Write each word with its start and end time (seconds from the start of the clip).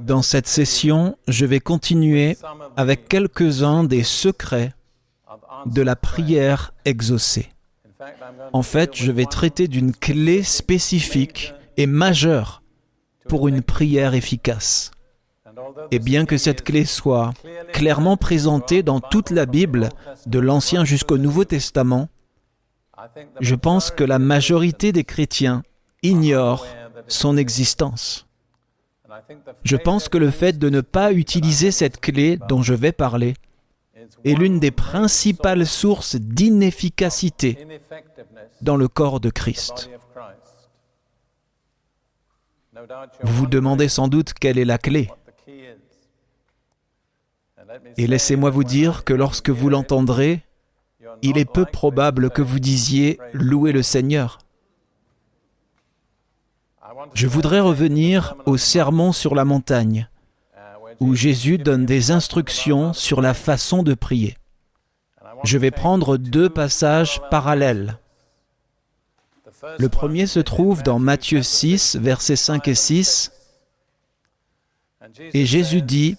Dans 0.00 0.22
cette 0.22 0.46
session, 0.46 1.16
je 1.26 1.46
vais 1.46 1.60
continuer 1.60 2.36
avec 2.76 3.08
quelques-uns 3.08 3.84
des 3.84 4.02
secrets 4.02 4.72
de 5.66 5.82
la 5.82 5.96
prière 5.96 6.72
exaucée. 6.84 7.50
En 8.52 8.62
fait, 8.62 8.94
je 8.94 9.10
vais 9.10 9.24
traiter 9.24 9.68
d'une 9.68 9.92
clé 9.92 10.42
spécifique 10.42 11.54
et 11.76 11.86
majeure 11.86 12.62
pour 13.28 13.48
une 13.48 13.62
prière 13.62 14.14
efficace. 14.14 14.90
Et 15.90 15.98
bien 15.98 16.26
que 16.26 16.36
cette 16.36 16.62
clé 16.62 16.84
soit 16.84 17.32
clairement 17.72 18.16
présentée 18.16 18.82
dans 18.82 19.00
toute 19.00 19.30
la 19.30 19.46
Bible, 19.46 19.88
de 20.26 20.38
l'Ancien 20.38 20.84
jusqu'au 20.84 21.18
Nouveau 21.18 21.44
Testament, 21.44 22.08
je 23.40 23.54
pense 23.54 23.90
que 23.90 24.04
la 24.04 24.18
majorité 24.18 24.92
des 24.92 25.04
chrétiens 25.04 25.62
ignorent 26.02 26.66
son 27.08 27.36
existence. 27.36 28.25
Je 29.62 29.76
pense 29.76 30.08
que 30.08 30.18
le 30.18 30.30
fait 30.30 30.58
de 30.58 30.68
ne 30.68 30.80
pas 30.80 31.12
utiliser 31.12 31.70
cette 31.70 32.00
clé 32.00 32.38
dont 32.48 32.62
je 32.62 32.74
vais 32.74 32.92
parler 32.92 33.34
est 34.24 34.34
l'une 34.34 34.60
des 34.60 34.70
principales 34.70 35.66
sources 35.66 36.16
d'inefficacité 36.16 37.66
dans 38.62 38.76
le 38.76 38.88
corps 38.88 39.20
de 39.20 39.30
Christ. 39.30 39.90
Vous 43.22 43.32
vous 43.32 43.46
demandez 43.46 43.88
sans 43.88 44.08
doute 44.08 44.34
quelle 44.34 44.58
est 44.58 44.64
la 44.64 44.78
clé. 44.78 45.10
Et 47.96 48.06
laissez-moi 48.06 48.50
vous 48.50 48.64
dire 48.64 49.04
que 49.04 49.14
lorsque 49.14 49.50
vous 49.50 49.68
l'entendrez, 49.68 50.42
il 51.22 51.38
est 51.38 51.50
peu 51.50 51.64
probable 51.64 52.30
que 52.30 52.42
vous 52.42 52.60
disiez 52.60 53.18
louer 53.32 53.72
le 53.72 53.82
Seigneur. 53.82 54.38
Je 57.14 57.26
voudrais 57.26 57.60
revenir 57.60 58.34
au 58.46 58.56
sermon 58.56 59.12
sur 59.12 59.34
la 59.34 59.44
montagne, 59.44 60.08
où 61.00 61.14
Jésus 61.14 61.58
donne 61.58 61.86
des 61.86 62.10
instructions 62.10 62.92
sur 62.92 63.20
la 63.20 63.34
façon 63.34 63.82
de 63.82 63.94
prier. 63.94 64.36
Je 65.44 65.58
vais 65.58 65.70
prendre 65.70 66.16
deux 66.16 66.48
passages 66.48 67.20
parallèles. 67.30 67.98
Le 69.78 69.88
premier 69.88 70.26
se 70.26 70.40
trouve 70.40 70.82
dans 70.82 70.98
Matthieu 70.98 71.42
6, 71.42 71.96
versets 71.96 72.36
5 72.36 72.68
et 72.68 72.74
6. 72.74 73.32
Et 75.32 75.46
Jésus 75.46 75.82
dit, 75.82 76.16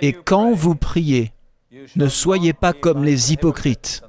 Et 0.00 0.12
quand 0.12 0.52
vous 0.52 0.74
priez, 0.74 1.32
ne 1.96 2.08
soyez 2.08 2.52
pas 2.52 2.72
comme 2.72 3.04
les 3.04 3.32
hypocrites. 3.32 4.02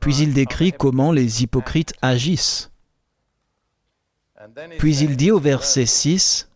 Puis 0.00 0.16
il 0.16 0.34
décrit 0.34 0.72
comment 0.72 1.12
les 1.12 1.42
hypocrites 1.42 1.94
agissent. 2.02 2.70
Puis 4.78 4.96
il 4.98 5.16
dit 5.16 5.30
au 5.30 5.38
verset 5.38 5.86
6, 5.86 6.48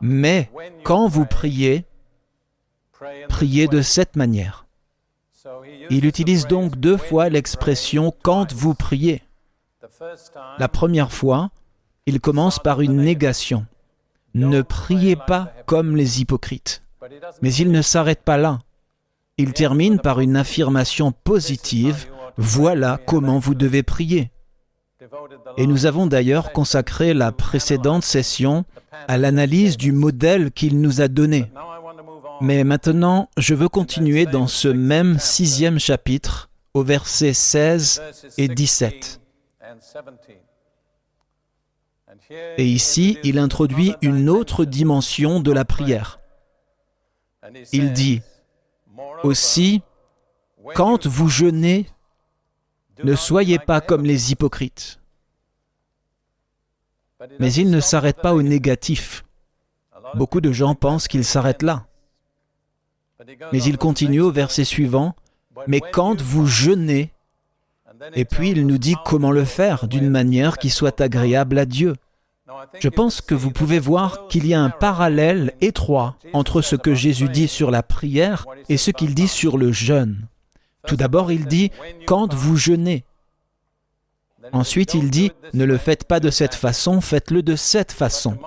Mais 0.00 0.50
quand 0.84 1.08
vous 1.08 1.26
priez, 1.26 1.84
priez 3.28 3.68
de 3.68 3.82
cette 3.82 4.16
manière. 4.16 4.66
Il 5.90 6.04
utilise 6.04 6.46
donc 6.46 6.76
deux 6.76 6.96
fois 6.96 7.28
l'expression 7.28 8.12
quand 8.22 8.52
vous 8.52 8.74
priez. 8.74 9.22
La 10.58 10.68
première 10.68 11.12
fois, 11.12 11.50
il 12.06 12.20
commence 12.20 12.58
par 12.58 12.80
une 12.80 12.96
négation. 12.96 13.66
Ne 14.34 14.62
priez 14.62 15.16
pas 15.16 15.52
comme 15.66 15.96
les 15.96 16.20
hypocrites. 16.20 16.82
Mais 17.42 17.54
il 17.54 17.70
ne 17.70 17.82
s'arrête 17.82 18.22
pas 18.22 18.36
là. 18.36 18.58
Il 19.38 19.52
termine 19.52 20.00
par 20.00 20.20
une 20.20 20.36
affirmation 20.36 21.12
positive. 21.12 22.06
Voilà 22.36 22.98
comment 23.06 23.38
vous 23.38 23.54
devez 23.54 23.82
prier. 23.82 24.30
Et 25.56 25.66
nous 25.66 25.86
avons 25.86 26.06
d'ailleurs 26.06 26.52
consacré 26.52 27.12
la 27.12 27.32
précédente 27.32 28.04
session 28.04 28.64
à 29.08 29.18
l'analyse 29.18 29.76
du 29.76 29.92
modèle 29.92 30.50
qu'il 30.50 30.80
nous 30.80 31.00
a 31.00 31.08
donné. 31.08 31.50
Mais 32.40 32.64
maintenant, 32.64 33.30
je 33.36 33.54
veux 33.54 33.68
continuer 33.68 34.26
dans 34.26 34.46
ce 34.46 34.68
même 34.68 35.18
sixième 35.18 35.78
chapitre, 35.78 36.50
au 36.74 36.82
verset 36.82 37.32
16 37.32 38.02
et 38.38 38.48
17. 38.48 39.20
Et 42.58 42.66
ici, 42.66 43.18
il 43.22 43.38
introduit 43.38 43.94
une 44.02 44.28
autre 44.28 44.64
dimension 44.64 45.40
de 45.40 45.52
la 45.52 45.64
prière. 45.64 46.18
Il 47.72 47.92
dit, 47.92 48.20
aussi, 49.22 49.82
quand 50.74 51.06
vous 51.06 51.28
jeûnez, 51.28 51.86
ne 53.04 53.14
soyez 53.14 53.58
pas 53.58 53.80
comme 53.80 54.04
les 54.04 54.32
hypocrites. 54.32 55.00
Mais 57.38 57.52
il 57.52 57.70
ne 57.70 57.80
s'arrête 57.80 58.20
pas 58.20 58.34
au 58.34 58.42
négatif. 58.42 59.24
Beaucoup 60.14 60.40
de 60.40 60.52
gens 60.52 60.74
pensent 60.74 61.08
qu'il 61.08 61.24
s'arrête 61.24 61.62
là. 61.62 61.86
Mais 63.52 63.62
il 63.62 63.78
continue 63.78 64.20
au 64.20 64.30
verset 64.30 64.64
suivant, 64.64 65.14
mais 65.66 65.80
quand 65.80 66.20
vous 66.20 66.46
jeûnez, 66.46 67.12
et 68.14 68.24
puis 68.24 68.50
il 68.50 68.66
nous 68.66 68.78
dit 68.78 68.94
comment 69.04 69.30
le 69.30 69.44
faire 69.44 69.88
d'une 69.88 70.10
manière 70.10 70.58
qui 70.58 70.70
soit 70.70 71.00
agréable 71.00 71.58
à 71.58 71.66
Dieu. 71.66 71.94
Je 72.78 72.88
pense 72.88 73.20
que 73.20 73.34
vous 73.34 73.50
pouvez 73.50 73.78
voir 73.78 74.28
qu'il 74.28 74.46
y 74.46 74.54
a 74.54 74.60
un 74.60 74.70
parallèle 74.70 75.54
étroit 75.60 76.16
entre 76.32 76.62
ce 76.62 76.76
que 76.76 76.94
Jésus 76.94 77.28
dit 77.28 77.48
sur 77.48 77.70
la 77.70 77.82
prière 77.82 78.46
et 78.68 78.76
ce 78.76 78.90
qu'il 78.90 79.14
dit 79.14 79.28
sur 79.28 79.58
le 79.58 79.72
jeûne. 79.72 80.28
Tout 80.86 80.96
d'abord, 80.96 81.32
il 81.32 81.46
dit 81.46 81.70
quand 82.06 82.32
vous 82.34 82.56
jeûnez. 82.56 83.04
Ensuite, 84.52 84.94
il 84.94 85.10
dit 85.10 85.32
ne 85.52 85.64
le 85.64 85.78
faites 85.78 86.04
pas 86.04 86.20
de 86.20 86.30
cette 86.30 86.54
façon, 86.54 87.00
faites-le 87.00 87.42
de 87.42 87.56
cette 87.56 87.92
façon. 87.92 88.38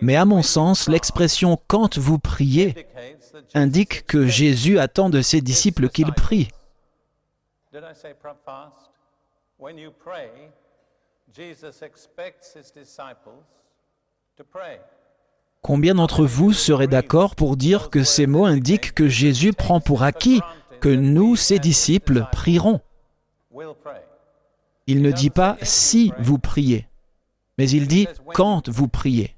Mais 0.00 0.16
à 0.16 0.24
mon 0.24 0.42
sens, 0.42 0.88
l'expression 0.88 1.58
quand 1.66 1.98
vous 1.98 2.18
priez 2.18 2.86
indique 3.54 4.06
que 4.06 4.26
Jésus 4.26 4.78
attend 4.78 5.10
de 5.10 5.22
ses 5.22 5.40
disciples 5.40 5.88
qu'ils 5.88 6.12
prient. 6.12 6.48
Combien 15.62 15.94
d'entre 15.94 16.26
vous 16.26 16.52
seraient 16.52 16.86
d'accord 16.86 17.34
pour 17.36 17.56
dire 17.56 17.88
que 17.88 18.04
ces 18.04 18.26
mots 18.26 18.44
indiquent 18.44 18.92
que 18.92 19.08
Jésus 19.08 19.52
prend 19.52 19.80
pour 19.80 20.02
acquis 20.02 20.42
que 20.84 20.90
nous, 20.90 21.34
ses 21.34 21.58
disciples, 21.58 22.26
prierons 22.30 22.82
Il 24.86 25.00
ne 25.00 25.12
dit 25.12 25.30
pas 25.30 25.56
si 25.62 26.12
vous 26.18 26.38
priez, 26.38 26.86
mais 27.56 27.70
il 27.70 27.88
dit 27.88 28.06
quand 28.34 28.68
vous 28.68 28.86
priez. 28.86 29.34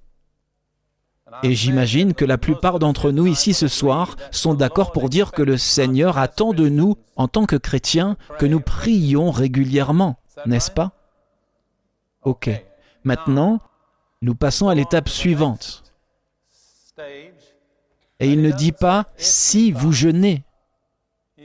Et 1.44 1.54
j'imagine 1.54 2.14
que 2.14 2.24
la 2.24 2.36
plupart 2.36 2.80
d'entre 2.80 3.12
nous 3.12 3.28
ici 3.28 3.54
ce 3.54 3.68
soir 3.68 4.16
sont 4.32 4.54
d'accord 4.54 4.90
pour 4.90 5.08
dire 5.08 5.30
que 5.30 5.42
le 5.42 5.56
Seigneur 5.56 6.18
attend 6.18 6.52
de 6.52 6.68
nous, 6.68 6.96
en 7.14 7.28
tant 7.28 7.46
que 7.46 7.54
chrétiens, 7.54 8.16
que 8.40 8.46
nous 8.46 8.60
prions 8.60 9.30
régulièrement, 9.30 10.18
n'est-ce 10.46 10.72
pas? 10.72 10.94
Ok. 12.24 12.50
Maintenant, 13.04 13.60
nous 14.20 14.34
passons 14.34 14.66
à 14.66 14.74
l'étape 14.74 15.08
suivante. 15.08 15.84
Et 18.18 18.32
il 18.32 18.42
ne 18.42 18.50
dit 18.50 18.72
pas 18.72 19.06
si 19.16 19.70
vous 19.70 19.92
jeûnez. 19.92 20.42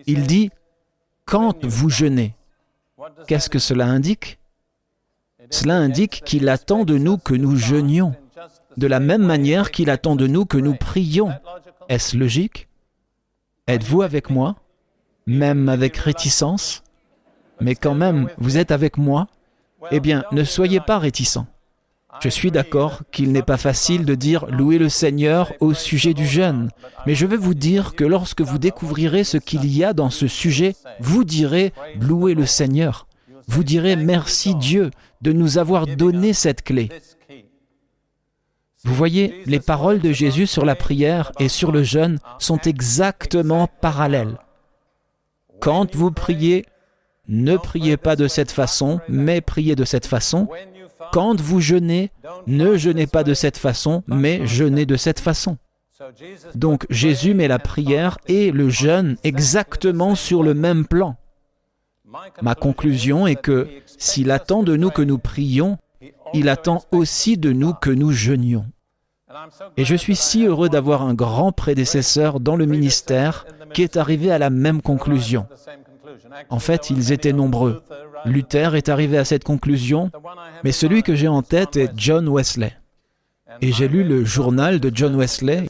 Il 0.08 0.28
dit 0.28 0.50
quand 1.26 1.66
vous 1.66 1.90
jeûnez. 1.90 2.36
Qu'est-ce 3.28 3.50
que 3.50 3.60
cela 3.60 3.86
indique? 3.86 4.40
Cela 5.50 5.78
indique 5.78 6.22
qu'il 6.26 6.48
attend 6.50 6.86
de 6.86 6.98
nous 6.98 7.18
que 7.18 7.34
nous 7.34 7.56
jeûnions, 7.56 8.16
de 8.78 8.88
la 8.88 9.00
même 9.00 9.24
manière 9.24 9.72
qu'il 9.72 9.90
attend 9.90 10.16
de 10.16 10.28
nous 10.28 10.46
que 10.46 10.58
nous 10.58 10.76
prions. 10.76 11.32
Est-ce 11.90 12.16
logique? 12.16 12.68
Êtes-vous 13.68 14.02
avec 14.02 14.30
moi? 14.30 14.56
Même 15.26 15.70
avec 15.70 15.98
réticence? 15.98 16.84
Mais 17.60 17.76
quand 17.76 17.96
même, 17.96 18.30
vous 18.38 18.58
êtes 18.58 18.72
avec 18.72 18.98
moi? 18.98 19.28
Eh 19.92 20.00
bien, 20.00 20.24
ne 20.32 20.44
soyez 20.44 20.80
pas 20.80 21.00
réticents. 21.00 21.48
Je 22.20 22.30
suis 22.30 22.52
d'accord 22.52 23.02
qu'il 23.12 23.32
n'est 23.32 23.42
pas 23.42 23.58
facile 23.58 24.06
de 24.06 24.16
dire 24.16 24.46
louer 24.48 24.78
le 24.78 24.90
Seigneur 24.90 25.54
au 25.60 25.74
sujet 25.74 26.14
du 26.14 26.28
jeûne, 26.28 26.70
mais 27.06 27.16
je 27.16 27.26
vais 27.26 27.38
vous 27.38 27.54
dire 27.54 27.96
que 27.96 28.04
lorsque 28.04 28.42
vous 28.42 28.58
découvrirez 28.58 29.24
ce 29.24 29.38
qu'il 29.38 29.66
y 29.66 29.84
a 29.84 29.94
dans 29.94 30.10
ce 30.10 30.28
sujet, 30.28 30.76
vous 31.00 31.24
direz 31.24 31.74
louer 32.00 32.34
le 32.34 32.46
Seigneur. 32.46 33.08
Vous 33.48 33.64
direz 33.64 33.96
merci 33.96 34.56
Dieu 34.56 34.92
de 35.22 35.32
nous 35.32 35.58
avoir 35.58 35.88
donné 35.88 36.34
cette 36.34 36.64
clé. 36.64 36.90
Vous 38.84 38.96
voyez, 38.96 39.44
les 39.46 39.60
paroles 39.60 40.00
de 40.00 40.12
Jésus 40.12 40.48
sur 40.48 40.66
la 40.66 40.76
prière 40.76 41.32
et 41.40 41.50
sur 41.50 41.72
le 41.72 41.84
jeûne 41.84 42.20
sont 42.40 42.60
exactement 42.60 43.68
parallèles. 43.68 44.38
Quand 45.60 45.96
vous 45.96 46.12
priez, 46.12 46.66
ne 47.28 47.58
priez 47.58 47.98
pas 47.98 48.16
de 48.16 48.28
cette 48.28 48.52
façon, 48.52 49.00
mais 49.08 49.42
priez 49.42 49.76
de 49.76 49.86
cette 49.86 50.08
façon. 50.08 50.48
Quand 51.12 51.40
vous 51.40 51.60
jeûnez, 51.60 52.12
ne 52.48 52.78
jeûnez 52.78 53.08
pas 53.08 53.24
de 53.24 53.34
cette 53.34 53.58
façon, 53.58 54.04
mais 54.08 54.46
jeûnez 54.46 54.86
de 54.86 54.96
cette 54.96 55.20
façon. 55.20 55.58
Donc 56.56 56.86
Jésus 56.90 57.34
met 57.34 57.48
la 57.48 57.60
prière 57.60 58.18
et 58.28 58.52
le 58.52 58.70
jeûne 58.70 59.18
exactement 59.24 60.16
sur 60.16 60.44
le 60.44 60.54
même 60.54 60.86
plan. 60.86 61.16
Ma 62.42 62.56
conclusion 62.56 63.28
est 63.28 63.36
que 63.36 63.68
s'il 63.86 64.32
attend 64.32 64.64
de 64.64 64.76
nous 64.76 64.90
que 64.90 65.02
nous 65.02 65.20
prions, 65.20 65.78
il 66.34 66.50
attend 66.50 66.84
aussi 66.92 67.38
de 67.38 67.52
nous 67.52 67.74
que 67.74 67.90
nous 67.90 68.12
jeûnions. 68.12 68.66
Et 69.78 69.86
je 69.86 69.96
suis 69.96 70.16
si 70.16 70.46
heureux 70.46 70.70
d'avoir 70.70 71.04
un 71.04 71.14
grand 71.14 71.52
prédécesseur 71.52 72.40
dans 72.40 72.56
le 72.56 72.66
ministère 72.66 73.46
qui 73.74 73.84
est 73.84 73.96
arrivé 73.96 74.32
à 74.32 74.38
la 74.38 74.50
même 74.50 74.82
conclusion. 74.82 75.46
En 76.50 76.60
fait, 76.60 76.90
ils 76.90 77.12
étaient 77.12 77.34
nombreux. 77.34 77.84
Luther 78.26 78.76
est 78.76 78.90
arrivé 78.90 79.18
à 79.18 79.26
cette 79.26 79.44
conclusion, 79.44 80.12
mais 80.64 80.72
celui 80.72 81.04
que 81.04 81.16
j'ai 81.16 81.28
en 81.28 81.42
tête 81.42 81.76
est 81.78 81.92
John 81.96 82.28
Wesley. 82.28 82.76
Et 83.62 83.72
j'ai 83.72 83.88
lu 83.88 84.04
le 84.04 84.24
journal 84.24 84.80
de 84.80 84.92
John 84.94 85.16
Wesley 85.16 85.68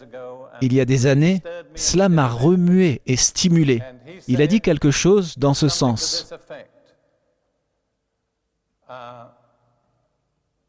il 0.61 0.73
y 0.73 0.79
a 0.79 0.85
des 0.85 1.07
années. 1.07 1.41
Cela 1.75 2.07
m'a 2.07 2.27
remué 2.27 3.01
et 3.05 3.17
stimulé. 3.17 3.81
Il 4.27 4.41
a 4.41 4.47
dit 4.47 4.61
quelque 4.61 4.91
chose 4.91 5.37
dans 5.37 5.53
ce 5.53 5.67
sens. 5.67 6.31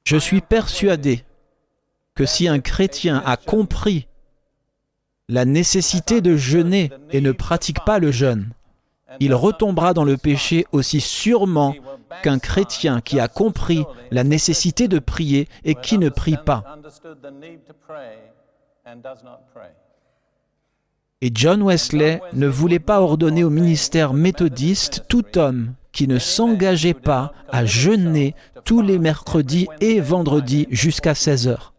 Je 0.05 0.17
suis 0.17 0.41
persuadé 0.41 1.25
que 2.15 2.27
si 2.27 2.49
un 2.49 2.61
chrétien 2.61 3.23
a 3.25 3.37
compris 3.37 4.09
la 5.29 5.45
nécessité 5.45 6.21
de 6.21 6.37
jeûner 6.37 6.91
et 7.11 7.21
ne 7.21 7.33
pratique 7.33 7.85
pas 7.85 7.99
le 7.99 8.11
jeûne, 8.11 8.53
il 9.21 9.35
retombera 9.35 9.95
dans 9.95 10.05
le 10.05 10.17
péché 10.17 10.67
aussi 10.73 11.01
sûrement 11.01 11.75
qu'un 12.23 12.39
chrétien 12.39 13.01
qui 13.01 13.21
a 13.21 13.29
compris 13.29 13.85
la 14.11 14.25
nécessité 14.25 14.89
de 14.89 14.99
prier 14.99 15.49
et 15.65 15.75
qui 15.75 15.99
ne 15.99 16.09
prie 16.09 16.37
pas. 16.37 16.65
Et 21.21 21.31
John 21.33 21.63
Wesley 21.63 22.21
ne 22.33 22.49
voulait 22.49 22.81
pas 22.81 23.01
ordonner 23.01 23.45
au 23.45 23.51
ministère 23.51 24.13
méthodiste 24.13 25.05
tout 25.09 25.39
homme 25.39 25.75
qui 25.93 26.09
ne 26.09 26.19
s'engageait 26.19 26.95
pas 26.95 27.33
à 27.49 27.65
jeûner 27.65 28.35
tous 28.65 28.83
les 28.83 28.99
mercredis 28.99 29.69
et 29.81 30.01
vendredis 30.01 30.67
jusqu'à 30.71 31.15
16 31.15 31.49
heures. 31.49 31.75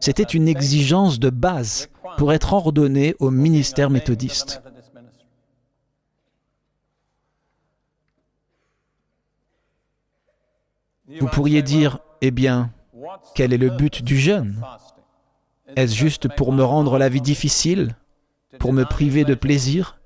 C'était 0.00 0.22
une 0.22 0.48
exigence 0.48 1.18
de 1.18 1.30
base 1.30 1.88
pour 2.16 2.32
être 2.32 2.52
ordonné 2.52 3.14
au 3.18 3.30
ministère 3.30 3.90
méthodiste. 3.90 4.62
Vous 11.18 11.26
pourriez 11.26 11.62
dire, 11.62 11.98
eh 12.20 12.30
bien, 12.30 12.70
quel 13.34 13.52
est 13.52 13.58
le 13.58 13.70
but 13.70 14.02
du 14.02 14.18
jeûne? 14.18 14.62
Est-ce 15.76 15.94
juste 15.94 16.28
pour 16.36 16.52
me 16.52 16.62
rendre 16.62 16.98
la 16.98 17.08
vie 17.08 17.20
difficile? 17.20 17.96
Pour 18.58 18.72
me 18.72 18.84
priver 18.84 19.24
de 19.24 19.34
plaisir? 19.34 19.98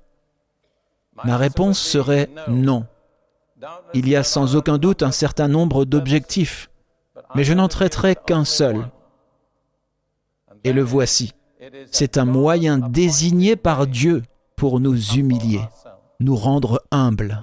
Ma 1.23 1.37
réponse 1.37 1.79
serait 1.79 2.29
non. 2.47 2.85
Il 3.93 4.07
y 4.07 4.15
a 4.15 4.23
sans 4.23 4.55
aucun 4.55 4.77
doute 4.77 5.03
un 5.03 5.11
certain 5.11 5.47
nombre 5.47 5.85
d'objectifs, 5.85 6.69
mais 7.35 7.43
je 7.43 7.53
n'en 7.53 7.67
traiterai 7.67 8.15
qu'un 8.15 8.45
seul. 8.45 8.87
Et 10.63 10.73
le 10.73 10.83
voici. 10.83 11.33
C'est 11.91 12.17
un 12.17 12.25
moyen 12.25 12.77
désigné 12.77 13.55
par 13.55 13.87
Dieu 13.87 14.23
pour 14.55 14.79
nous 14.79 14.97
humilier, 15.15 15.61
nous 16.19 16.35
rendre 16.35 16.81
humbles. 16.91 17.41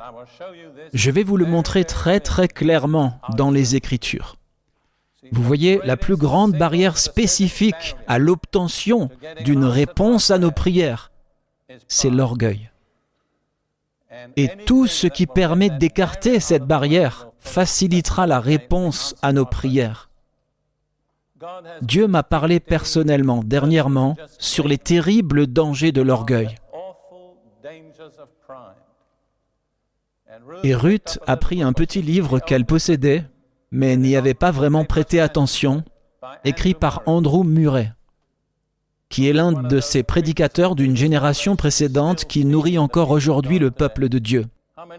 Je 0.92 1.10
vais 1.10 1.22
vous 1.22 1.36
le 1.36 1.46
montrer 1.46 1.84
très 1.84 2.20
très 2.20 2.48
clairement 2.48 3.20
dans 3.36 3.50
les 3.50 3.76
Écritures. 3.76 4.36
Vous 5.30 5.42
voyez, 5.42 5.80
la 5.84 5.96
plus 5.96 6.16
grande 6.16 6.52
barrière 6.52 6.98
spécifique 6.98 7.96
à 8.08 8.18
l'obtention 8.18 9.08
d'une 9.44 9.64
réponse 9.64 10.30
à 10.30 10.38
nos 10.38 10.50
prières, 10.50 11.12
c'est 11.86 12.10
l'orgueil. 12.10 12.70
Et 14.36 14.48
tout 14.66 14.86
ce 14.86 15.06
qui 15.06 15.26
permet 15.26 15.70
d'écarter 15.70 16.40
cette 16.40 16.64
barrière 16.64 17.28
facilitera 17.38 18.26
la 18.26 18.40
réponse 18.40 19.14
à 19.22 19.32
nos 19.32 19.46
prières. 19.46 20.10
Dieu 21.80 22.06
m'a 22.06 22.22
parlé 22.22 22.60
personnellement 22.60 23.42
dernièrement 23.42 24.16
sur 24.38 24.68
les 24.68 24.78
terribles 24.78 25.46
dangers 25.46 25.92
de 25.92 26.02
l'orgueil. 26.02 26.54
Et 30.64 30.74
Ruth 30.74 31.18
a 31.26 31.36
pris 31.36 31.62
un 31.62 31.72
petit 31.72 32.02
livre 32.02 32.38
qu'elle 32.38 32.64
possédait, 32.64 33.24
mais 33.70 33.96
n'y 33.96 34.16
avait 34.16 34.34
pas 34.34 34.50
vraiment 34.50 34.84
prêté 34.84 35.20
attention, 35.20 35.82
écrit 36.44 36.74
par 36.74 37.02
Andrew 37.06 37.44
Murray, 37.44 37.92
qui 39.08 39.28
est 39.28 39.32
l'un 39.32 39.52
de 39.52 39.80
ces 39.80 40.02
prédicateurs 40.02 40.74
d'une 40.74 40.96
génération 40.96 41.56
précédente 41.56 42.24
qui 42.24 42.44
nourrit 42.44 42.78
encore 42.78 43.10
aujourd'hui 43.10 43.58
le 43.58 43.70
peuple 43.70 44.08
de 44.08 44.18
Dieu. 44.18 44.46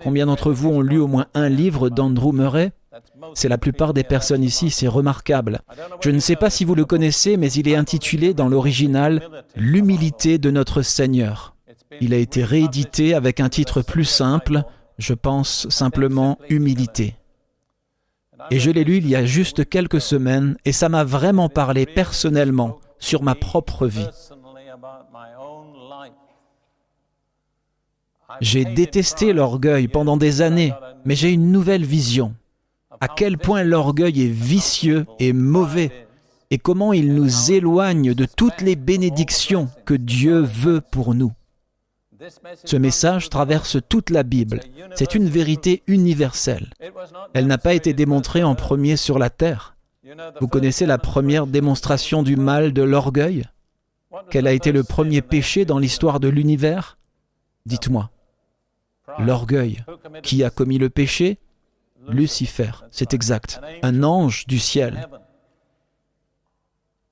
Combien 0.03 0.25
d'entre 0.25 0.51
vous 0.51 0.69
ont 0.69 0.81
lu 0.81 0.99
au 0.99 1.07
moins 1.07 1.27
un 1.33 1.49
livre 1.49 1.89
d'Andrew 1.89 2.31
Murray? 2.31 2.71
C'est 3.33 3.49
la 3.49 3.57
plupart 3.57 3.93
des 3.93 4.03
personnes 4.03 4.43
ici, 4.43 4.69
c'est 4.69 4.87
remarquable. 4.87 5.61
Je 6.01 6.11
ne 6.11 6.19
sais 6.19 6.35
pas 6.35 6.49
si 6.49 6.63
vous 6.63 6.75
le 6.75 6.85
connaissez, 6.85 7.37
mais 7.37 7.51
il 7.51 7.67
est 7.67 7.75
intitulé 7.75 8.33
dans 8.33 8.49
l'original 8.49 9.29
L'humilité 9.55 10.37
de 10.37 10.51
notre 10.51 10.81
Seigneur. 10.81 11.55
Il 12.01 12.13
a 12.13 12.17
été 12.17 12.43
réédité 12.43 13.13
avec 13.13 13.39
un 13.39 13.49
titre 13.49 13.81
plus 13.81 14.05
simple, 14.05 14.63
je 14.97 15.13
pense 15.13 15.67
simplement 15.69 16.37
humilité. 16.49 17.15
Et 18.51 18.59
je 18.59 18.71
l'ai 18.71 18.83
lu 18.83 18.97
il 18.97 19.07
y 19.07 19.15
a 19.15 19.25
juste 19.25 19.67
quelques 19.67 20.01
semaines 20.01 20.57
et 20.65 20.71
ça 20.71 20.89
m'a 20.89 21.03
vraiment 21.03 21.49
parlé 21.49 21.85
personnellement 21.85 22.79
sur 22.99 23.23
ma 23.23 23.35
propre 23.35 23.87
vie. 23.87 24.07
J'ai 28.41 28.65
détesté 28.65 29.33
l'orgueil 29.33 29.87
pendant 29.87 30.17
des 30.17 30.41
années, 30.41 30.73
mais 31.05 31.15
j'ai 31.15 31.31
une 31.31 31.51
nouvelle 31.51 31.85
vision. 31.85 32.33
À 32.99 33.07
quel 33.07 33.37
point 33.37 33.63
l'orgueil 33.63 34.23
est 34.23 34.31
vicieux 34.31 35.05
et 35.19 35.33
mauvais 35.33 36.07
et 36.49 36.57
comment 36.57 36.93
il 36.93 37.13
nous 37.13 37.51
éloigne 37.51 38.13
de 38.13 38.25
toutes 38.25 38.61
les 38.61 38.75
bénédictions 38.75 39.69
que 39.85 39.93
Dieu 39.93 40.39
veut 40.39 40.81
pour 40.81 41.15
nous. 41.15 41.33
Ce 42.65 42.77
message 42.77 43.29
traverse 43.29 43.77
toute 43.89 44.09
la 44.09 44.23
Bible. 44.23 44.61
C'est 44.95 45.15
une 45.15 45.27
vérité 45.27 45.83
universelle. 45.87 46.71
Elle 47.33 47.47
n'a 47.47 47.57
pas 47.57 47.73
été 47.73 47.93
démontrée 47.93 48.43
en 48.43 48.55
premier 48.55 48.95
sur 48.95 49.19
la 49.19 49.29
terre. 49.29 49.75
Vous 50.39 50.47
connaissez 50.47 50.85
la 50.85 50.97
première 50.97 51.47
démonstration 51.47 52.23
du 52.23 52.35
mal 52.35 52.73
de 52.73 52.81
l'orgueil? 52.83 53.45
Quel 54.29 54.47
a 54.47 54.51
été 54.51 54.71
le 54.71 54.83
premier 54.83 55.21
péché 55.21 55.65
dans 55.65 55.79
l'histoire 55.79 56.19
de 56.19 56.27
l'univers? 56.27 56.97
Dites-moi. 57.65 58.09
L'orgueil. 59.19 59.83
Qui 60.21 60.43
a 60.43 60.49
commis 60.49 60.77
le 60.77 60.89
péché? 60.89 61.39
Lucifer, 62.07 62.71
c'est 62.91 63.13
exact. 63.13 63.62
Un 63.81 64.03
ange 64.03 64.45
du 64.45 64.59
ciel. 64.59 65.07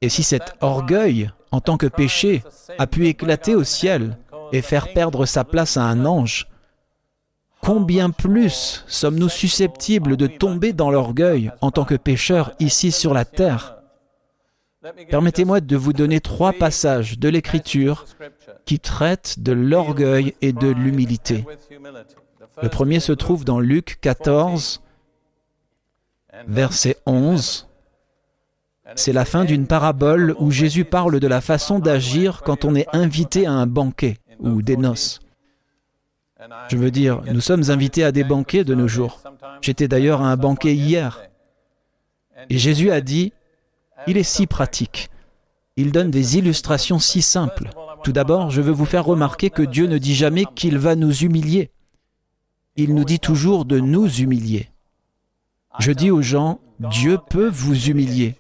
Et 0.01 0.09
si 0.09 0.24
cet 0.24 0.55
orgueil, 0.62 1.31
en 1.51 1.62
tant 1.62 1.77
que 1.77 1.88
péché, 1.88 2.43
a 2.77 2.88
pu 2.88 3.07
éclater 3.07 3.55
au 3.55 3.63
ciel 3.63 4.17
et 4.51 4.62
faire 4.62 4.93
perdre 4.93 5.25
sa 5.25 5.43
place 5.43 5.77
à 5.77 5.84
un 5.84 6.05
ange, 6.05 6.48
combien 7.62 8.10
plus 8.10 8.84
sommes-nous 8.88 9.29
susceptibles 9.29 10.17
de 10.17 10.27
tomber 10.27 10.74
dans 10.74 10.91
l'orgueil 10.91 11.51
en 11.62 11.72
tant 11.72 11.86
que 11.86 11.96
pécheurs 11.96 12.51
ici 12.60 12.91
sur 12.91 13.13
la 13.13 13.25
terre? 13.25 13.77
Permettez-moi 15.10 15.62
de 15.62 15.75
vous 15.75 15.93
donner 15.93 16.22
trois 16.22 16.53
passages 16.53 17.20
de 17.20 17.29
l'Écriture 17.29 18.05
qui 18.65 18.79
traitent 18.79 19.39
de 19.39 19.51
l'orgueil 19.51 20.34
et 20.41 20.53
de 20.53 20.67
l'humilité. 20.67 21.46
Le 22.62 22.70
premier 22.70 23.00
se 23.00 23.12
trouve 23.12 23.46
dans 23.46 23.60
Luc 23.60 24.00
14, 24.01 24.81
verset 26.48 26.98
11. 27.05 27.67
C'est 28.96 29.13
la 29.13 29.25
fin 29.25 29.46
d'une 29.46 29.67
parabole 29.67 30.36
où 30.39 30.50
Jésus 30.51 30.84
parle 30.84 31.20
de 31.20 31.27
la 31.27 31.41
façon 31.41 31.79
d'agir 31.79 32.41
quand 32.41 32.65
on 32.65 32.75
est 32.75 32.88
invité 32.91 33.46
à 33.46 33.51
un 33.51 33.67
banquet 33.67 34.17
ou 34.41 34.62
des 34.62 34.77
noces. 34.77 35.19
Je 36.69 36.77
veux 36.77 36.91
dire, 36.91 37.21
nous 37.31 37.41
sommes 37.41 37.69
invités 37.69 38.03
à 38.03 38.12
des 38.12 38.24
banquets 38.24 38.63
de 38.63 38.75
nos 38.75 38.88
jours. 38.88 39.21
J'étais 39.62 39.88
d'ailleurs 39.88 40.21
à 40.21 40.31
un 40.31 40.38
banquet 40.38 40.74
hier. 40.74 41.21
Et 42.50 42.57
Jésus 42.57 42.91
a 42.91 43.01
dit, 43.01 43.31
il 44.07 44.17
est 44.17 44.24
si 44.24 44.48
pratique. 44.48 45.10
Il 45.77 45.91
donne 45.91 46.12
des 46.12 46.38
illustrations 46.38 47.00
si 47.00 47.21
simples. 47.21 47.69
Tout 48.03 48.12
d'abord, 48.12 48.50
je 48.50 48.62
veux 48.62 48.71
vous 48.71 48.86
faire 48.86 49.05
remarquer 49.05 49.50
que 49.50 49.62
Dieu 49.62 49.86
ne 49.86 50.00
dit 50.00 50.15
jamais 50.15 50.45
qu'il 50.55 50.77
va 50.77 50.95
nous 50.95 51.13
humilier. 51.24 51.71
Il 52.75 52.95
nous 52.95 53.05
dit 53.05 53.19
toujours 53.19 53.65
de 53.65 53.79
nous 53.79 54.07
humilier. 54.07 54.69
Je 55.79 55.91
dis 55.91 56.10
aux 56.10 56.21
gens, 56.21 56.60
Dieu 56.79 57.17
peut 57.29 57.50
vous 57.50 57.89
humilier, 57.89 58.36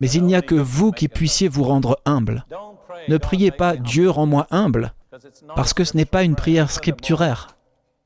mais 0.00 0.10
il 0.10 0.24
n'y 0.24 0.34
a 0.34 0.42
que 0.42 0.54
vous 0.54 0.92
qui 0.92 1.08
puissiez 1.08 1.48
vous 1.48 1.64
rendre 1.64 1.98
humble. 2.04 2.44
Ne 3.08 3.16
priez 3.16 3.50
pas 3.50 3.76
Dieu 3.76 4.10
rend-moi 4.10 4.46
humble, 4.50 4.92
parce 5.54 5.74
que 5.74 5.84
ce 5.84 5.96
n'est 5.96 6.04
pas 6.04 6.24
une 6.24 6.36
prière 6.36 6.70
scripturaire. 6.70 7.56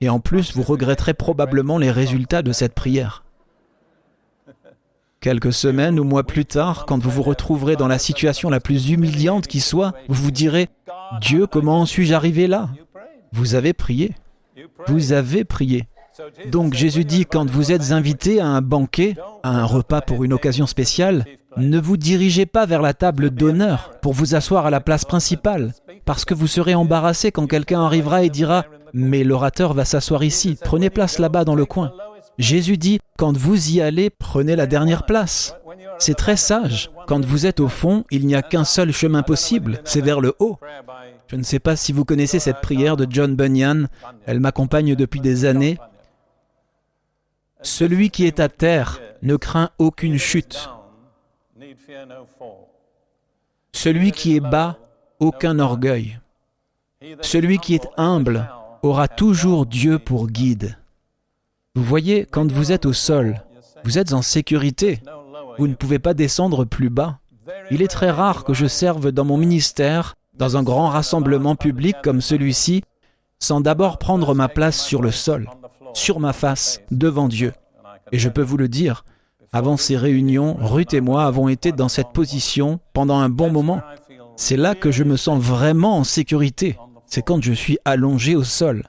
Et 0.01 0.09
en 0.09 0.21
plus, 0.21 0.55
vous 0.55 0.63
regretterez 0.63 1.15
probablement 1.15 1.79
les 1.79 1.91
résultats 1.91 2.43
de 2.43 2.53
cette 2.53 2.75
prière. 2.75 3.25
Quelques 5.21 5.53
semaines 5.53 5.99
ou 5.99 6.05
mois 6.05 6.25
plus 6.25 6.45
tard, 6.45 6.85
quand 6.87 7.03
vous 7.03 7.11
vous 7.11 7.23
retrouverez 7.23 7.77
dans 7.77 7.89
la 7.89 7.99
situation 7.99 8.51
la 8.51 8.61
plus 8.61 8.91
humiliante 8.91 9.47
qui 9.47 9.61
soit, 9.61 9.95
vous 10.09 10.25
vous 10.25 10.31
direz, 10.31 10.69
Dieu, 11.21 11.47
comment 11.47 11.87
suis-je 11.87 12.13
arrivé 12.13 12.47
là? 12.47 12.69
Vous 13.33 13.55
avez 13.55 13.73
prié. 13.73 14.15
Vous 14.87 15.13
avez 15.13 15.45
prié. 15.45 15.89
Donc 16.47 16.75
Jésus 16.75 17.05
dit, 17.05 17.25
quand 17.25 17.49
vous 17.49 17.73
êtes 17.73 17.91
invité 17.91 18.41
à 18.41 18.47
un 18.47 18.61
banquet, 18.61 19.17
à 19.43 19.51
un 19.51 19.65
repas 19.65 20.01
pour 20.01 20.25
une 20.25 20.33
occasion 20.33 20.67
spéciale, 20.67 21.25
ne 21.57 21.79
vous 21.79 21.97
dirigez 21.97 22.47
pas 22.47 22.67
vers 22.67 22.83
la 22.83 22.95
table 22.95 23.31
d'honneur 23.31 23.93
pour 24.03 24.13
vous 24.13 24.35
asseoir 24.35 24.67
à 24.67 24.71
la 24.71 24.81
place 24.81 25.05
principale, 25.05 25.73
parce 26.05 26.25
que 26.25 26.35
vous 26.35 26.47
serez 26.47 26.75
embarrassé 26.75 27.31
quand 27.33 27.47
quelqu'un 27.47 27.83
arrivera 27.83 28.23
et 28.23 28.31
dira⁇ 28.31 28.63
Mais 28.93 29.25
l'orateur 29.25 29.73
va 29.73 29.85
s'asseoir 29.85 30.25
ici, 30.25 30.59
prenez 30.63 30.91
place 30.91 31.19
là-bas 31.19 31.45
dans 31.45 31.55
le 31.55 31.65
coin⁇ 31.65 31.89
Jésus 32.39 32.77
dit⁇ 32.77 32.97
Quand 33.17 33.37
vous 33.37 33.71
y 33.71 33.81
allez, 33.81 34.11
prenez 34.11 34.57
la 34.57 34.67
dernière 34.67 35.07
place. 35.07 35.55
C'est 35.99 36.15
très 36.15 36.37
sage. 36.37 36.91
Quand 37.07 37.25
vous 37.25 37.47
êtes 37.47 37.61
au 37.61 37.69
fond, 37.69 38.05
il 38.11 38.27
n'y 38.27 38.35
a 38.35 38.43
qu'un 38.43 38.65
seul 38.65 38.93
chemin 38.93 39.23
possible, 39.23 39.81
c'est 39.85 40.01
vers 40.01 40.21
le 40.21 40.35
haut. 40.41 40.59
Je 41.29 41.37
ne 41.37 41.43
sais 41.43 41.61
pas 41.61 41.77
si 41.77 41.93
vous 41.93 42.05
connaissez 42.05 42.41
cette 42.41 42.61
prière 42.61 42.97
de 42.97 43.07
John 43.09 43.37
Bunyan, 43.37 43.87
elle 44.27 44.41
m'accompagne 44.41 44.97
depuis 44.97 45.21
des 45.21 45.45
années. 45.45 45.79
Celui 47.63 48.11
qui 48.11 48.27
est 48.27 48.41
à 48.41 48.49
terre 48.49 49.01
ne 49.23 49.37
craint 49.37 49.71
aucune 49.79 50.19
chute. 50.19 50.69
Celui 53.73 54.13
qui 54.13 54.37
est 54.37 54.41
bas, 54.41 54.79
aucun 55.19 55.59
orgueil. 55.59 56.19
Celui 57.21 57.59
qui 57.59 57.75
est 57.75 57.89
humble 57.97 58.49
aura 58.83 59.09
toujours 59.09 59.67
Dieu 59.67 59.99
pour 59.99 60.29
guide. 60.29 60.79
Vous 61.75 61.83
voyez, 61.83 62.27
quand 62.27 62.51
vous 62.51 62.73
êtes 62.73 62.87
au 62.87 62.93
sol, 62.93 63.43
vous 63.85 63.99
êtes 63.99 64.13
en 64.13 64.23
sécurité. 64.23 65.01
Vous 65.59 65.69
ne 65.69 65.75
pouvez 65.75 65.99
pas 65.99 66.15
descendre 66.15 66.65
plus 66.65 66.91
bas. 66.91 67.19
Il 67.71 67.83
est 67.83 67.89
très 67.89 68.11
rare 68.11 68.45
que 68.45 68.55
je 68.55 68.67
serve 68.67 69.13
dans 69.13 69.25
mon 69.25 69.37
ministère, 69.37 70.15
dans 70.35 70.57
un 70.57 70.63
grand 70.63 70.89
rassemblement 70.89 71.57
public 71.57 71.97
comme 72.03 72.21
celui-ci, 72.21 72.83
sans 73.39 73.61
d'abord 73.61 73.99
prendre 73.99 74.35
ma 74.35 74.49
place 74.49 74.81
sur 74.81 75.03
le 75.03 75.11
sol, 75.11 75.51
sur 75.93 76.21
ma 76.21 76.33
face, 76.33 76.81
devant 76.91 77.29
Dieu. 77.29 77.53
Et 78.13 78.19
je 78.19 78.29
peux 78.29 78.43
vous 78.43 78.57
le 78.57 78.69
dire, 78.69 79.05
avant 79.55 79.77
ces 79.77 79.97
réunions, 79.97 80.57
Ruth 80.59 80.95
et 80.95 81.01
moi 81.01 81.27
avons 81.27 81.49
été 81.49 81.71
dans 81.71 81.89
cette 81.89 82.09
position 82.13 82.81
pendant 82.93 83.21
un 83.21 83.29
bon 83.29 83.53
moment. 83.53 83.83
C'est 84.35 84.57
là 84.57 84.75
que 84.75 84.91
je 84.91 85.05
me 85.05 85.17
sens 85.17 85.41
vraiment 85.41 85.97
en 85.99 86.03
sécurité. 86.03 86.77
C'est 87.07 87.23
quand 87.23 87.41
je 87.41 87.53
suis 87.53 87.79
allongé 87.85 88.35
au 88.35 88.43
sol. 88.43 88.83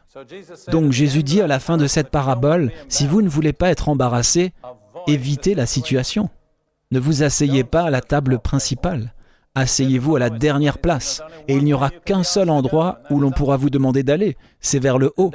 Donc 0.71 0.91
Jésus 0.91 1.21
dit 1.21 1.39
à 1.39 1.45
la 1.45 1.59
fin 1.59 1.77
de 1.77 1.85
cette 1.85 2.09
parabole, 2.09 2.71
si 2.89 3.05
vous 3.05 3.21
ne 3.21 3.29
voulez 3.29 3.53
pas 3.53 3.69
être 3.69 3.89
embarrassé, 3.89 4.53
évitez 5.05 5.53
la 5.53 5.67
situation. 5.67 6.31
Ne 6.89 6.99
vous 6.99 7.21
asseyez 7.21 7.63
pas 7.63 7.83
à 7.83 7.89
la 7.91 8.01
table 8.01 8.39
principale. 8.39 9.13
Asseyez-vous 9.53 10.15
à 10.15 10.19
la 10.19 10.31
dernière 10.31 10.79
place, 10.79 11.21
et 11.47 11.55
il 11.55 11.63
n'y 11.63 11.73
aura 11.73 11.91
qu'un 11.91 12.23
seul 12.23 12.49
endroit 12.49 13.01
où 13.11 13.19
l'on 13.19 13.29
pourra 13.29 13.55
vous 13.55 13.69
demander 13.69 14.01
d'aller, 14.01 14.35
c'est 14.61 14.79
vers 14.79 14.97
le 14.97 15.13
haut. 15.15 15.31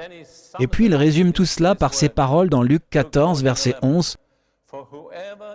Et 0.58 0.66
puis 0.66 0.86
il 0.86 0.94
résume 0.96 1.32
tout 1.32 1.46
cela 1.46 1.76
par 1.76 1.94
ces 1.94 2.08
paroles 2.08 2.50
dans 2.50 2.62
Luc 2.62 2.82
14, 2.90 3.44
verset 3.44 3.76
11. 3.80 4.16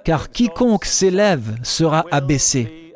Car 0.03 0.29
quiconque 0.29 0.86
s'élève 0.86 1.55
sera 1.63 2.05
abaissé, 2.12 2.95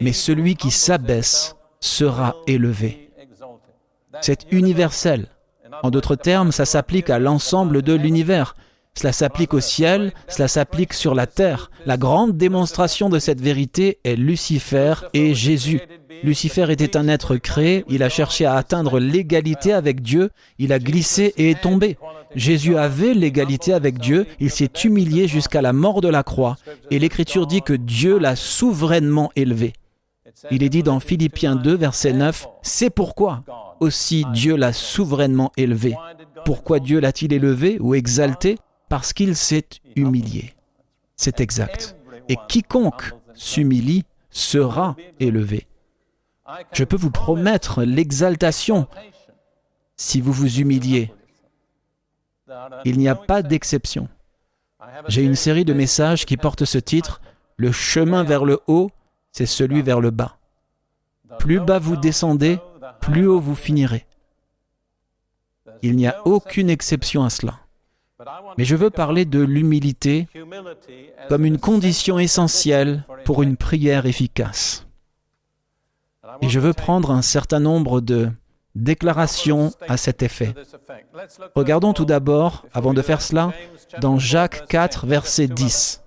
mais 0.00 0.12
celui 0.12 0.56
qui 0.56 0.70
s'abaisse 0.70 1.56
sera 1.80 2.36
élevé. 2.46 3.10
C'est 4.20 4.46
universel. 4.50 5.28
En 5.82 5.90
d'autres 5.90 6.16
termes, 6.16 6.52
ça 6.52 6.64
s'applique 6.64 7.10
à 7.10 7.18
l'ensemble 7.18 7.82
de 7.82 7.94
l'univers. 7.94 8.54
Cela 8.94 9.12
s'applique 9.12 9.54
au 9.54 9.60
ciel, 9.60 10.12
cela 10.28 10.48
s'applique 10.48 10.92
sur 10.92 11.14
la 11.14 11.26
terre. 11.26 11.70
La 11.86 11.96
grande 11.96 12.36
démonstration 12.36 13.08
de 13.08 13.18
cette 13.18 13.40
vérité 13.40 13.98
est 14.04 14.16
Lucifer 14.16 14.94
et 15.14 15.34
Jésus. 15.34 15.80
Lucifer 16.22 16.66
était 16.70 16.96
un 16.96 17.08
être 17.08 17.36
créé, 17.36 17.84
il 17.88 18.02
a 18.02 18.08
cherché 18.08 18.44
à 18.44 18.56
atteindre 18.56 18.98
l'égalité 18.98 19.72
avec 19.72 20.02
Dieu, 20.02 20.30
il 20.58 20.72
a 20.72 20.78
glissé 20.78 21.32
et 21.38 21.50
est 21.50 21.60
tombé. 21.60 21.96
Jésus 22.34 22.76
avait 22.76 23.14
l'égalité 23.14 23.72
avec 23.72 23.98
Dieu, 23.98 24.26
il 24.38 24.50
s'est 24.50 24.70
humilié 24.84 25.28
jusqu'à 25.28 25.62
la 25.62 25.72
mort 25.72 26.02
de 26.02 26.08
la 26.08 26.22
croix, 26.22 26.56
et 26.90 26.98
l'Écriture 26.98 27.46
dit 27.46 27.62
que 27.62 27.72
Dieu 27.72 28.18
l'a 28.18 28.36
souverainement 28.36 29.30
élevé. 29.34 29.72
Il 30.50 30.62
est 30.62 30.68
dit 30.68 30.82
dans 30.82 31.00
Philippiens 31.00 31.56
2, 31.56 31.74
verset 31.74 32.12
9, 32.12 32.46
C'est 32.62 32.90
pourquoi 32.90 33.42
aussi 33.80 34.26
Dieu 34.32 34.56
l'a 34.56 34.72
souverainement 34.72 35.52
élevé. 35.56 35.96
Pourquoi 36.44 36.80
Dieu 36.80 37.00
l'a-t-il 37.00 37.32
élevé 37.32 37.78
ou 37.80 37.94
exalté? 37.94 38.56
Parce 38.90 39.12
qu'il 39.12 39.36
s'est 39.36 39.68
humilié. 39.94 40.52
C'est 41.16 41.40
exact. 41.40 41.96
Et 42.28 42.36
quiconque 42.48 43.14
s'humilie 43.34 44.04
sera 44.30 44.96
élevé. 45.20 45.68
Je 46.72 46.82
peux 46.82 46.96
vous 46.96 47.12
promettre 47.12 47.84
l'exaltation 47.84 48.88
si 49.96 50.20
vous 50.20 50.32
vous 50.32 50.58
humiliez. 50.58 51.14
Il 52.84 52.98
n'y 52.98 53.08
a 53.08 53.14
pas 53.14 53.42
d'exception. 53.42 54.08
J'ai 55.06 55.22
une 55.22 55.36
série 55.36 55.64
de 55.64 55.72
messages 55.72 56.26
qui 56.26 56.36
portent 56.36 56.64
ce 56.64 56.78
titre, 56.78 57.20
Le 57.56 57.70
chemin 57.70 58.24
vers 58.24 58.44
le 58.44 58.58
haut, 58.66 58.90
c'est 59.30 59.46
celui 59.46 59.82
vers 59.82 60.00
le 60.00 60.10
bas. 60.10 60.38
Plus 61.38 61.60
bas 61.60 61.78
vous 61.78 61.96
descendez, 61.96 62.58
plus 63.00 63.28
haut 63.28 63.38
vous 63.38 63.54
finirez. 63.54 64.06
Il 65.82 65.94
n'y 65.94 66.08
a 66.08 66.26
aucune 66.26 66.70
exception 66.70 67.22
à 67.22 67.30
cela. 67.30 67.59
Mais 68.58 68.64
je 68.64 68.76
veux 68.76 68.90
parler 68.90 69.24
de 69.24 69.40
l'humilité 69.40 70.28
comme 71.28 71.44
une 71.44 71.58
condition 71.58 72.18
essentielle 72.18 73.04
pour 73.24 73.42
une 73.42 73.56
prière 73.56 74.06
efficace. 74.06 74.86
Et 76.42 76.48
je 76.48 76.60
veux 76.60 76.72
prendre 76.72 77.10
un 77.10 77.22
certain 77.22 77.60
nombre 77.60 78.00
de 78.00 78.30
déclarations 78.74 79.72
à 79.88 79.96
cet 79.96 80.22
effet. 80.22 80.54
Regardons 81.54 81.92
tout 81.92 82.04
d'abord, 82.04 82.66
avant 82.72 82.94
de 82.94 83.02
faire 83.02 83.22
cela, 83.22 83.52
dans 84.00 84.18
Jacques 84.18 84.66
4, 84.68 85.06
verset 85.06 85.48
10. 85.48 86.02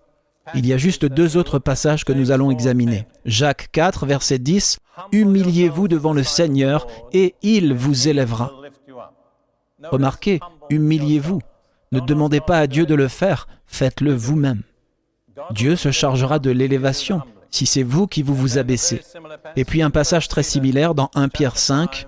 Il 0.56 0.66
y 0.66 0.74
a 0.74 0.78
juste 0.78 1.06
deux 1.06 1.38
autres 1.38 1.60
passages 1.60 2.06
que 2.06 2.14
nous 2.14 2.32
allons 2.32 2.52
examiner. 2.52 3.08
Jacques 3.26 3.70
4, 3.72 4.06
verset 4.06 4.40
10. 4.40 4.78
Humiliez-vous 5.12 5.88
devant 5.88 6.14
le 6.14 6.24
Seigneur 6.24 6.88
et 7.12 7.36
il 7.42 7.74
vous 7.74 8.08
élèvera. 8.08 8.52
Remarquez, 9.92 10.40
humiliez-vous. 10.70 11.42
Ne 11.94 12.00
demandez 12.00 12.42
pas 12.42 12.58
à 12.58 12.66
Dieu 12.66 12.88
de 12.88 12.96
le 12.96 13.08
faire, 13.08 13.48
faites-le 13.68 14.14
vous-même. 14.14 14.64
Dieu 15.52 15.76
se 15.76 15.92
chargera 15.92 16.40
de 16.40 16.50
l'élévation 16.50 17.22
si 17.52 17.68
c'est 17.68 17.84
vous 17.84 18.08
qui 18.08 18.24
vous 18.24 18.34
vous 18.34 18.58
abaissez. 18.58 19.02
Et 19.56 19.64
puis 19.64 19.84
un 19.84 19.92
passage 19.92 20.28
très 20.28 20.42
similaire 20.42 20.96
dans 20.96 21.12
1 21.14 21.30
Pierre 21.30 21.58
5. 21.58 22.08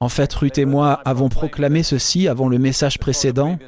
En 0.00 0.08
fait, 0.08 0.32
Ruth 0.34 0.58
et 0.58 0.64
moi 0.64 1.00
avons 1.04 1.28
proclamé 1.28 1.84
ceci 1.84 2.26
avant 2.26 2.48
le 2.48 2.58
message 2.58 2.98
précédent. 2.98 3.58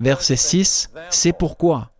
Verset 0.00 0.34
6, 0.36 0.90
C'est 1.10 1.32
pourquoi 1.32 1.92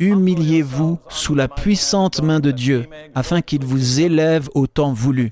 humiliez-vous 0.00 0.98
sous 1.08 1.36
la 1.36 1.46
puissante 1.46 2.20
main 2.20 2.40
de 2.40 2.50
Dieu, 2.50 2.88
afin 3.14 3.42
qu'il 3.42 3.64
vous 3.64 4.00
élève 4.00 4.48
au 4.54 4.66
temps 4.66 4.92
voulu. 4.92 5.30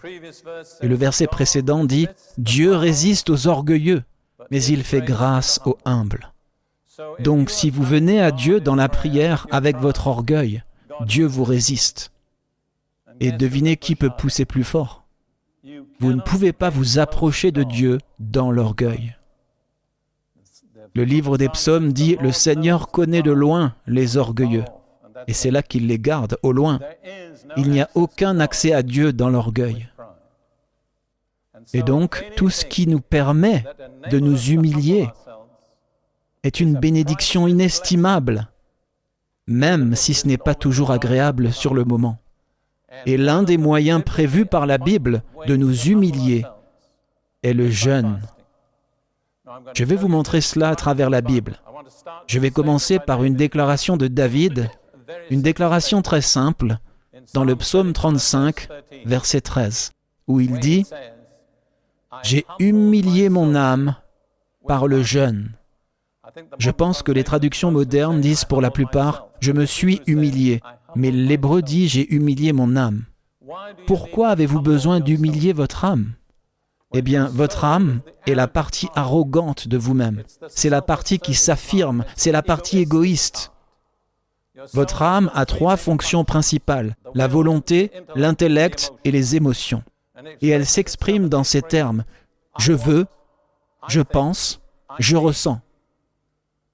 Et 0.83 0.87
le 0.87 0.95
verset 0.95 1.27
précédent 1.27 1.85
dit, 1.85 2.07
Dieu 2.37 2.75
résiste 2.75 3.31
aux 3.31 3.49
orgueilleux, 3.49 4.05
mais 4.51 4.63
il 4.65 4.83
fait 4.83 5.03
grâce 5.03 5.61
aux 5.65 5.79
humbles. 5.85 6.33
Donc 7.21 7.51
si 7.51 7.71
vous 7.71 7.85
venez 7.85 8.21
à 8.21 8.31
Dieu 8.31 8.61
dans 8.61 8.75
la 8.75 8.89
prière 8.89 9.47
avec 9.51 9.77
votre 9.77 10.07
orgueil, 10.07 10.63
Dieu 11.07 11.27
vous 11.27 11.45
résiste. 11.45 12.11
Et 13.21 13.33
devinez 13.33 13.77
qui 13.77 13.95
peut 13.95 14.11
pousser 14.11 14.45
plus 14.45 14.65
fort. 14.65 15.05
Vous 16.01 16.13
ne 16.13 16.21
pouvez 16.21 16.53
pas 16.53 16.71
vous 16.71 16.99
approcher 16.99 17.51
de 17.51 17.63
Dieu 17.63 17.99
dans 18.19 18.51
l'orgueil. 18.51 19.17
Le 20.95 21.05
livre 21.05 21.37
des 21.37 21.49
psaumes 21.49 21.93
dit, 21.93 22.17
Le 22.21 22.33
Seigneur 22.33 22.89
connaît 22.91 23.23
de 23.23 23.31
loin 23.31 23.75
les 23.87 24.17
orgueilleux, 24.17 24.65
et 25.27 25.33
c'est 25.33 25.51
là 25.51 25.63
qu'il 25.63 25.87
les 25.87 25.99
garde, 25.99 26.39
au 26.43 26.53
loin. 26.53 26.81
Il 27.57 27.71
n'y 27.71 27.81
a 27.81 27.91
aucun 27.95 28.41
accès 28.41 28.73
à 28.73 28.83
Dieu 28.83 29.13
dans 29.13 29.29
l'orgueil. 29.29 29.89
Et 31.73 31.83
donc, 31.83 32.25
tout 32.37 32.51
ce 32.51 32.65
qui 32.65 32.87
nous 32.87 33.01
permet 33.01 33.65
de 34.11 34.19
nous 34.19 34.39
humilier 34.51 35.09
est 36.43 36.61
une 36.61 36.79
bénédiction 36.79 37.47
inestimable, 37.47 38.49
même 39.47 39.95
si 39.95 40.15
ce 40.15 40.27
n'est 40.27 40.39
pas 40.39 40.55
toujours 40.55 40.91
agréable 40.91 41.53
sur 41.53 41.75
le 41.75 41.85
moment. 41.85 42.19
Et 43.07 43.17
l'un 43.17 43.43
des 43.43 43.59
moyens 43.59 44.03
prévus 44.03 44.47
par 44.47 44.67
la 44.67 44.79
Bible 44.79 45.23
de 45.47 45.57
nous 45.57 45.75
humilier 45.89 46.45
est 47.43 47.53
le 47.53 47.71
jeûne. 47.71 48.21
Je 49.75 49.85
vais 49.85 49.97
vous 49.97 50.09
montrer 50.09 50.41
cela 50.41 50.71
à 50.71 50.77
travers 50.77 51.11
la 51.11 51.21
Bible. 51.21 51.61
Je 52.27 52.39
vais 52.39 52.51
commencer 52.51 52.99
par 52.99 53.25
une 53.25 53.35
déclaration 53.35 53.97
de 53.97 54.09
David, 54.09 54.71
une 55.31 55.43
déclaration 55.43 56.03
très 56.03 56.21
simple, 56.21 56.79
dans 57.35 57.45
le 57.45 57.57
psaume 57.57 57.93
35, 57.93 58.69
verset 59.05 59.41
13, 59.41 59.93
où 60.27 60.41
il 60.41 60.59
dit, 60.59 60.87
J'ai 62.23 62.47
humilié 62.59 63.29
mon 63.29 63.55
âme 63.55 63.97
par 64.67 64.87
le 64.87 65.03
jeûne. 65.03 65.51
Je 66.59 66.71
pense 66.71 67.03
que 67.03 67.13
les 67.13 67.25
traductions 67.25 67.71
modernes 67.71 68.21
disent 68.21 68.45
pour 68.45 68.61
la 68.61 68.71
plupart, 68.71 69.29
Je 69.41 69.53
me 69.53 69.67
suis 69.67 70.03
humilié, 70.07 70.61
mais 70.95 71.11
l'hébreu 71.11 71.63
dit, 71.63 71.89
J'ai 71.89 72.13
humilié 72.15 72.53
mon 72.53 72.77
âme. 72.77 73.05
Pourquoi 73.87 74.29
avez-vous 74.29 74.61
besoin 74.61 75.01
d'humilier 75.01 75.53
votre 75.53 75.85
âme? 75.85 76.13
Eh 76.95 77.03
bien, 77.03 77.29
votre 77.29 77.65
âme 77.65 78.01
est 78.27 78.35
la 78.35 78.49
partie 78.49 78.89
arrogante 78.95 79.69
de 79.69 79.77
vous-même. 79.77 80.23
C'est 80.49 80.71
la 80.71 80.83
partie 80.83 81.19
qui 81.19 81.35
s'affirme, 81.35 82.05
c'est 82.17 82.33
la 82.33 82.43
partie 82.43 82.79
égoïste. 82.79 83.53
Votre 84.73 85.03
âme 85.03 85.31
a 85.35 85.45
trois 85.47 85.77
fonctions 85.77 86.25
principales, 86.25 86.97
la 87.15 87.29
volonté, 87.29 87.93
l'intellect 88.17 88.93
et 89.05 89.11
les 89.11 89.37
émotions. 89.37 89.83
Et 90.41 90.49
elle 90.49 90.67
s'exprime 90.67 91.29
dans 91.29 91.45
ces 91.45 91.63
termes. 91.63 92.05
Je 92.59 92.73
veux, 92.73 93.07
je 93.89 94.01
pense, 94.01 94.61
je 94.99 95.17
ressens. 95.17 95.61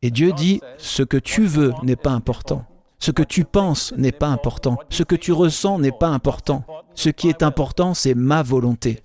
Et 0.02 0.10
Dieu 0.10 0.32
dit, 0.32 0.60
ce 0.78 1.02
que 1.02 1.16
tu 1.16 1.46
veux 1.46 1.72
n'est 1.82 1.96
pas 1.96 2.10
important. 2.10 2.66
Ce 2.98 3.10
que 3.10 3.22
tu 3.22 3.44
penses 3.44 3.92
n'est 3.96 4.12
pas 4.12 4.28
important. 4.28 4.78
Ce 4.88 5.02
que 5.02 5.14
tu 5.14 5.32
ressens 5.32 5.78
n'est 5.78 5.92
pas 5.92 6.08
important. 6.08 6.64
Ce 6.94 7.10
qui 7.10 7.28
est 7.28 7.42
important, 7.42 7.92
c'est 7.92 8.14
ma 8.14 8.42
volonté. 8.42 9.02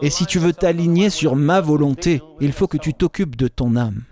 Et 0.00 0.10
si 0.10 0.26
tu 0.26 0.38
veux 0.38 0.52
t'aligner 0.52 1.10
sur 1.10 1.36
ma 1.36 1.60
volonté, 1.60 2.22
il 2.40 2.52
faut 2.52 2.66
que 2.66 2.78
tu 2.78 2.94
t'occupes 2.94 3.36
de 3.36 3.48
ton 3.48 3.76
âme. 3.76 4.04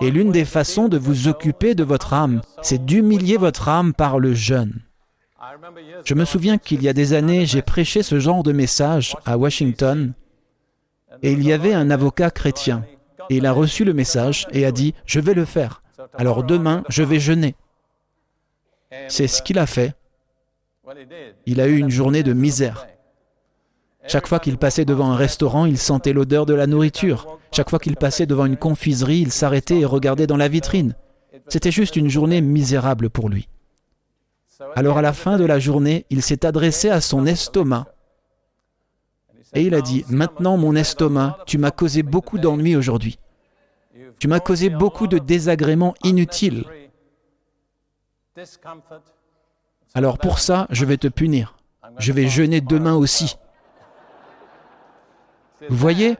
Et 0.00 0.10
l'une 0.10 0.32
des 0.32 0.44
façons 0.44 0.88
de 0.88 0.98
vous 0.98 1.28
occuper 1.28 1.74
de 1.74 1.84
votre 1.84 2.12
âme, 2.12 2.42
c'est 2.62 2.84
d'humilier 2.84 3.36
votre 3.36 3.68
âme 3.68 3.94
par 3.94 4.18
le 4.18 4.34
jeûne. 4.34 4.80
Je 6.04 6.14
me 6.14 6.24
souviens 6.24 6.58
qu'il 6.58 6.82
y 6.82 6.88
a 6.88 6.92
des 6.92 7.12
années, 7.12 7.46
j'ai 7.46 7.62
prêché 7.62 8.02
ce 8.02 8.18
genre 8.18 8.42
de 8.42 8.52
message 8.52 9.16
à 9.24 9.38
Washington, 9.38 10.12
et 11.22 11.32
il 11.32 11.44
y 11.44 11.52
avait 11.52 11.74
un 11.74 11.90
avocat 11.90 12.30
chrétien, 12.30 12.84
et 13.30 13.36
il 13.36 13.46
a 13.46 13.52
reçu 13.52 13.84
le 13.84 13.94
message 13.94 14.46
et 14.52 14.64
a 14.64 14.72
dit, 14.72 14.94
je 15.06 15.20
vais 15.20 15.34
le 15.34 15.44
faire. 15.44 15.80
Alors 16.14 16.44
demain, 16.44 16.84
je 16.88 17.02
vais 17.02 17.20
jeûner. 17.20 17.54
C'est 19.08 19.26
ce 19.26 19.42
qu'il 19.42 19.58
a 19.58 19.66
fait. 19.66 19.94
Il 21.46 21.60
a 21.60 21.66
eu 21.66 21.76
une 21.76 21.90
journée 21.90 22.22
de 22.22 22.32
misère. 22.32 22.86
Chaque 24.06 24.26
fois 24.26 24.38
qu'il 24.38 24.56
passait 24.56 24.86
devant 24.86 25.10
un 25.10 25.16
restaurant, 25.16 25.66
il 25.66 25.76
sentait 25.76 26.14
l'odeur 26.14 26.46
de 26.46 26.54
la 26.54 26.66
nourriture. 26.66 27.38
Chaque 27.52 27.68
fois 27.68 27.78
qu'il 27.78 27.96
passait 27.96 28.26
devant 28.26 28.46
une 28.46 28.56
confiserie, 28.56 29.20
il 29.20 29.32
s'arrêtait 29.32 29.80
et 29.80 29.84
regardait 29.84 30.26
dans 30.26 30.38
la 30.38 30.48
vitrine. 30.48 30.94
C'était 31.48 31.70
juste 31.70 31.96
une 31.96 32.08
journée 32.08 32.40
misérable 32.40 33.10
pour 33.10 33.28
lui. 33.28 33.48
Alors 34.74 34.98
à 34.98 35.02
la 35.02 35.12
fin 35.12 35.36
de 35.36 35.44
la 35.44 35.58
journée, 35.58 36.06
il 36.10 36.22
s'est 36.22 36.44
adressé 36.44 36.90
à 36.90 37.00
son 37.00 37.26
estomac 37.26 37.86
et 39.54 39.62
il 39.62 39.74
a 39.74 39.80
dit, 39.80 40.04
Maintenant 40.08 40.56
mon 40.56 40.74
estomac, 40.74 41.38
tu 41.46 41.58
m'as 41.58 41.70
causé 41.70 42.02
beaucoup 42.02 42.38
d'ennuis 42.38 42.76
aujourd'hui. 42.76 43.18
Tu 44.18 44.26
m'as 44.26 44.40
causé 44.40 44.68
beaucoup 44.68 45.06
de 45.06 45.18
désagréments 45.18 45.94
inutiles. 46.02 46.64
Alors 49.94 50.18
pour 50.18 50.38
ça, 50.38 50.66
je 50.70 50.84
vais 50.84 50.96
te 50.96 51.08
punir. 51.08 51.56
Je 51.98 52.12
vais 52.12 52.28
jeûner 52.28 52.60
demain 52.60 52.94
aussi. 52.94 53.36
Vous 55.68 55.76
voyez, 55.76 56.16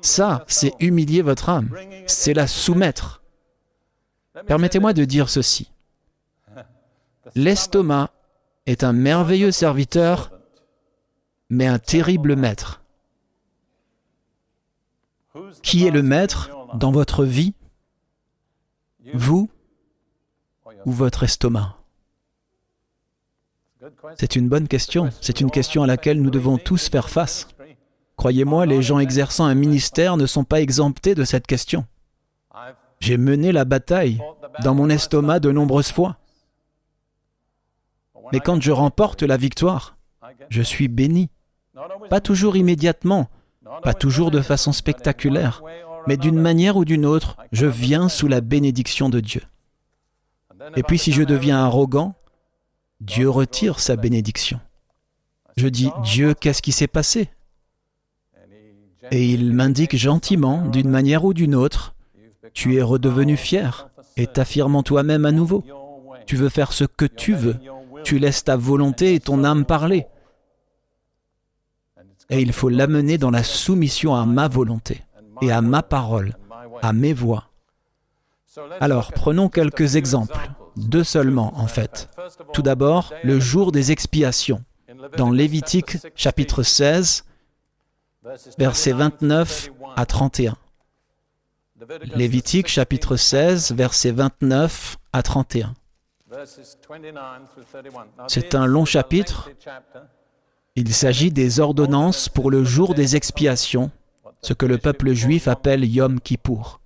ça, 0.00 0.44
c'est 0.48 0.72
humilier 0.80 1.22
votre 1.22 1.48
âme, 1.48 1.70
c'est 2.06 2.34
la 2.34 2.46
soumettre. 2.46 3.22
Permettez-moi 4.46 4.92
de 4.92 5.04
dire 5.04 5.28
ceci. 5.28 5.70
L'estomac 7.34 8.10
est 8.66 8.84
un 8.84 8.92
merveilleux 8.92 9.50
serviteur, 9.50 10.30
mais 11.50 11.66
un 11.66 11.78
terrible 11.78 12.36
maître. 12.36 12.82
Qui 15.62 15.86
est 15.86 15.90
le 15.90 16.02
maître 16.02 16.50
dans 16.74 16.92
votre 16.92 17.24
vie? 17.24 17.54
Vous 19.14 19.50
ou 20.86 20.92
votre 20.92 21.24
estomac? 21.24 21.76
C'est 24.16 24.36
une 24.36 24.48
bonne 24.48 24.68
question. 24.68 25.10
C'est 25.20 25.40
une 25.40 25.50
question 25.50 25.82
à 25.82 25.86
laquelle 25.86 26.22
nous 26.22 26.30
devons 26.30 26.56
tous 26.56 26.88
faire 26.88 27.10
face. 27.10 27.48
Croyez-moi, 28.16 28.64
les 28.64 28.80
gens 28.80 28.98
exerçant 28.98 29.44
un 29.44 29.54
ministère 29.54 30.16
ne 30.16 30.26
sont 30.26 30.44
pas 30.44 30.60
exemptés 30.60 31.14
de 31.14 31.24
cette 31.24 31.46
question. 31.46 31.84
J'ai 33.00 33.18
mené 33.18 33.52
la 33.52 33.64
bataille 33.64 34.22
dans 34.62 34.74
mon 34.74 34.88
estomac 34.88 35.40
de 35.40 35.50
nombreuses 35.50 35.92
fois. 35.92 36.16
Mais 38.32 38.40
quand 38.40 38.60
je 38.60 38.72
remporte 38.72 39.22
la 39.22 39.36
victoire, 39.36 39.96
je 40.48 40.62
suis 40.62 40.88
béni. 40.88 41.30
Pas 42.10 42.20
toujours 42.20 42.56
immédiatement, 42.56 43.28
pas 43.82 43.94
toujours 43.94 44.30
de 44.30 44.40
façon 44.40 44.72
spectaculaire, 44.72 45.62
mais 46.06 46.16
d'une 46.16 46.38
manière 46.38 46.76
ou 46.76 46.84
d'une 46.84 47.06
autre, 47.06 47.36
je 47.52 47.66
viens 47.66 48.08
sous 48.08 48.28
la 48.28 48.40
bénédiction 48.40 49.08
de 49.08 49.20
Dieu. 49.20 49.42
Et 50.76 50.82
puis 50.82 50.98
si 50.98 51.12
je 51.12 51.22
deviens 51.22 51.58
arrogant, 51.58 52.14
Dieu 53.00 53.28
retire 53.28 53.80
sa 53.80 53.96
bénédiction. 53.96 54.60
Je 55.56 55.68
dis, 55.68 55.90
Dieu, 56.02 56.34
qu'est-ce 56.34 56.62
qui 56.62 56.72
s'est 56.72 56.86
passé? 56.86 57.28
Et 59.10 59.30
il 59.30 59.52
m'indique 59.52 59.96
gentiment, 59.96 60.66
d'une 60.66 60.88
manière 60.88 61.24
ou 61.24 61.34
d'une 61.34 61.54
autre, 61.54 61.94
tu 62.54 62.76
es 62.76 62.82
redevenu 62.82 63.36
fier 63.36 63.88
et 64.16 64.26
t'affirmant 64.26 64.82
toi-même 64.82 65.26
à 65.26 65.32
nouveau. 65.32 65.64
Tu 66.26 66.36
veux 66.36 66.48
faire 66.48 66.72
ce 66.72 66.84
que 66.84 67.04
tu 67.04 67.34
veux. 67.34 67.56
Tu 68.04 68.18
laisses 68.18 68.44
ta 68.44 68.56
volonté 68.56 69.14
et 69.14 69.20
ton 69.20 69.44
âme 69.44 69.64
parler. 69.64 70.06
Et 72.30 72.40
il 72.40 72.52
faut 72.52 72.68
l'amener 72.68 73.18
dans 73.18 73.30
la 73.30 73.42
soumission 73.42 74.14
à 74.14 74.24
ma 74.24 74.48
volonté 74.48 75.02
et 75.42 75.50
à 75.50 75.60
ma 75.60 75.82
parole, 75.82 76.36
à 76.82 76.92
mes 76.92 77.12
voix. 77.12 77.50
Alors, 78.80 79.12
prenons 79.12 79.48
quelques 79.48 79.96
exemples, 79.96 80.38
deux 80.76 81.04
seulement 81.04 81.52
en 81.58 81.66
fait. 81.66 82.08
Tout 82.52 82.62
d'abord, 82.62 83.12
le 83.24 83.40
jour 83.40 83.72
des 83.72 83.92
expiations. 83.92 84.64
Dans 85.16 85.30
Lévitique 85.30 85.98
chapitre 86.14 86.62
16, 86.62 87.24
versets 88.58 88.92
29 88.92 89.70
à 89.96 90.06
31. 90.06 90.56
Lévitique 92.14 92.68
chapitre 92.68 93.16
16, 93.16 93.72
versets 93.72 94.12
29 94.12 94.96
à 95.12 95.22
31. 95.22 95.74
C'est 98.28 98.54
un 98.54 98.66
long 98.66 98.84
chapitre. 98.84 99.50
Il 100.76 100.92
s'agit 100.92 101.30
des 101.30 101.60
ordonnances 101.60 102.28
pour 102.28 102.50
le 102.50 102.64
jour 102.64 102.94
des 102.94 103.16
expiations, 103.16 103.90
ce 104.42 104.52
que 104.52 104.66
le 104.66 104.78
peuple 104.78 105.12
juif 105.12 105.46
appelle 105.48 105.84
Yom 105.84 106.20
Kippour. 106.20 106.80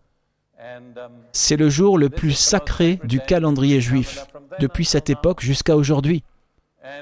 C'est 1.32 1.56
le 1.56 1.70
jour 1.70 1.98
le 1.98 2.11
plus 2.11 2.32
sacré 2.32 3.00
du 3.04 3.20
calendrier 3.20 3.80
juif, 3.80 4.26
depuis 4.61 4.84
cette 4.84 5.11
époque 5.11 5.40
jusqu'à 5.40 5.76
aujourd'hui. 5.76 6.22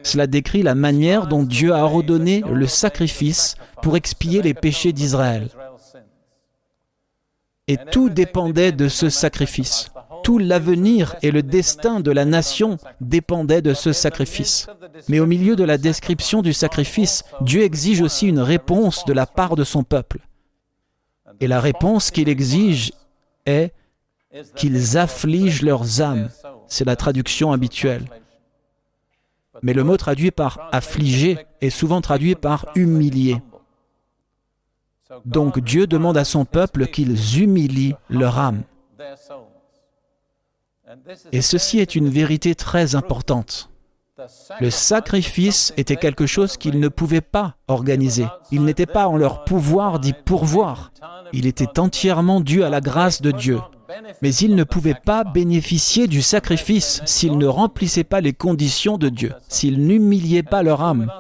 Cela 0.03 0.27
décrit 0.27 0.63
la 0.63 0.75
manière 0.75 1.27
dont 1.27 1.43
Dieu 1.43 1.73
a 1.75 1.85
ordonné 1.85 2.43
le 2.49 2.67
sacrifice 2.67 3.57
pour 3.83 3.97
expier 3.97 4.43
les 4.43 4.55
péchés 4.55 4.93
d'Israël. 4.93 5.49
Et 7.69 7.77
tout 7.77 8.09
dépendait 8.09 8.73
de 8.73 8.89
ce 8.89 9.09
sacrifice. 9.09 9.91
Tout 10.27 10.39
l'avenir 10.39 11.15
et 11.23 11.31
le 11.31 11.45
destin 11.45 12.01
de 12.01 12.11
la 12.11 12.25
nation 12.25 12.79
dépendait 13.01 13.63
de 13.63 13.75
ce 13.75 13.93
sacrifice. 13.93 14.67
Mais 15.09 15.21
au 15.21 15.27
milieu 15.27 15.55
de 15.55 15.63
la 15.63 15.79
description 15.79 16.43
du 16.43 16.53
sacrifice, 16.53 17.23
Dieu 17.43 17.63
exige 17.63 18.01
aussi 18.01 18.27
une 18.27 18.41
réponse 18.41 19.05
de 19.05 19.13
la 19.13 19.27
part 19.27 19.55
de 19.55 19.63
son 19.63 19.85
peuple. 19.85 20.19
Et 21.39 21.47
la 21.47 21.61
réponse 21.61 22.11
qu'il 22.11 22.29
exige 22.29 22.93
est 23.47 23.73
qu'ils 24.57 24.99
affligent 24.99 25.63
leurs 25.63 26.03
âmes. 26.03 26.29
C'est 26.67 26.85
la 26.85 26.97
traduction 26.97 27.53
habituelle. 27.53 28.07
Mais 29.63 29.75
le 29.75 29.85
mot 29.85 29.97
traduit 29.97 30.33
par 30.33 30.69
affliger 30.73 31.39
est 31.61 31.71
souvent 31.71 32.01
traduit 32.01 32.35
par 32.35 32.67
humilier. 32.75 33.41
Donc 35.25 35.61
Dieu 35.61 35.87
demande 35.87 36.17
à 36.17 36.25
son 36.25 36.45
peuple 36.45 36.89
qu'ils 36.89 37.41
humilient 37.41 37.95
leur 38.11 38.41
âme. 38.41 38.65
Et 41.33 41.43
ceci 41.43 41.79
est 41.79 41.95
une 41.95 42.09
vérité 42.09 42.55
très 42.55 42.95
importante. 42.95 43.71
Le 44.61 44.71
sacrifice 44.71 45.75
était 45.77 45.97
quelque 45.97 46.27
chose 46.27 46.57
qu'ils 46.57 46.81
ne 46.81 46.89
pouvaient 46.89 47.21
pas 47.21 47.57
organiser. 47.69 48.27
Il 48.51 48.65
n'était 48.65 48.87
pas 48.87 49.09
en 49.09 49.17
leur 49.17 49.45
pouvoir 49.45 49.99
d'y 50.01 50.15
pourvoir. 50.15 50.91
Il 51.33 51.47
était 51.47 51.79
entièrement 51.79 52.41
dû 52.41 52.63
à 52.65 52.71
la 52.71 52.81
grâce 52.81 53.21
de 53.21 53.31
Dieu. 53.31 53.59
Mais 54.23 54.35
ils 54.35 54.55
ne 54.55 54.65
pouvaient 54.65 54.95
pas 54.95 55.23
bénéficier 55.23 56.07
du 56.07 56.23
sacrifice 56.23 57.03
s'ils 57.05 57.37
ne 57.39 57.47
remplissaient 57.47 58.05
pas 58.05 58.21
les 58.21 58.33
conditions 58.33 58.99
de 58.99 59.09
Dieu, 59.09 59.33
s'ils 59.49 59.87
n'humiliaient 59.87 60.43
pas 60.43 60.63
leur 60.63 60.83
âme. 60.83 61.11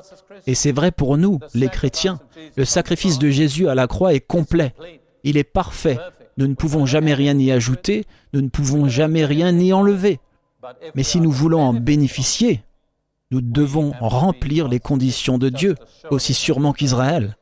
Et 0.46 0.54
c'est 0.54 0.72
vrai 0.72 0.90
pour 0.90 1.16
nous, 1.16 1.38
les 1.54 1.68
chrétiens. 1.68 2.18
Le 2.56 2.64
sacrifice 2.64 3.18
de 3.18 3.28
Jésus 3.28 3.68
à 3.68 3.74
la 3.74 3.86
croix 3.86 4.14
est 4.14 4.20
complet. 4.20 4.74
Il 5.22 5.36
est 5.36 5.44
parfait. 5.44 5.98
Nous 6.36 6.46
ne 6.46 6.54
pouvons 6.54 6.86
jamais 6.86 7.14
rien 7.14 7.38
y 7.38 7.50
ajouter, 7.50 8.04
nous 8.32 8.40
ne 8.40 8.48
pouvons 8.48 8.88
jamais 8.88 9.24
rien 9.24 9.56
y 9.58 9.72
enlever. 9.72 10.20
Mais 10.94 11.02
si 11.02 11.20
nous 11.20 11.30
voulons 11.30 11.60
en 11.60 11.72
bénéficier, 11.72 12.62
nous 13.30 13.40
devons 13.40 13.92
remplir 14.00 14.68
les 14.68 14.80
conditions 14.80 15.38
de 15.38 15.48
Dieu, 15.48 15.74
aussi 16.10 16.34
sûrement 16.34 16.72
qu'Israël. 16.72 17.36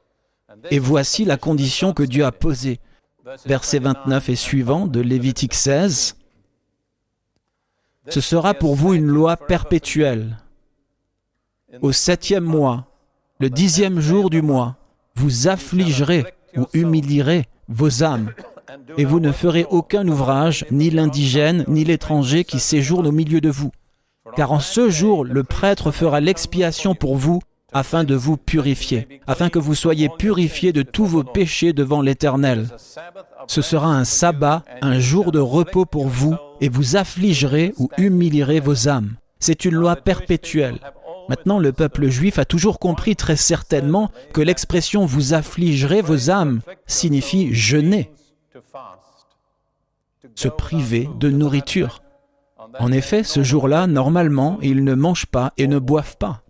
Et 0.70 0.78
voici 0.78 1.24
la 1.24 1.36
condition 1.36 1.92
que 1.92 2.02
Dieu 2.02 2.24
a 2.24 2.32
posée 2.32 2.80
versets 3.46 3.78
29 3.78 4.28
et 4.28 4.36
suivants 4.36 4.86
de 4.86 5.00
Lévitique 5.00 5.54
16. 5.54 6.16
Ce 8.08 8.20
sera 8.20 8.54
pour 8.54 8.74
vous 8.74 8.94
une 8.94 9.06
loi 9.06 9.36
perpétuelle. 9.36 10.38
Au 11.80 11.92
septième 11.92 12.44
mois, 12.44 12.86
le 13.40 13.50
dixième 13.50 14.00
jour 14.00 14.30
du 14.30 14.42
mois, 14.42 14.76
vous 15.16 15.48
affligerez 15.48 16.24
ou 16.56 16.66
humilierez 16.72 17.48
vos 17.68 18.04
âmes, 18.04 18.32
et 18.96 19.04
vous 19.04 19.20
ne 19.20 19.32
ferez 19.32 19.66
aucun 19.70 20.06
ouvrage, 20.08 20.66
ni 20.70 20.90
l'indigène, 20.90 21.64
ni 21.68 21.84
l'étranger 21.84 22.44
qui 22.44 22.58
séjourne 22.58 23.06
au 23.06 23.12
milieu 23.12 23.40
de 23.40 23.50
vous. 23.50 23.70
car 24.36 24.52
en 24.52 24.60
ce 24.60 24.88
jour 24.88 25.24
le 25.24 25.44
prêtre 25.44 25.90
fera 25.90 26.20
l'expiation 26.20 26.94
pour 26.94 27.16
vous 27.16 27.40
afin 27.74 28.04
de 28.04 28.14
vous 28.14 28.36
purifier, 28.36 29.20
afin 29.26 29.50
que 29.50 29.58
vous 29.58 29.74
soyez 29.74 30.08
purifiés 30.08 30.72
de 30.72 30.82
tous 30.82 31.06
vos 31.06 31.24
péchés 31.24 31.72
devant 31.72 32.00
l'Éternel. 32.00 32.68
Ce 33.48 33.62
sera 33.62 33.88
un 33.88 34.04
sabbat, 34.04 34.62
un 34.80 34.98
jour 35.00 35.32
de 35.32 35.40
repos 35.40 35.84
pour 35.84 36.06
vous, 36.06 36.36
et 36.60 36.68
vous 36.68 36.96
affligerez 36.96 37.74
ou 37.76 37.90
humilierez 37.98 38.60
vos 38.60 38.88
âmes. 38.88 39.16
C'est 39.40 39.64
une 39.64 39.74
loi 39.74 39.96
perpétuelle. 39.96 40.78
Maintenant, 41.28 41.58
le 41.58 41.72
peuple 41.72 42.08
juif 42.08 42.38
a 42.38 42.44
toujours 42.44 42.78
compris 42.78 43.16
très 43.16 43.36
certainement 43.36 44.10
que 44.32 44.40
l'expression 44.40 45.04
vous 45.04 45.34
affligerez 45.34 46.00
vos 46.00 46.30
âmes 46.30 46.60
signifie 46.86 47.52
jeûner, 47.52 48.10
se 50.34 50.48
priver 50.48 51.08
de 51.18 51.30
nourriture. 51.30 52.02
En 52.78 52.92
effet, 52.92 53.24
ce 53.24 53.42
jour-là, 53.42 53.86
normalement, 53.86 54.58
ils 54.62 54.84
ne 54.84 54.94
mangent 54.94 55.26
pas 55.26 55.52
et 55.56 55.66
ne 55.66 55.78
boivent 55.78 56.16
pas. 56.16 56.40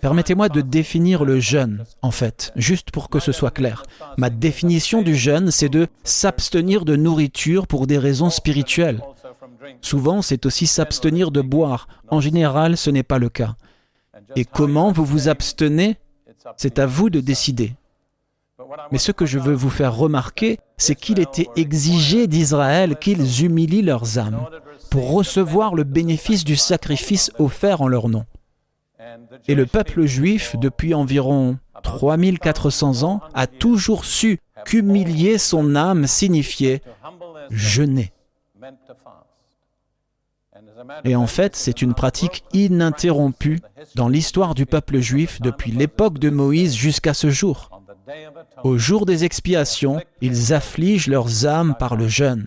Permettez-moi 0.00 0.48
de 0.48 0.60
définir 0.60 1.24
le 1.24 1.40
jeûne, 1.40 1.84
en 2.02 2.10
fait, 2.10 2.52
juste 2.56 2.90
pour 2.90 3.08
que 3.08 3.18
ce 3.18 3.32
soit 3.32 3.50
clair. 3.50 3.82
Ma 4.18 4.28
définition 4.28 5.00
du 5.00 5.14
jeûne, 5.14 5.50
c'est 5.50 5.68
de 5.70 5.86
s'abstenir 6.02 6.84
de 6.84 6.96
nourriture 6.96 7.66
pour 7.66 7.86
des 7.86 7.98
raisons 7.98 8.30
spirituelles. 8.30 9.00
Souvent, 9.80 10.20
c'est 10.20 10.44
aussi 10.44 10.66
s'abstenir 10.66 11.30
de 11.30 11.40
boire. 11.40 11.88
En 12.08 12.20
général, 12.20 12.76
ce 12.76 12.90
n'est 12.90 13.02
pas 13.02 13.18
le 13.18 13.30
cas. 13.30 13.54
Et 14.36 14.44
comment 14.44 14.92
vous 14.92 15.04
vous 15.04 15.28
abstenez? 15.28 15.96
C'est 16.56 16.78
à 16.78 16.84
vous 16.84 17.08
de 17.08 17.20
décider. 17.20 17.74
Mais 18.90 18.98
ce 18.98 19.12
que 19.12 19.26
je 19.26 19.38
veux 19.38 19.54
vous 19.54 19.70
faire 19.70 19.94
remarquer, 19.94 20.58
c'est 20.76 20.94
qu'il 20.94 21.20
était 21.20 21.48
exigé 21.56 22.26
d'Israël 22.26 22.96
qu'ils 22.96 23.44
humilient 23.44 23.82
leurs 23.82 24.18
âmes 24.18 24.46
pour 24.90 25.12
recevoir 25.12 25.74
le 25.74 25.84
bénéfice 25.84 26.44
du 26.44 26.56
sacrifice 26.56 27.30
offert 27.38 27.82
en 27.82 27.88
leur 27.88 28.08
nom. 28.08 28.24
Et 29.48 29.54
le 29.54 29.66
peuple 29.66 30.04
juif, 30.06 30.56
depuis 30.58 30.94
environ 30.94 31.58
3400 31.82 33.02
ans, 33.02 33.20
a 33.34 33.46
toujours 33.46 34.04
su 34.04 34.38
qu'humilier 34.64 35.38
son 35.38 35.76
âme 35.76 36.06
signifiait 36.06 36.80
jeûner. 37.50 38.12
Et 41.04 41.16
en 41.16 41.26
fait, 41.26 41.56
c'est 41.56 41.82
une 41.82 41.94
pratique 41.94 42.44
ininterrompue 42.52 43.60
dans 43.94 44.08
l'histoire 44.08 44.54
du 44.54 44.66
peuple 44.66 44.98
juif 45.00 45.40
depuis 45.40 45.70
l'époque 45.70 46.18
de 46.18 46.30
Moïse 46.30 46.74
jusqu'à 46.74 47.14
ce 47.14 47.30
jour. 47.30 47.73
Au 48.62 48.76
jour 48.76 49.06
des 49.06 49.24
expiations, 49.24 50.00
ils 50.20 50.52
affligent 50.52 51.08
leurs 51.08 51.46
âmes 51.46 51.74
par 51.78 51.96
le 51.96 52.08
jeûne. 52.08 52.46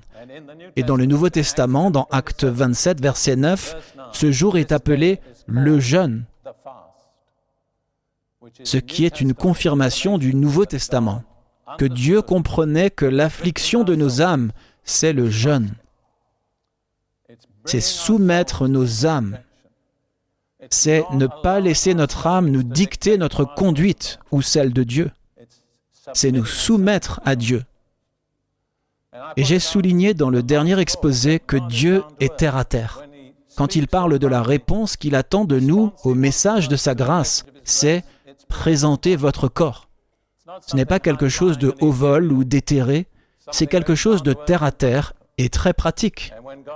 Et 0.76 0.84
dans 0.84 0.96
le 0.96 1.06
Nouveau 1.06 1.30
Testament, 1.30 1.90
dans 1.92 2.08
Acte 2.12 2.44
27, 2.44 3.02
verset 3.02 3.36
9, 3.36 3.76
ce 4.12 4.32
jour 4.32 4.58
est 4.58 4.72
appelé 4.72 5.20
le 5.48 5.80
jeûne 5.80 6.26
ce 8.64 8.78
qui 8.78 9.06
est 9.06 9.22
une 9.22 9.34
confirmation 9.34 10.18
du 10.18 10.34
Nouveau 10.34 10.66
Testament, 10.66 11.24
que 11.78 11.86
Dieu 11.86 12.22
comprenait 12.22 12.90
que 12.90 13.06
l'affliction 13.06 13.84
de 13.84 13.96
nos 13.96 14.22
âmes, 14.22 14.52
c'est 14.84 15.14
le 15.14 15.30
jeûne. 15.30 15.74
C'est 17.66 17.82
soumettre 17.82 18.68
nos 18.68 19.06
âmes. 19.06 19.38
C'est 20.70 21.04
ne 21.12 21.28
pas 21.28 21.60
laisser 21.60 21.94
notre 21.94 22.28
âme 22.28 22.50
nous 22.50 22.64
dicter 22.64 23.18
notre 23.18 23.44
conduite 23.44 24.20
ou 24.32 24.42
celle 24.42 24.74
de 24.74 24.84
Dieu. 24.84 25.12
C'est 26.14 26.32
nous 26.32 26.46
soumettre 26.46 27.22
à 27.26 27.36
Dieu. 27.36 27.64
Et 29.36 29.44
j'ai 29.44 29.60
souligné 29.60 30.14
dans 30.14 30.30
le 30.30 30.44
dernier 30.44 30.80
exposé 30.80 31.40
que 31.40 31.58
Dieu 31.68 32.04
est 32.20 32.38
terre 32.38 32.56
à 32.56 32.66
terre. 32.66 33.02
Quand 33.56 33.76
il 33.76 33.88
parle 33.88 34.20
de 34.20 34.28
la 34.28 34.44
réponse 34.44 34.98
qu'il 34.98 35.16
attend 35.16 35.46
de 35.46 35.60
nous 35.60 35.92
au 36.04 36.14
message 36.14 36.68
de 36.68 36.76
sa 36.76 36.94
grâce, 36.94 37.46
c'est 37.64 38.04
présenter 38.48 39.16
votre 39.16 39.48
corps. 39.48 39.90
Ce 40.66 40.76
n'est 40.76 40.86
pas 40.86 41.00
quelque 41.00 41.30
chose 41.30 41.58
de 41.58 41.74
haut 41.82 41.92
vol 41.92 42.32
ou 42.32 42.44
d'éthéré, 42.44 43.08
c'est 43.52 43.68
quelque 43.68 43.96
chose 43.96 44.24
de 44.24 44.34
terre 44.34 44.64
à 44.64 44.72
terre 44.72 45.14
et 45.38 45.50
très 45.50 45.74
pratique. 45.74 46.34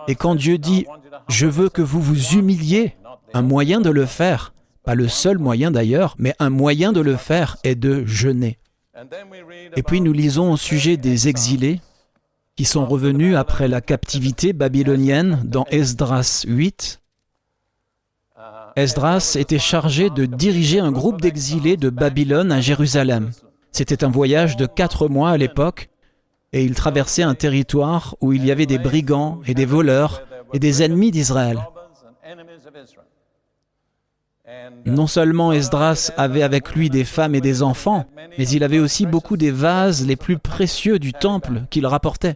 Et 0.08 0.16
quand 0.16 0.36
Dieu 0.36 0.58
dit⁇ 0.58 0.82
Je 1.28 1.48
veux 1.48 1.70
que 1.70 1.82
vous 1.82 2.02
vous 2.02 2.34
humiliez⁇ 2.34 2.88
un 3.34 3.42
moyen 3.42 3.80
de 3.80 3.90
le 3.90 4.06
faire, 4.06 4.54
pas 4.84 4.96
le 4.96 5.08
seul 5.08 5.38
moyen 5.38 5.72
d'ailleurs, 5.72 6.16
mais 6.18 6.34
un 6.40 6.50
moyen 6.50 6.92
de 6.92 7.02
le 7.02 7.16
faire 7.16 7.58
est 7.64 7.76
de 7.76 8.06
jeûner. 8.06 8.58
Et 9.76 9.84
puis 9.84 10.02
nous 10.02 10.14
lisons 10.14 10.52
au 10.52 10.58
sujet 10.58 10.98
des 10.98 11.28
exilés 11.28 11.82
qui 12.56 12.66
sont 12.66 12.86
revenus 12.86 13.36
après 13.36 13.68
la 13.68 13.82
captivité 13.82 14.54
babylonienne 14.54 15.42
dans 15.46 15.66
Esdras 15.72 16.44
8. 16.48 17.02
Esdras 18.76 19.36
était 19.40 19.60
chargé 19.60 20.10
de 20.10 20.26
diriger 20.26 20.80
un 20.80 20.92
groupe 20.92 21.22
d'exilés 21.22 21.78
de 21.78 21.90
Babylone 21.90 22.52
à 22.52 22.62
Jérusalem. 22.62 23.32
C'était 23.72 24.04
un 24.04 24.10
voyage 24.10 24.58
de 24.58 24.66
quatre 24.66 25.08
mois 25.08 25.32
à 25.32 25.38
l'époque, 25.38 25.90
et 26.54 26.64
il 26.64 26.76
traversait 26.76 27.24
un 27.24 27.36
territoire 27.36 28.16
où 28.22 28.34
il 28.34 28.46
y 28.46 28.52
avait 28.52 28.66
des 28.66 28.78
brigands 28.78 29.40
et 29.46 29.54
des 29.54 29.66
voleurs 29.66 30.22
et 30.54 30.60
des 30.60 30.84
ennemis 30.84 31.12
d'Israël. 31.12 31.60
Non 34.86 35.08
seulement 35.08 35.52
Esdras 35.52 36.12
avait 36.18 36.44
avec 36.44 36.74
lui 36.74 36.90
des 36.90 37.04
femmes 37.06 37.36
et 37.36 37.42
des 37.42 37.62
enfants, 37.62 38.06
mais 38.38 38.48
il 38.48 38.64
avait 38.64 38.80
aussi 38.80 39.06
beaucoup 39.06 39.38
des 39.38 39.52
vases 39.52 40.06
les 40.06 40.16
plus 40.16 40.38
précieux 40.38 41.00
du 41.00 41.14
temple 41.14 41.64
qu'il 41.70 41.86
rapportait. 41.86 42.36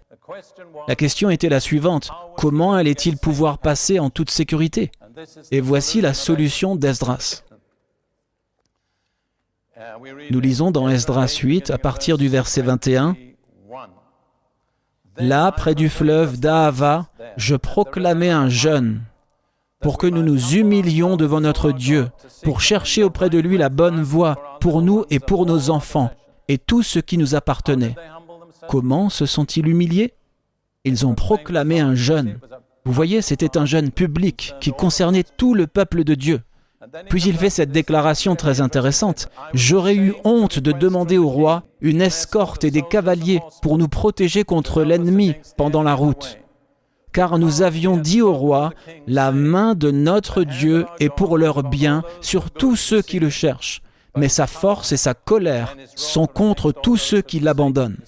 La 0.88 0.96
question 0.96 1.30
était 1.30 1.50
la 1.50 1.60
suivante, 1.60 2.12
comment 2.38 2.74
allait-il 2.74 3.18
pouvoir 3.18 3.58
passer 3.58 4.00
en 4.00 4.10
toute 4.10 4.30
sécurité? 4.30 4.92
Et 5.52 5.62
voici 5.62 6.02
la 6.02 6.14
solution 6.14 6.76
d'Esdras. 6.76 7.44
Nous 10.30 10.40
lisons 10.40 10.72
dans 10.72 10.90
Esdras 10.90 11.40
8 11.42 11.72
à 11.72 11.78
partir 11.78 12.18
du 12.18 12.28
verset 12.28 12.62
21. 12.62 13.16
Là, 15.18 15.52
près 15.52 15.76
du 15.76 15.90
fleuve 15.90 16.40
d'Ahava, 16.40 17.08
je 17.38 17.56
proclamais 17.56 18.30
un 18.30 18.50
jeûne 18.50 19.02
pour 19.82 19.98
que 19.98 20.08
nous 20.08 20.24
nous 20.24 20.56
humilions 20.56 21.18
devant 21.18 21.42
notre 21.42 21.72
Dieu, 21.72 22.10
pour 22.44 22.62
chercher 22.62 23.04
auprès 23.04 23.30
de 23.30 23.40
lui 23.40 23.58
la 23.58 23.70
bonne 23.70 24.02
voie 24.02 24.58
pour 24.60 24.82
nous 24.82 25.06
et 25.10 25.20
pour 25.20 25.46
nos 25.46 25.70
enfants 25.70 26.12
et 26.48 26.58
tout 26.58 26.84
ce 26.84 27.00
qui 27.00 27.18
nous 27.18 27.36
appartenait. 27.36 27.96
Comment 28.68 29.10
se 29.10 29.26
sont-ils 29.26 29.68
humiliés? 29.68 30.14
Ils 30.84 31.06
ont 31.06 31.16
proclamé 31.16 31.80
un 31.80 31.96
jeûne. 31.96 32.40
Vous 32.86 32.94
voyez, 32.94 33.22
c'était 33.22 33.58
un 33.58 33.66
jeûne 33.66 33.92
public 33.92 34.54
qui 34.62 34.72
concernait 34.72 35.24
tout 35.24 35.56
le 35.56 35.68
peuple 35.68 36.04
de 36.04 36.16
Dieu. 36.16 36.42
Puis 37.10 37.24
il 37.24 37.36
fait 37.36 37.50
cette 37.50 37.72
déclaration 37.72 38.36
très 38.36 38.62
intéressante. 38.62 39.28
J'aurais 39.54 39.96
eu 39.96 40.14
honte 40.24 40.60
de 40.60 40.72
demander 40.72 41.18
au 41.18 41.28
roi 41.28 41.64
une 41.82 42.02
escorte 42.02 42.64
et 42.64 42.72
des 42.72 42.84
cavaliers 42.84 43.42
pour 43.64 43.78
nous 43.78 43.88
protéger 43.88 44.44
contre 44.44 44.84
l'ennemi 44.84 45.34
pendant 45.58 45.82
la 45.82 45.96
route. 45.96 46.38
Car 47.16 47.40
nous 47.40 47.62
avions 47.62 47.96
dit 47.96 48.22
au 48.22 48.34
roi, 48.34 48.74
la 49.08 49.32
main 49.32 49.74
de 49.74 49.90
notre 49.90 50.44
Dieu 50.44 50.86
est 51.00 51.08
pour 51.08 51.38
leur 51.38 51.64
bien 51.64 52.04
sur 52.20 52.52
tous 52.52 52.76
ceux 52.76 53.02
qui 53.02 53.20
le 53.20 53.30
cherchent, 53.30 53.82
mais 54.18 54.28
sa 54.28 54.48
force 54.48 54.92
et 54.92 54.98
sa 54.98 55.14
colère 55.14 55.78
sont 55.96 56.28
contre 56.28 56.74
tous 56.74 56.98
ceux 56.98 57.22
qui 57.22 57.40
l'abandonnent. 57.40 58.00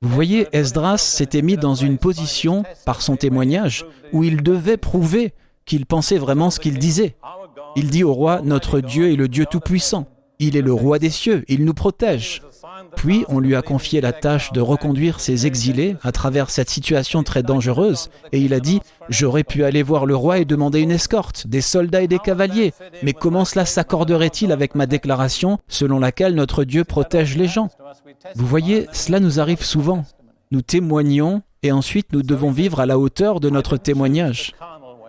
Vous 0.00 0.08
voyez, 0.08 0.48
Esdras 0.52 0.96
s'était 0.96 1.42
mis 1.42 1.58
dans 1.58 1.74
une 1.74 1.98
position, 1.98 2.62
par 2.86 3.02
son 3.02 3.16
témoignage, 3.16 3.84
où 4.14 4.24
il 4.24 4.42
devait 4.42 4.78
prouver 4.78 5.34
qu'il 5.66 5.84
pensait 5.84 6.16
vraiment 6.16 6.48
ce 6.48 6.60
qu'il 6.60 6.78
disait. 6.78 7.16
Il 7.76 7.90
dit 7.90 8.02
au 8.02 8.14
roi, 8.14 8.40
Notre 8.42 8.80
Dieu 8.80 9.12
est 9.12 9.16
le 9.16 9.28
Dieu 9.28 9.44
Tout-Puissant. 9.44 10.08
Il 10.38 10.56
est 10.56 10.62
le 10.62 10.72
roi 10.72 10.98
des 10.98 11.10
cieux, 11.10 11.44
il 11.48 11.66
nous 11.66 11.74
protège. 11.74 12.40
Puis 12.96 13.24
on 13.28 13.40
lui 13.40 13.54
a 13.54 13.62
confié 13.62 14.00
la 14.00 14.12
tâche 14.12 14.52
de 14.52 14.60
reconduire 14.60 15.20
ses 15.20 15.46
exilés 15.46 15.96
à 16.02 16.12
travers 16.12 16.50
cette 16.50 16.70
situation 16.70 17.22
très 17.22 17.42
dangereuse, 17.42 18.10
et 18.32 18.40
il 18.40 18.54
a 18.54 18.60
dit, 18.60 18.80
J'aurais 19.08 19.44
pu 19.44 19.64
aller 19.64 19.82
voir 19.82 20.06
le 20.06 20.16
roi 20.16 20.38
et 20.38 20.44
demander 20.44 20.80
une 20.80 20.90
escorte, 20.90 21.46
des 21.46 21.60
soldats 21.60 22.02
et 22.02 22.08
des 22.08 22.18
cavaliers, 22.18 22.72
mais 23.02 23.12
comment 23.12 23.44
cela 23.44 23.66
s'accorderait-il 23.66 24.50
avec 24.50 24.74
ma 24.74 24.86
déclaration 24.86 25.58
selon 25.68 25.98
laquelle 25.98 26.34
notre 26.34 26.64
Dieu 26.64 26.84
protège 26.84 27.36
les 27.36 27.48
gens? 27.48 27.68
Vous 28.34 28.46
voyez, 28.46 28.86
cela 28.92 29.20
nous 29.20 29.40
arrive 29.40 29.62
souvent. 29.62 30.04
Nous 30.50 30.62
témoignons 30.62 31.42
et 31.62 31.72
ensuite 31.72 32.12
nous 32.12 32.22
devons 32.22 32.50
vivre 32.50 32.80
à 32.80 32.86
la 32.86 32.98
hauteur 32.98 33.40
de 33.40 33.50
notre 33.50 33.76
témoignage. 33.76 34.54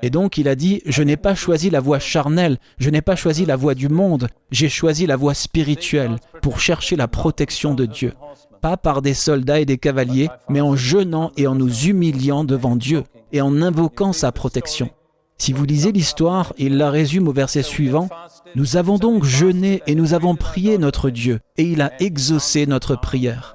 Et 0.01 0.10
donc 0.10 0.38
il 0.38 0.47
a 0.47 0.55
dit, 0.55 0.81
je 0.86 1.03
n'ai 1.03 1.17
pas 1.17 1.36
choisi 1.36 1.69
la 1.69 1.79
voie 1.79 1.99
charnelle, 1.99 2.58
je 2.77 2.89
n'ai 2.89 3.01
pas 3.01 3.15
choisi 3.15 3.45
la 3.45 3.55
voie 3.55 3.75
du 3.75 3.89
monde, 3.89 4.27
j'ai 4.51 4.69
choisi 4.69 5.05
la 5.05 5.15
voie 5.15 5.34
spirituelle 5.34 6.17
pour 6.41 6.60
chercher 6.60 6.95
la 6.95 7.08
protection 7.08 7.73
de 7.73 7.86
Dieu. 7.86 8.13
Pas 8.62 8.77
par 8.77 9.01
des 9.01 9.13
soldats 9.13 9.60
et 9.60 9.65
des 9.65 9.77
cavaliers, 9.77 10.29
mais 10.49 10.62
en 10.62 10.75
jeûnant 10.75 11.31
et 11.38 11.47
en 11.47 11.55
nous 11.55 11.86
humiliant 11.86 12.43
devant 12.43 12.75
Dieu 12.75 13.03
et 13.31 13.41
en 13.41 13.62
invoquant 13.62 14.13
sa 14.13 14.31
protection. 14.31 14.89
Si 15.38 15.51
vous 15.51 15.65
lisez 15.65 15.91
l'histoire, 15.91 16.53
il 16.58 16.77
la 16.77 16.89
résume 16.89 17.27
au 17.27 17.34
verset 17.34 17.63
suivant. 17.63 18.10
Nous 18.55 18.77
avons 18.77 18.97
donc 18.97 19.25
jeûné 19.25 19.81
et 19.86 19.95
nous 19.95 20.13
avons 20.13 20.36
prié 20.36 20.77
notre 20.77 21.10
Dieu, 21.10 21.39
et 21.58 21.63
il 21.63 21.81
a 21.81 21.91
exaucé 22.01 22.65
notre 22.65 22.95
prière. 22.95 23.54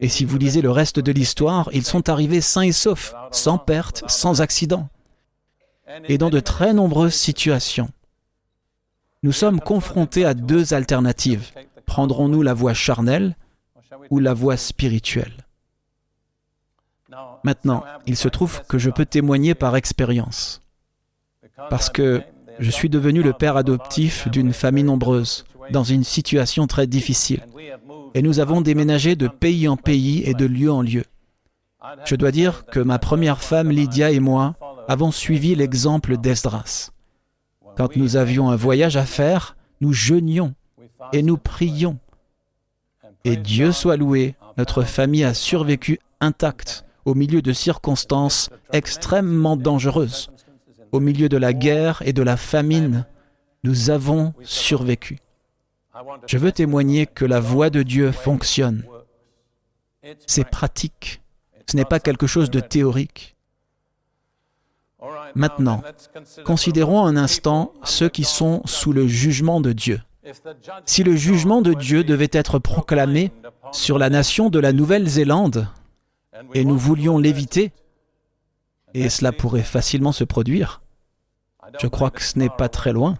Et 0.00 0.08
si 0.08 0.24
vous 0.24 0.38
lisez 0.38 0.62
le 0.62 0.70
reste 0.70 0.98
de 0.98 1.12
l'histoire, 1.12 1.68
ils 1.72 1.84
sont 1.84 2.08
arrivés 2.08 2.40
sains 2.40 2.62
et 2.62 2.72
saufs, 2.72 3.14
sans 3.30 3.58
perte, 3.58 4.02
sans 4.08 4.40
accident. 4.40 4.88
et 6.08 6.18
dans 6.18 6.30
de 6.30 6.38
très 6.38 6.72
nombreuses 6.72 7.14
situations. 7.14 7.90
Nous 9.24 9.32
sommes 9.32 9.60
confrontés 9.60 10.24
à 10.24 10.34
deux 10.34 10.72
alternatives. 10.72 11.50
Prendrons-nous 11.84 12.42
la 12.42 12.54
voie 12.54 12.74
charnelle 12.74 13.36
ou 14.08 14.20
la 14.20 14.32
voie 14.32 14.56
spirituelle? 14.56 15.34
Maintenant, 17.42 17.82
il 18.06 18.16
se 18.16 18.28
trouve 18.28 18.62
que 18.68 18.78
je 18.78 18.88
peux 18.88 19.04
témoigner 19.04 19.54
par 19.54 19.74
expérience, 19.74 20.62
parce 21.68 21.90
que 21.90 22.22
je 22.60 22.70
suis 22.70 22.88
devenu 22.88 23.22
le 23.22 23.32
père 23.32 23.56
adoptif 23.56 24.28
d'une 24.28 24.52
famille 24.52 24.84
nombreuse, 24.84 25.44
dans 25.70 25.84
une 25.84 26.04
situation 26.04 26.66
très 26.66 26.86
difficile, 26.86 27.42
et 28.14 28.22
nous 28.22 28.40
avons 28.40 28.60
déménagé 28.60 29.16
de 29.16 29.28
pays 29.28 29.68
en 29.68 29.76
pays 29.76 30.22
et 30.24 30.34
de 30.34 30.46
lieu 30.46 30.70
en 30.70 30.82
lieu. 30.82 31.04
Je 32.04 32.14
dois 32.16 32.30
dire 32.30 32.66
que 32.66 32.80
ma 32.80 32.98
première 32.98 33.42
femme, 33.42 33.70
Lydia, 33.70 34.10
et 34.10 34.20
moi 34.20 34.56
avons 34.88 35.10
suivi 35.10 35.54
l'exemple 35.54 36.16
d'Esdras. 36.16 36.90
Quand 37.76 37.96
nous 37.96 38.16
avions 38.16 38.50
un 38.50 38.56
voyage 38.56 38.96
à 38.96 39.04
faire, 39.04 39.56
nous 39.80 39.92
jeûnions 39.92 40.54
et 41.12 41.22
nous 41.22 41.38
prions. 41.38 41.98
Et 43.24 43.36
Dieu 43.36 43.72
soit 43.72 43.96
loué, 43.96 44.34
notre 44.56 44.82
famille 44.82 45.24
a 45.24 45.34
survécu 45.34 45.98
intacte 46.20 46.84
au 47.04 47.14
milieu 47.14 47.42
de 47.42 47.52
circonstances 47.52 48.50
extrêmement 48.72 49.56
dangereuses. 49.56 50.30
Au 50.92 51.00
milieu 51.00 51.28
de 51.28 51.36
la 51.36 51.52
guerre 51.52 52.02
et 52.04 52.12
de 52.12 52.22
la 52.22 52.36
famine, 52.36 53.06
nous 53.62 53.90
avons 53.90 54.34
survécu. 54.42 55.18
Je 56.26 56.38
veux 56.38 56.52
témoigner 56.52 57.06
que 57.06 57.24
la 57.24 57.40
voix 57.40 57.70
de 57.70 57.82
Dieu 57.82 58.12
fonctionne. 58.12 58.84
C'est 60.26 60.48
pratique. 60.48 61.20
Ce 61.66 61.76
n'est 61.76 61.84
pas 61.84 62.00
quelque 62.00 62.26
chose 62.26 62.50
de 62.50 62.60
théorique. 62.60 63.36
Maintenant, 65.34 65.82
considérons 66.44 67.04
un 67.04 67.16
instant 67.16 67.72
ceux 67.84 68.08
qui 68.08 68.24
sont 68.24 68.62
sous 68.64 68.92
le 68.92 69.06
jugement 69.06 69.60
de 69.60 69.72
Dieu. 69.72 70.00
Si 70.84 71.02
le 71.02 71.16
jugement 71.16 71.62
de 71.62 71.72
Dieu 71.72 72.04
devait 72.04 72.28
être 72.32 72.58
proclamé 72.58 73.32
sur 73.72 73.98
la 73.98 74.10
nation 74.10 74.50
de 74.50 74.58
la 74.58 74.72
Nouvelle-Zélande, 74.72 75.68
et 76.54 76.64
nous 76.64 76.76
voulions 76.76 77.18
l'éviter, 77.18 77.72
et 78.94 79.08
cela 79.08 79.32
pourrait 79.32 79.62
facilement 79.62 80.12
se 80.12 80.24
produire, 80.24 80.82
je 81.80 81.86
crois 81.86 82.10
que 82.10 82.22
ce 82.22 82.38
n'est 82.38 82.50
pas 82.50 82.68
très 82.68 82.92
loin. 82.92 83.18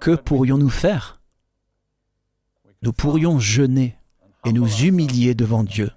Que 0.00 0.14
pourrions-nous 0.14 0.70
faire? 0.70 1.15
Nous 2.82 2.92
pourrions 2.92 3.38
jeûner 3.38 3.96
et 4.44 4.52
nous 4.52 4.68
humilier 4.68 5.34
devant 5.34 5.64
Dieu. 5.64 5.90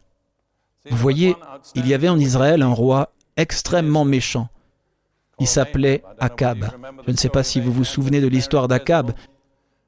Vous 0.89 0.98
voyez, 0.98 1.36
il 1.76 1.88
y 1.88 1.94
avait 1.94 2.10
en 2.10 2.20
Israël 2.20 2.62
un 2.62 2.74
roi 2.74 3.12
extrêmement 3.38 4.06
méchant. 4.06 4.50
Il 5.39 5.48
s'appelait 5.48 6.04
Akab. 6.20 6.72
Je 7.06 7.12
ne 7.12 7.18
sais 7.18 7.30
pas 7.30 7.44
si 7.44 7.62
vous 7.62 7.72
vous 7.72 7.84
souvenez 7.84 8.22
de 8.22 8.28
l'histoire 8.28 8.68
d'Akab, 8.68 9.12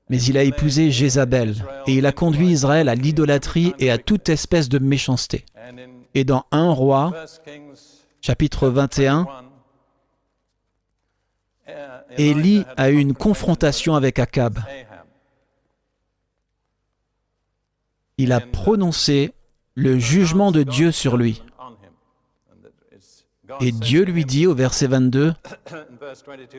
mais 0.09 0.21
il 0.21 0.37
a 0.37 0.43
épousé 0.43 0.91
Jézabel, 0.91 1.65
et 1.87 1.95
il 1.95 2.05
a 2.05 2.11
conduit 2.11 2.49
Israël 2.49 2.89
à 2.89 2.95
l'idolâtrie 2.95 3.73
et 3.79 3.89
à 3.89 3.97
toute 3.97 4.29
espèce 4.29 4.69
de 4.69 4.79
méchanceté. 4.79 5.45
Et 6.13 6.23
dans 6.23 6.45
1 6.51 6.71
roi, 6.71 7.13
chapitre 8.21 8.67
21, 8.69 9.27
Élie 12.17 12.65
a 12.75 12.89
eu 12.89 12.97
une 12.97 13.13
confrontation 13.13 13.95
avec 13.95 14.19
Akab. 14.19 14.59
Il 18.21 18.33
a 18.33 18.39
prononcé 18.39 19.33
le 19.73 19.97
jugement 19.97 20.51
de 20.51 20.61
Dieu 20.61 20.91
sur 20.91 21.17
lui. 21.17 21.41
Et 23.61 23.71
Dieu 23.71 24.03
lui 24.03 24.25
dit 24.25 24.45
au 24.45 24.53
verset 24.53 24.85
22, 24.85 25.33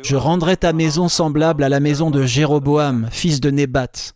Je 0.03 0.17
rendrai 0.17 0.57
ta 0.57 0.73
maison 0.73 1.07
semblable 1.07 1.63
à 1.63 1.69
la 1.69 1.79
maison 1.79 2.11
de 2.11 2.25
Jéroboam, 2.25 3.07
fils 3.13 3.41
de 3.41 3.51
Nébat, 3.51 4.13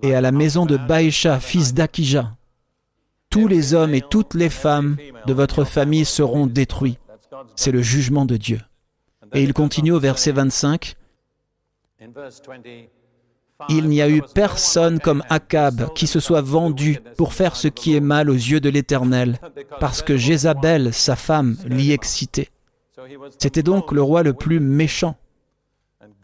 et 0.00 0.14
à 0.14 0.22
la 0.22 0.32
maison 0.32 0.64
de 0.64 0.78
Baïcha, 0.78 1.40
fils 1.40 1.74
d'Akija. 1.74 2.34
Tous 3.28 3.48
les 3.48 3.74
hommes 3.74 3.92
et 3.92 4.00
toutes 4.00 4.32
les 4.32 4.48
femmes 4.48 4.96
de 5.26 5.34
votre 5.34 5.64
famille 5.64 6.06
seront 6.06 6.46
détruits. 6.46 6.96
C'est 7.54 7.70
le 7.70 7.82
jugement 7.82 8.24
de 8.24 8.38
Dieu. 8.38 8.62
Et 9.34 9.42
il 9.42 9.52
continue 9.52 9.92
au 9.92 10.00
verset 10.00 10.32
25, 10.32 10.96
il 13.68 13.88
n'y 13.88 14.00
a 14.00 14.08
eu 14.08 14.22
personne 14.22 15.00
comme 15.00 15.24
Akab 15.28 15.92
qui 15.94 16.06
se 16.06 16.20
soit 16.20 16.42
vendu 16.42 17.00
pour 17.16 17.32
faire 17.32 17.56
ce 17.56 17.68
qui 17.68 17.96
est 17.96 18.00
mal 18.00 18.30
aux 18.30 18.34
yeux 18.34 18.60
de 18.60 18.68
l'Éternel, 18.68 19.40
parce 19.80 20.02
que 20.02 20.16
Jézabel, 20.16 20.94
sa 20.94 21.16
femme, 21.16 21.56
l'y 21.66 21.92
excitait. 21.92 22.50
C'était 23.38 23.62
donc 23.62 23.92
le 23.92 24.02
roi 24.02 24.22
le 24.22 24.32
plus 24.32 24.60
méchant. 24.60 25.16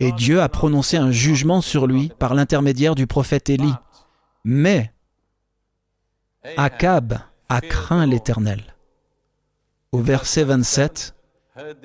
Et 0.01 0.12
Dieu 0.12 0.40
a 0.40 0.49
prononcé 0.49 0.97
un 0.97 1.11
jugement 1.11 1.61
sur 1.61 1.87
lui 1.87 2.11
par 2.18 2.35
l'intermédiaire 2.35 2.94
du 2.94 3.07
prophète 3.07 3.51
Élie. 3.51 3.75
Mais 4.44 4.92
Akab 6.57 7.18
a 7.49 7.61
craint 7.61 8.07
l'Éternel. 8.07 8.62
Au 9.92 9.99
verset 9.99 10.44
27, 10.44 11.14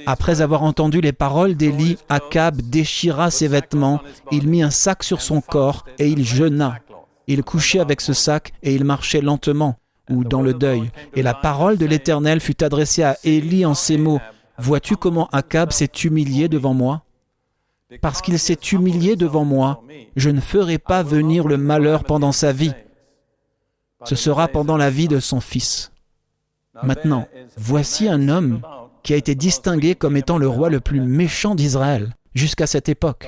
après 0.06 0.42
avoir 0.42 0.64
entendu 0.64 1.00
les 1.02 1.12
paroles 1.12 1.56
d'Élie, 1.56 1.98
Akab 2.10 2.62
déchira 2.62 3.30
ses 3.30 3.48
vêtements, 3.48 4.02
il 4.32 4.48
mit 4.48 4.64
un 4.64 4.72
sac 4.72 5.04
sur 5.04 5.22
son 5.22 5.42
corps 5.42 5.86
et 6.00 6.10
il 6.10 6.26
jeûna. 6.26 6.80
Il 7.28 7.44
couchait 7.44 7.80
avec 7.80 8.02
ce 8.02 8.14
sac 8.14 8.54
et 8.64 8.74
il 8.74 8.84
marchait 8.84 9.22
lentement, 9.22 9.76
ou 10.10 10.24
dans 10.24 10.42
le 10.42 10.56
deuil. 10.56 10.90
Et 11.16 11.22
la 11.22 11.36
parole 11.36 11.78
de 11.78 11.86
l'Éternel 11.86 12.40
fut 12.40 12.64
adressée 12.64 13.04
à 13.04 13.18
Élie 13.24 13.66
en 13.66 13.76
ces 13.76 13.98
mots. 13.98 14.20
Vois-tu 14.58 14.98
comment 14.98 15.28
Akab 15.32 15.72
s'est 15.72 15.86
humilié 16.04 16.48
devant 16.48 16.74
moi? 16.74 17.04
Parce 18.02 18.22
qu'il 18.22 18.40
s'est 18.40 18.60
humilié 18.72 19.16
devant 19.16 19.46
moi, 19.46 19.84
je 20.16 20.30
ne 20.30 20.42
ferai 20.42 20.80
pas 20.80 21.04
venir 21.04 21.48
le 21.48 21.58
malheur 21.58 22.04
pendant 22.04 22.32
sa 22.32 22.52
vie. 22.52 22.74
Ce 24.04 24.16
sera 24.16 24.48
pendant 24.48 24.78
la 24.78 24.90
vie 24.90 25.08
de 25.08 25.20
son 25.20 25.42
fils. 25.42 25.92
Maintenant, 26.84 27.28
voici 27.58 28.08
un 28.08 28.30
homme 28.30 28.62
qui 29.10 29.14
a 29.16 29.18
été 29.18 29.34
distingué 29.34 29.96
comme 29.96 30.18
étant 30.18 30.38
le 30.38 30.48
roi 30.48 30.70
le 30.70 30.82
plus 30.82 31.02
méchant 31.02 31.56
d'Israël 31.56 32.14
jusqu'à 32.36 32.68
cette 32.68 32.90
époque. 32.90 33.28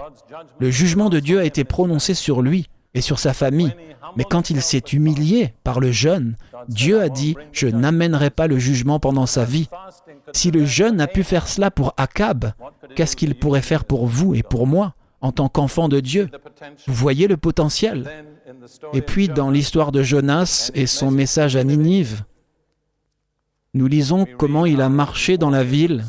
Le 0.59 0.69
jugement 0.69 1.09
de 1.09 1.19
Dieu 1.19 1.39
a 1.39 1.43
été 1.43 1.63
prononcé 1.63 2.13
sur 2.13 2.43
lui 2.43 2.67
et 2.93 3.01
sur 3.01 3.17
sa 3.17 3.33
famille. 3.33 3.73
Mais 4.15 4.23
quand 4.23 4.51
il 4.51 4.61
s'est 4.61 4.77
humilié 4.77 5.55
par 5.63 5.79
le 5.79 5.91
jeûne, 5.91 6.35
Dieu 6.67 7.01
a 7.01 7.09
dit, 7.09 7.35
je 7.51 7.65
n'amènerai 7.65 8.29
pas 8.29 8.45
le 8.45 8.59
jugement 8.59 8.99
pendant 8.99 9.25
sa 9.25 9.43
vie. 9.43 9.69
Si 10.33 10.51
le 10.51 10.65
jeûne 10.65 11.01
a 11.01 11.07
pu 11.07 11.23
faire 11.23 11.47
cela 11.47 11.71
pour 11.71 11.95
Akab, 11.97 12.51
qu'est-ce 12.95 13.15
qu'il 13.15 13.33
pourrait 13.33 13.63
faire 13.63 13.83
pour 13.83 14.05
vous 14.05 14.35
et 14.35 14.43
pour 14.43 14.67
moi 14.67 14.93
en 15.19 15.31
tant 15.31 15.49
qu'enfant 15.49 15.89
de 15.89 15.99
Dieu? 15.99 16.29
Vous 16.85 16.93
voyez 16.93 17.27
le 17.27 17.37
potentiel 17.37 18.07
Et 18.93 19.01
puis 19.01 19.29
dans 19.29 19.49
l'histoire 19.49 19.91
de 19.91 20.03
Jonas 20.03 20.69
et 20.75 20.85
son 20.85 21.09
message 21.09 21.55
à 21.55 21.63
Ninive, 21.63 22.23
nous 23.73 23.87
lisons 23.87 24.25
comment 24.37 24.65
il 24.65 24.81
a 24.81 24.89
marché 24.89 25.37
dans 25.37 25.49
la 25.49 25.63
ville, 25.63 26.03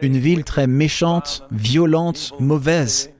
une 0.00 0.18
ville 0.18 0.44
très 0.44 0.66
méchante, 0.66 1.44
violente, 1.50 2.32
mauvaise, 2.38 3.10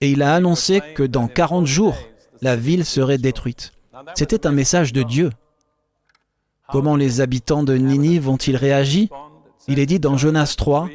et 0.00 0.10
il 0.10 0.22
a 0.22 0.34
annoncé 0.34 0.80
que 0.94 1.02
dans 1.02 1.26
40 1.26 1.66
jours, 1.66 1.96
la 2.40 2.54
ville 2.54 2.84
serait 2.84 3.18
détruite. 3.18 3.72
C'était 4.14 4.46
un 4.46 4.52
message 4.52 4.92
de 4.92 5.02
Dieu. 5.02 5.30
Comment 6.70 6.96
les 6.96 7.20
habitants 7.20 7.64
de 7.64 7.74
Ninive 7.74 8.28
ont-ils 8.28 8.56
réagi? 8.56 9.10
Il 9.66 9.78
est 9.78 9.86
dit 9.86 9.98
dans 9.98 10.16
Jonas 10.16 10.54
3, 10.56 10.88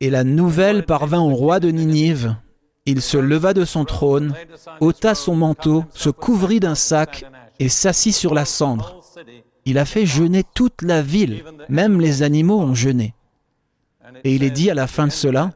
Et 0.00 0.10
la 0.10 0.24
nouvelle 0.24 0.84
parvint 0.84 1.20
au 1.20 1.34
roi 1.34 1.58
de 1.58 1.70
Ninive. 1.70 2.36
Il 2.84 3.02
se 3.02 3.16
leva 3.16 3.52
de 3.52 3.64
son 3.64 3.84
trône, 3.84 4.34
ôta 4.80 5.14
son 5.14 5.34
manteau, 5.34 5.84
se 5.92 6.10
couvrit 6.10 6.60
d'un 6.60 6.76
sac 6.76 7.24
et 7.58 7.68
s'assit 7.68 8.14
sur 8.14 8.32
la 8.32 8.44
cendre. 8.44 8.95
Il 9.66 9.78
a 9.78 9.84
fait 9.84 10.06
jeûner 10.06 10.44
toute 10.54 10.82
la 10.82 11.02
ville, 11.02 11.44
même 11.68 12.00
les 12.00 12.22
animaux 12.22 12.60
ont 12.60 12.74
jeûné. 12.74 13.14
Et 14.24 14.34
il 14.34 14.44
est 14.44 14.50
dit 14.50 14.70
à 14.70 14.74
la 14.74 14.86
fin 14.86 15.06
de 15.06 15.12
cela, 15.12 15.52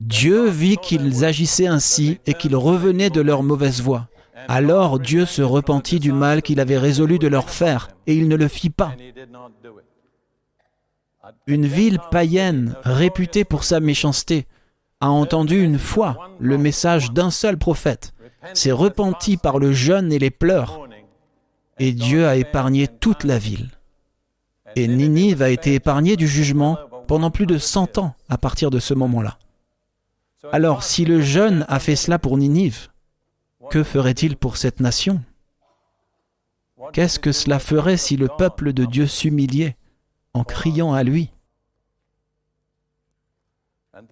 Dieu 0.00 0.46
vit 0.48 0.76
qu'ils 0.76 1.24
agissaient 1.24 1.66
ainsi 1.66 2.18
et 2.26 2.34
qu'ils 2.34 2.54
revenaient 2.54 3.10
de 3.10 3.22
leur 3.22 3.42
mauvaise 3.42 3.80
voie. 3.80 4.08
Alors 4.48 4.98
Dieu 4.98 5.24
se 5.24 5.40
repentit 5.40 6.00
du 6.00 6.12
mal 6.12 6.42
qu'il 6.42 6.60
avait 6.60 6.78
résolu 6.78 7.18
de 7.18 7.28
leur 7.28 7.48
faire, 7.48 7.88
et 8.06 8.14
il 8.14 8.28
ne 8.28 8.36
le 8.36 8.48
fit 8.48 8.70
pas. 8.70 8.94
Une 11.46 11.66
ville 11.66 12.00
païenne, 12.10 12.76
réputée 12.82 13.44
pour 13.44 13.64
sa 13.64 13.80
méchanceté, 13.80 14.46
a 15.00 15.08
entendu 15.08 15.62
une 15.62 15.78
fois 15.78 16.36
le 16.38 16.58
message 16.58 17.12
d'un 17.12 17.30
seul 17.30 17.56
prophète, 17.56 18.12
s'est 18.52 18.72
repenti 18.72 19.38
par 19.38 19.58
le 19.58 19.72
jeûne 19.72 20.12
et 20.12 20.18
les 20.18 20.30
pleurs, 20.30 20.83
et 21.78 21.92
Dieu 21.92 22.26
a 22.26 22.36
épargné 22.36 22.88
toute 22.88 23.24
la 23.24 23.38
ville. 23.38 23.70
Et 24.76 24.88
Ninive 24.88 25.42
a 25.42 25.50
été 25.50 25.74
épargnée 25.74 26.16
du 26.16 26.26
jugement 26.26 26.78
pendant 27.06 27.30
plus 27.30 27.46
de 27.46 27.58
100 27.58 27.98
ans 27.98 28.14
à 28.28 28.38
partir 28.38 28.70
de 28.70 28.78
ce 28.78 28.94
moment-là. 28.94 29.38
Alors, 30.52 30.82
si 30.82 31.04
le 31.04 31.20
jeune 31.20 31.64
a 31.68 31.78
fait 31.78 31.96
cela 31.96 32.18
pour 32.18 32.36
Ninive, 32.36 32.88
que 33.70 33.82
ferait-il 33.82 34.36
pour 34.36 34.56
cette 34.56 34.80
nation? 34.80 35.22
Qu'est-ce 36.92 37.18
que 37.18 37.32
cela 37.32 37.58
ferait 37.58 37.96
si 37.96 38.16
le 38.16 38.28
peuple 38.28 38.72
de 38.72 38.84
Dieu 38.84 39.06
s'humiliait 39.06 39.76
en 40.34 40.44
criant 40.44 40.92
à 40.92 41.02
lui? 41.02 41.30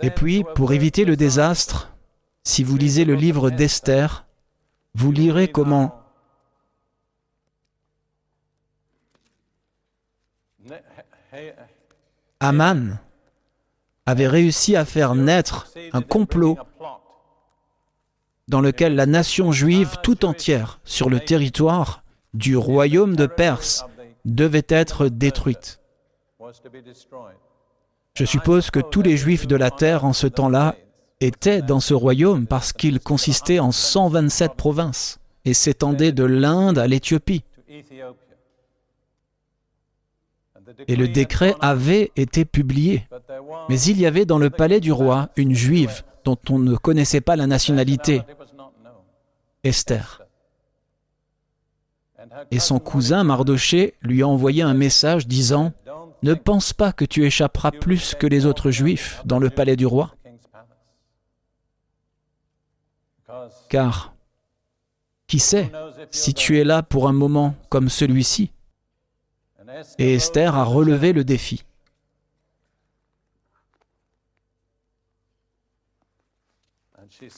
Et 0.01 0.11
puis, 0.11 0.45
pour 0.55 0.73
éviter 0.73 1.05
le 1.05 1.17
désastre, 1.17 1.95
si 2.45 2.63
vous 2.65 2.77
lisez 2.77 3.05
le 3.05 3.15
livre 3.15 3.51
d'Esther, 3.51 4.27
vous 4.95 5.13
lirez 5.13 5.49
comment 5.49 6.02
Aman 12.41 12.99
avait 14.07 14.29
réussi 14.29 14.77
à 14.77 14.85
faire 14.85 15.15
naître 15.15 15.69
un 15.93 16.03
complot 16.03 16.59
dans 18.49 18.61
lequel 18.61 18.97
la 18.97 19.07
nation 19.07 19.53
juive 19.53 19.97
tout 20.03 20.25
entière 20.25 20.81
sur 20.85 21.09
le 21.09 21.21
territoire 21.21 22.03
du 22.35 22.57
royaume 22.57 23.17
de 23.17 23.27
Perse 23.27 23.87
devait 24.25 24.67
être 24.69 25.09
détruite. 25.09 25.81
Je 28.15 28.25
suppose 28.25 28.71
que 28.71 28.81
tous 28.81 29.03
les 29.03 29.17
juifs 29.17 29.47
de 29.47 29.57
la 29.57 29.71
terre 29.71 30.05
en 30.05 30.13
ce 30.13 30.27
temps-là 30.27 30.75
étaient 31.21 31.63
dans 31.63 31.81
ce 31.81 31.95
royaume 31.95 32.47
parce 32.47 32.73
qu'il 32.73 33.01
consistait 33.01 33.59
en 33.59 33.73
127 33.73 34.55
provinces 34.55 35.19
et 35.45 35.55
s'étendait 35.55 36.13
de 36.13 36.25
l'Inde 36.25 36.79
à 36.79 36.87
l'Éthiopie. 36.87 37.45
Et 40.89 40.97
le 40.97 41.09
décret 41.09 41.55
avait 41.61 42.11
été 42.17 42.45
publié. 42.45 43.07
Mais 43.69 43.81
il 43.81 44.01
y 44.01 44.07
avait 44.07 44.27
dans 44.27 44.39
le 44.39 44.51
palais 44.51 44.81
du 44.81 44.93
roi 44.93 45.31
une 45.37 45.55
juive 45.55 46.03
dont 46.25 46.39
on 46.51 46.59
ne 46.59 46.77
connaissait 46.77 47.21
pas 47.21 47.37
la 47.37 47.47
nationalité, 47.47 48.23
Esther. 49.65 50.23
Et 52.51 52.59
son 52.59 52.79
cousin 52.79 53.25
Mardoché 53.25 53.95
lui 54.03 54.23
a 54.23 54.29
envoyé 54.29 54.63
un 54.63 54.75
message 54.75 55.27
disant 55.27 55.73
Ne 56.23 56.35
pense 56.35 56.73
pas 56.73 56.93
que 56.93 57.05
tu 57.05 57.25
échapperas 57.25 57.73
plus 57.73 58.15
que 58.15 58.27
les 58.27 58.47
autres 58.47 58.71
juifs 58.71 59.23
dans 59.25 59.39
le 59.39 59.51
palais 59.51 59.77
du 59.77 59.87
roi. 59.87 60.15
Car, 63.69 64.15
qui 65.27 65.39
sait 65.39 65.73
si 66.11 66.35
tu 66.35 66.59
es 66.59 66.65
là 66.65 66.83
pour 66.83 67.09
un 67.09 67.13
moment 67.13 67.55
comme 67.69 67.89
celui-ci? 67.89 68.53
Et 69.99 70.15
Esther 70.15 70.55
a 70.55 70.65
relevé 70.65 71.13
le 71.13 71.25
défi. 71.25 71.65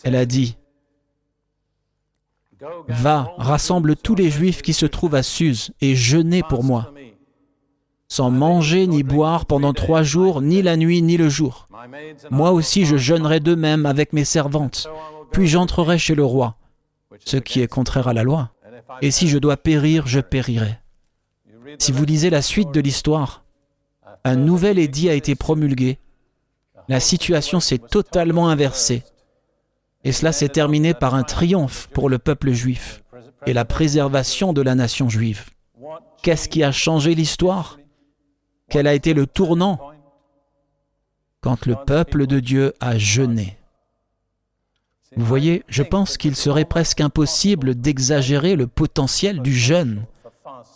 Elle 0.03 0.17
a 0.17 0.25
dit, 0.25 0.57
Va, 2.89 3.35
rassemble 3.37 3.97
tous 3.97 4.15
les 4.15 4.31
Juifs 4.31 4.63
qui 4.63 4.73
se 4.73 4.87
trouvent 4.87 5.15
à 5.15 5.23
Suse 5.23 5.73
et 5.81 5.95
jeûnez 5.95 6.43
pour 6.43 6.65
moi, 6.65 6.93
sans 8.09 8.31
manger 8.31 8.87
ni 8.87 9.03
boire 9.03 9.45
pendant 9.45 9.73
trois 9.73 10.03
jours, 10.03 10.41
ni 10.41 10.63
la 10.63 10.77
nuit 10.77 11.03
ni 11.03 11.17
le 11.17 11.29
jour. 11.29 11.69
Moi 12.31 12.53
aussi 12.53 12.87
je 12.87 12.97
jeûnerai 12.97 13.41
de 13.41 13.55
même 13.55 13.85
avec 13.87 14.13
mes 14.13 14.25
servantes, 14.25 14.89
puis 15.33 15.47
j'entrerai 15.47 15.99
chez 15.99 16.15
le 16.15 16.25
roi, 16.25 16.57
ce 17.25 17.37
qui 17.37 17.61
est 17.61 17.69
contraire 17.69 18.09
à 18.09 18.15
la 18.15 18.23
loi. 18.23 18.53
Et 19.03 19.11
si 19.11 19.29
je 19.29 19.39
dois 19.39 19.57
périr, 19.57 20.07
je 20.07 20.21
périrai. 20.21 20.79
Si 21.79 21.93
vous 21.93 22.05
lisez 22.05 22.31
la 22.31 22.43
suite 22.43 22.71
de 22.71 22.81
l'histoire, 22.81 23.45
un 24.25 24.37
nouvel 24.37 24.79
édit 24.79 25.09
a 25.09 25.15
été 25.15 25.35
promulgué. 25.35 25.99
La 26.89 27.01
situation 27.01 27.61
s'est 27.61 27.79
totalement 27.79 28.49
inversée. 28.49 29.03
Et 30.05 30.13
cela 30.13 30.33
s'est 30.33 30.49
terminé 30.49 30.93
par 30.93 31.15
un 31.15 31.23
triomphe 31.23 31.89
pour 31.93 32.09
le 32.09 32.19
peuple 32.19 32.53
juif 32.53 33.03
et 33.47 33.53
la 33.53 33.65
préservation 33.65 34.53
de 34.53 34.63
la 34.63 34.75
nation 34.75 35.09
juive. 35.09 35.51
Qu'est-ce 36.23 36.49
qui 36.49 36.63
a 36.63 36.73
changé 36.73 37.15
l'histoire? 37.15 37.79
Quel 38.69 38.87
a 38.87 38.95
été 38.95 39.15
le 39.15 39.27
tournant? 39.27 39.79
Quand 41.41 41.67
le 41.67 41.77
peuple 41.77 42.27
de 42.27 42.41
Dieu 42.41 42.73
a 42.81 42.99
jeûné. 42.99 43.59
Vous 45.17 45.25
voyez, 45.25 45.63
je 45.69 45.83
pense 45.83 46.17
qu'il 46.17 46.35
serait 46.35 46.65
presque 46.65 47.01
impossible 47.01 47.75
d'exagérer 47.75 48.57
le 48.57 48.67
potentiel 48.67 49.41
du 49.41 49.55
jeûne 49.55 50.05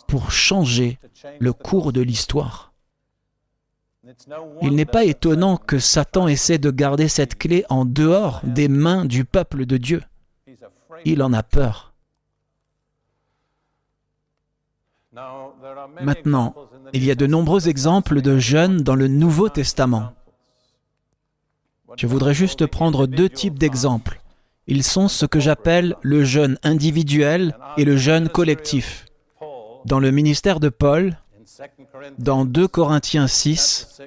pour 0.07 0.31
changer 0.31 0.99
le 1.39 1.53
cours 1.53 1.93
de 1.93 2.01
l'histoire. 2.01 2.73
Il 4.61 4.75
n'est 4.75 4.85
pas 4.85 5.05
étonnant 5.05 5.57
que 5.57 5.79
Satan 5.79 6.27
essaie 6.27 6.57
de 6.57 6.71
garder 6.71 7.07
cette 7.07 7.37
clé 7.37 7.65
en 7.69 7.85
dehors 7.85 8.41
des 8.43 8.67
mains 8.67 9.05
du 9.05 9.25
peuple 9.25 9.65
de 9.65 9.77
Dieu. 9.77 10.01
Il 11.05 11.21
en 11.21 11.33
a 11.33 11.43
peur. 11.43 11.93
Maintenant, 16.01 16.55
il 16.93 17.03
y 17.03 17.11
a 17.11 17.15
de 17.15 17.27
nombreux 17.27 17.67
exemples 17.67 18.21
de 18.21 18.37
jeûnes 18.37 18.81
dans 18.81 18.95
le 18.95 19.07
Nouveau 19.07 19.49
Testament. 19.49 20.13
Je 21.97 22.07
voudrais 22.07 22.33
juste 22.33 22.67
prendre 22.67 23.07
deux 23.07 23.29
types 23.29 23.57
d'exemples. 23.57 24.21
Ils 24.67 24.83
sont 24.83 25.07
ce 25.07 25.25
que 25.25 25.39
j'appelle 25.39 25.95
le 26.03 26.23
jeûne 26.23 26.59
individuel 26.63 27.57
et 27.77 27.85
le 27.85 27.97
jeûne 27.97 28.29
collectif. 28.29 29.08
Dans 29.89 29.99
le 29.99 30.11
ministère 30.11 30.59
de 30.59 30.69
Paul, 30.69 31.17
dans 32.19 32.45
2 32.45 32.67
Corinthiens 32.67 33.25
6, 33.25 34.03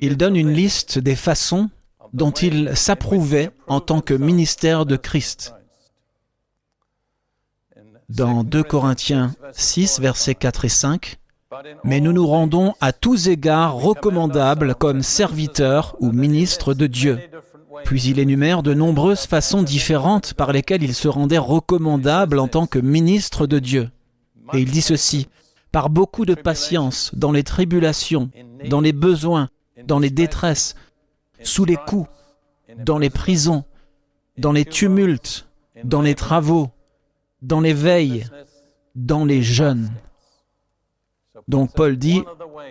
il 0.00 0.16
donne 0.16 0.36
une 0.36 0.54
liste 0.54 0.98
des 0.98 1.14
façons 1.14 1.68
dont 2.14 2.30
il 2.30 2.74
s'approuvait 2.74 3.50
en 3.66 3.80
tant 3.80 4.00
que 4.00 4.14
ministère 4.14 4.86
de 4.86 4.96
Christ. 4.96 5.52
Dans 8.08 8.42
2 8.42 8.62
Corinthiens 8.62 9.34
6, 9.52 10.00
versets 10.00 10.34
4 10.34 10.64
et 10.64 10.70
5, 10.70 11.18
Mais 11.84 12.00
nous 12.00 12.14
nous 12.14 12.26
rendons 12.26 12.72
à 12.80 12.94
tous 12.94 13.28
égards 13.28 13.74
recommandables 13.74 14.76
comme 14.76 15.02
serviteurs 15.02 15.94
ou 16.00 16.10
ministres 16.10 16.72
de 16.72 16.86
Dieu. 16.86 17.20
Puis 17.90 18.02
il 18.02 18.20
énumère 18.20 18.62
de 18.62 18.72
nombreuses 18.72 19.26
façons 19.26 19.64
différentes 19.64 20.34
par 20.34 20.52
lesquelles 20.52 20.84
il 20.84 20.94
se 20.94 21.08
rendait 21.08 21.38
recommandable 21.38 22.38
en 22.38 22.46
tant 22.46 22.68
que 22.68 22.78
ministre 22.78 23.48
de 23.48 23.58
Dieu. 23.58 23.90
Et 24.54 24.60
il 24.60 24.70
dit 24.70 24.80
ceci, 24.80 25.26
par 25.72 25.90
beaucoup 25.90 26.24
de 26.24 26.36
patience 26.36 27.10
dans 27.14 27.32
les 27.32 27.42
tribulations, 27.42 28.30
dans 28.68 28.80
les 28.80 28.92
besoins, 28.92 29.48
dans 29.88 29.98
les 29.98 30.10
détresses, 30.10 30.76
sous 31.42 31.64
les 31.64 31.74
coups, 31.74 32.08
dans 32.78 32.96
les 32.96 33.10
prisons, 33.10 33.64
dans 34.38 34.52
les 34.52 34.64
tumultes, 34.64 35.48
dans 35.82 36.00
les 36.00 36.14
travaux, 36.14 36.70
dans 37.42 37.60
les 37.60 37.74
veilles, 37.74 38.24
dans 38.94 39.24
les 39.24 39.42
jeûnes. 39.42 39.90
Donc 41.48 41.72
Paul 41.74 41.96
dit, 41.96 42.22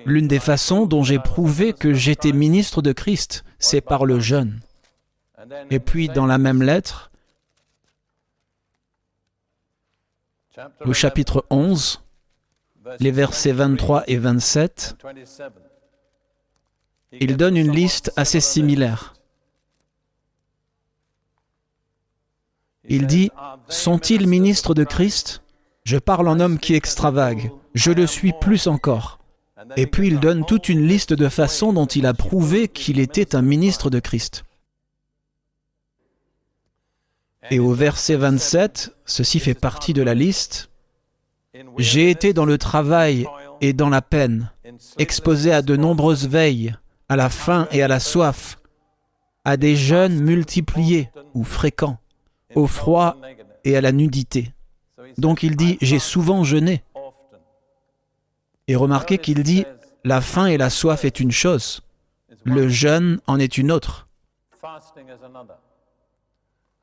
l'une 0.06 0.30
des 0.30 0.40
façons 0.40 0.86
dont 0.86 1.04
j'ai 1.04 1.20
prouvé 1.20 1.74
que 1.74 1.94
j'étais 1.94 2.32
ministre 2.32 2.82
de 2.82 2.94
Christ, 2.94 3.44
c'est 3.58 3.82
par 3.82 4.06
le 4.06 4.22
jeûne. 4.22 4.62
Et 5.70 5.80
puis 5.80 6.08
dans 6.08 6.26
la 6.26 6.38
même 6.38 6.62
lettre, 6.62 7.12
au 10.86 10.94
chapitre 10.94 11.46
11, 11.50 12.02
les 13.00 13.12
versets 13.12 13.52
23 13.52 14.04
et 14.08 14.18
27, 14.18 14.96
il 17.14 17.38
donne 17.38 17.58
une 17.58 17.72
liste 17.72 18.12
assez 18.16 18.40
similaire. 18.40 19.14
Il 22.88 23.08
dit, 23.08 23.32
Sont-ils 23.68 24.28
ministres 24.28 24.74
de 24.74 24.84
Christ? 24.84 25.44
Je 25.86 25.98
parle 25.98 26.28
en 26.28 26.40
homme 26.40 26.60
qui 26.60 26.76
extravague, 26.76 27.52
je 27.74 27.92
le 27.92 28.08
suis 28.08 28.34
plus 28.34 28.68
encore. 28.68 29.20
Et 29.76 29.88
puis 29.88 30.08
il 30.08 30.20
donne 30.20 30.46
toute 30.46 30.70
une 30.70 30.86
liste 30.86 31.14
de 31.14 31.30
façons 31.30 31.74
dont 31.74 31.86
il 31.86 32.06
a 32.06 32.14
prouvé 32.14 32.68
qu'il 32.68 33.00
était 33.00 33.36
un 33.36 33.42
ministre 33.42 33.90
de 33.90 34.00
Christ. 34.00 34.44
Et 37.52 37.60
au 37.60 37.74
verset 37.74 38.16
27, 38.16 38.96
ceci 39.06 39.40
fait 39.40 39.54
partie 39.54 39.94
de 39.94 40.02
la 40.02 40.14
liste, 40.14 40.70
j'ai 41.78 42.10
été 42.10 42.34
dans 42.34 42.46
le 42.46 42.58
travail 42.58 43.26
et 43.62 43.74
dans 43.74 43.90
la 43.90 44.02
peine, 44.02 44.52
exposé 44.98 45.52
à 45.52 45.62
de 45.62 45.76
nombreuses 45.76 46.28
veilles, 46.28 46.76
à 47.08 47.16
la 47.16 47.30
faim 47.30 47.68
et 47.72 47.82
à 47.82 47.88
la 47.88 48.00
soif, 48.00 48.58
à 49.46 49.58
des 49.58 49.76
jeûnes 49.76 50.20
multipliés 50.22 51.10
ou 51.34 51.44
fréquents, 51.44 51.98
au 52.56 52.68
froid 52.68 53.18
et 53.64 53.76
à 53.76 53.82
la 53.82 53.92
nudité. 53.92 54.54
Donc 55.18 55.44
il 55.44 55.56
dit, 55.56 55.78
j'ai 55.82 56.00
souvent 56.00 56.44
jeûné. 56.44 56.84
Et 58.68 58.76
remarquez 58.76 59.18
qu'il 59.18 59.44
dit, 59.44 59.66
la 60.04 60.22
faim 60.22 60.46
et 60.46 60.58
la 60.58 60.70
soif 60.70 61.04
est 61.04 61.20
une 61.20 61.32
chose, 61.32 61.82
le 62.44 62.68
jeûne 62.70 63.20
en 63.28 63.40
est 63.40 63.58
une 63.58 63.72
autre. 63.72 64.08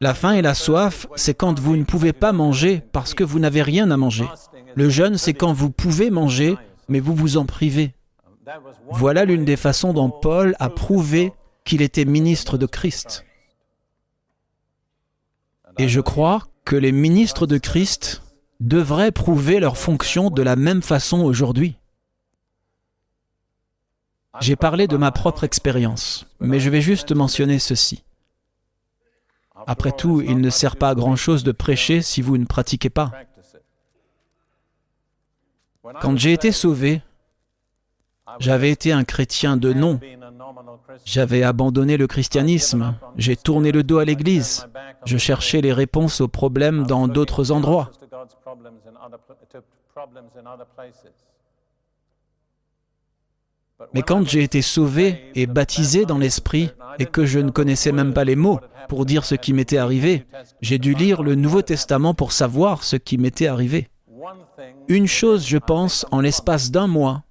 La 0.01 0.13
faim 0.13 0.33
et 0.33 0.43
la 0.43 0.55
soif, 0.55 1.07
c'est 1.17 1.33
quand 1.33 1.59
vous 1.59 1.75
ne 1.75 1.85
pouvez 1.85 2.13
pas 2.13 2.33
manger 2.33 2.83
parce 2.93 3.15
que 3.15 3.25
vous 3.25 3.39
n'avez 3.39 3.63
rien 3.63 3.91
à 3.91 3.97
manger. 3.97 4.27
Le 4.75 4.91
jeûne, 4.91 5.17
c'est 5.17 5.33
quand 5.33 5.55
vous 5.55 5.71
pouvez 5.71 6.11
manger, 6.11 6.57
mais 6.89 7.01
vous 7.01 7.15
vous 7.15 7.39
en 7.39 7.47
privez. 7.47 7.95
Voilà 8.91 9.25
l'une 9.25 9.47
des 9.47 9.57
façons 9.57 9.95
dont 9.95 10.11
Paul 10.11 10.55
a 10.59 10.69
prouvé 10.69 11.33
qu'il 11.65 11.81
était 11.81 12.05
ministre 12.05 12.59
de 12.59 12.67
Christ. 12.67 13.25
Et 15.79 15.89
je 15.89 16.01
crois 16.01 16.43
que 16.67 16.77
les 16.77 16.93
ministres 16.93 17.47
de 17.47 17.57
Christ 17.57 18.23
devraient 18.61 19.13
prouver 19.13 19.61
leur 19.61 19.79
fonction 19.79 20.29
de 20.29 20.43
la 20.43 20.57
même 20.57 20.83
façon 20.83 21.23
aujourd'hui. 21.23 21.77
J'ai 24.41 24.57
parlé 24.57 24.87
de 24.87 24.99
ma 24.99 25.11
propre 25.11 25.45
expérience, 25.45 26.27
mais 26.41 26.61
je 26.61 26.69
vais 26.69 26.83
juste 26.83 27.13
mentionner 27.13 27.59
ceci. 27.59 28.05
Après 29.67 29.93
tout, 29.93 30.21
il 30.21 30.41
ne 30.41 30.51
sert 30.51 30.77
pas 30.77 30.91
à 30.91 30.95
grand-chose 30.95 31.43
de 31.45 31.53
prêcher 31.53 32.03
si 32.03 32.23
vous 32.23 32.39
ne 32.39 32.45
pratiquez 32.45 32.91
pas. 32.91 33.11
Quand 36.01 36.17
j'ai 36.17 36.33
été 36.33 36.53
sauvé, 36.53 37.03
j'avais 38.39 38.71
été 38.71 38.93
un 38.93 39.05
chrétien 39.05 39.57
de 39.57 39.73
nom. 39.73 40.01
J'avais 41.05 41.43
abandonné 41.43 41.97
le 41.97 42.07
christianisme. 42.07 42.95
J'ai 43.17 43.37
tourné 43.37 43.73
le 43.73 43.83
dos 43.83 43.99
à 43.99 44.05
l'Église. 44.05 44.67
Je 45.05 45.17
cherchais 45.17 45.61
les 45.61 45.73
réponses 45.73 46.21
aux 46.21 46.29
problèmes 46.29 46.87
dans 46.87 47.09
d'autres 47.09 47.53
endroits. 47.53 47.91
Mais 53.93 54.03
quand 54.03 54.27
j'ai 54.27 54.43
été 54.43 54.63
sauvé 54.63 55.31
et 55.35 55.47
baptisé 55.47 56.07
dans 56.07 56.19
l'Esprit 56.19 56.71
et 56.99 57.07
que 57.07 57.27
je 57.27 57.39
ne 57.39 57.51
connaissais 57.51 57.93
même 57.93 58.15
pas 58.15 58.25
les 58.25 58.37
mots 58.37 58.61
pour 58.89 59.05
dire 59.05 59.25
ce 59.25 59.35
qui 59.35 59.53
m'était 59.53 59.79
arrivé, 59.79 60.27
j'ai 60.61 60.79
dû 60.79 60.95
lire 60.95 61.23
le 61.23 61.35
Nouveau 61.35 61.63
Testament 61.63 62.15
pour 62.15 62.33
savoir 62.33 62.85
ce 62.85 62.97
qui 62.97 63.19
m'était 63.19 63.49
arrivé. 63.49 63.89
Une 64.89 65.07
chose, 65.07 65.47
je 65.47 65.59
pense, 65.59 66.07
en 66.11 66.21
l'espace 66.21 66.71
d'un 66.71 66.87
mois, 66.87 67.25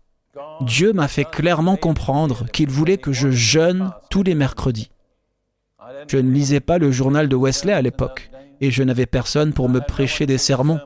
Dieu 0.62 0.94
m'a 0.94 1.08
fait 1.08 1.26
clairement 1.26 1.78
comprendre 1.78 2.46
qu'il 2.52 2.70
voulait 2.70 2.98
que 2.98 3.14
je 3.14 3.32
jeûne 3.32 3.92
tous 4.10 4.24
les 4.24 4.36
mercredis. 4.36 4.92
Je 6.08 6.18
ne 6.18 6.32
lisais 6.32 6.60
pas 6.60 6.78
le 6.78 6.92
journal 6.92 7.28
de 7.30 7.36
Wesley 7.36 7.74
à 7.74 7.82
l'époque, 7.82 8.30
et 8.62 8.72
je 8.72 8.84
n'avais 8.84 9.06
personne 9.06 9.54
pour 9.54 9.70
me 9.70 9.80
prêcher 9.80 10.26
des 10.26 10.38
sermons. 10.38 10.80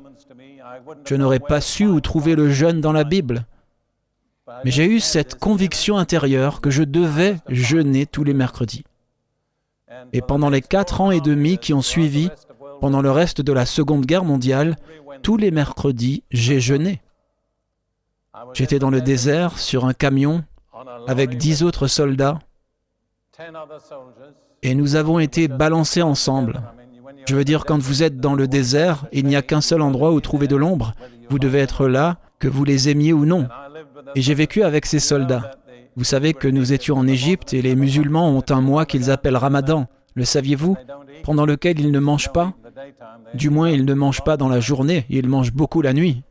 Je 1.06 1.16
n'aurais 1.16 1.40
pas 1.40 1.62
su 1.62 1.86
où 1.86 2.00
trouver 2.00 2.36
le 2.36 2.50
jeûne 2.50 2.82
dans 2.82 2.94
la 2.94 3.04
Bible. 3.04 3.46
Mais 4.64 4.72
j'ai 4.72 4.86
eu 4.86 5.00
cette 5.00 5.36
conviction 5.36 5.98
intérieure 5.98 6.62
que 6.62 6.70
je 6.70 6.84
devais 6.84 7.38
jeûner 7.48 8.06
tous 8.06 8.24
les 8.24 8.34
mercredis. 8.34 8.84
Et 10.14 10.22
pendant 10.22 10.50
les 10.50 10.62
quatre 10.62 11.02
ans 11.02 11.12
et 11.12 11.22
demi 11.22 11.58
qui 11.58 11.74
ont 11.74 11.82
suivi, 11.82 12.30
pendant 12.82 13.02
le 13.02 13.12
reste 13.12 13.42
de 13.42 13.54
la 13.54 13.66
Seconde 13.66 14.06
Guerre 14.06 14.24
mondiale, 14.24 14.76
tous 15.24 15.38
les 15.38 15.52
mercredis, 15.52 16.24
j'ai 16.32 16.60
jeûné. 16.60 17.02
J'étais 18.54 18.80
dans 18.80 18.90
le 18.90 19.02
désert 19.02 19.60
sur 19.60 19.86
un 19.86 19.94
camion 19.94 20.44
avec 21.08 21.38
dix 21.38 21.64
autres 21.64 21.88
soldats 21.88 22.40
et 24.62 24.76
nous 24.76 24.96
avons 24.96 25.20
été 25.20 25.48
balancés 25.48 26.02
ensemble. 26.02 26.62
Je 27.26 27.36
veux 27.36 27.44
dire, 27.44 27.66
quand 27.66 27.80
vous 27.80 28.04
êtes 28.04 28.18
dans 28.18 28.34
le 28.34 28.48
désert, 28.48 29.06
il 29.12 29.26
n'y 29.26 29.36
a 29.36 29.42
qu'un 29.42 29.62
seul 29.62 29.82
endroit 29.82 30.12
où 30.12 30.22
trouver 30.22 30.48
de 30.48 30.56
l'ombre. 30.56 30.94
Vous 31.30 31.40
devez 31.40 31.60
être 31.60 31.88
là, 31.88 32.18
que 32.40 32.48
vous 32.48 32.64
les 32.64 32.90
aimiez 32.90 33.14
ou 33.14 33.26
non. 33.26 33.48
Et 34.16 34.22
j'ai 34.22 34.34
vécu 34.34 34.64
avec 34.64 34.86
ces 34.86 35.00
soldats. 35.00 35.52
Vous 35.96 36.04
savez 36.04 36.34
que 36.34 36.48
nous 36.48 36.74
étions 36.74 36.98
en 36.98 37.08
Égypte 37.08 37.54
et 37.54 37.62
les 37.62 37.76
musulmans 37.76 38.30
ont 38.30 38.44
un 38.50 38.62
mois 38.62 38.86
qu'ils 38.86 39.12
appellent 39.12 39.38
Ramadan. 39.38 39.88
Le 40.16 40.26
saviez-vous? 40.26 40.78
Pendant 41.24 41.46
lequel 41.46 41.80
ils 41.80 41.92
ne 41.92 42.00
mangent 42.00 42.32
pas. 42.32 42.54
Du 43.34 43.50
moins, 43.50 43.70
ils 43.70 43.86
ne 43.86 43.94
mangent 43.94 44.24
pas 44.24 44.38
dans 44.38 44.50
la 44.50 44.60
journée, 44.60 45.06
ils 45.10 45.28
mangent 45.28 45.54
beaucoup 45.54 45.82
la 45.82 45.94
nuit. 45.94 46.24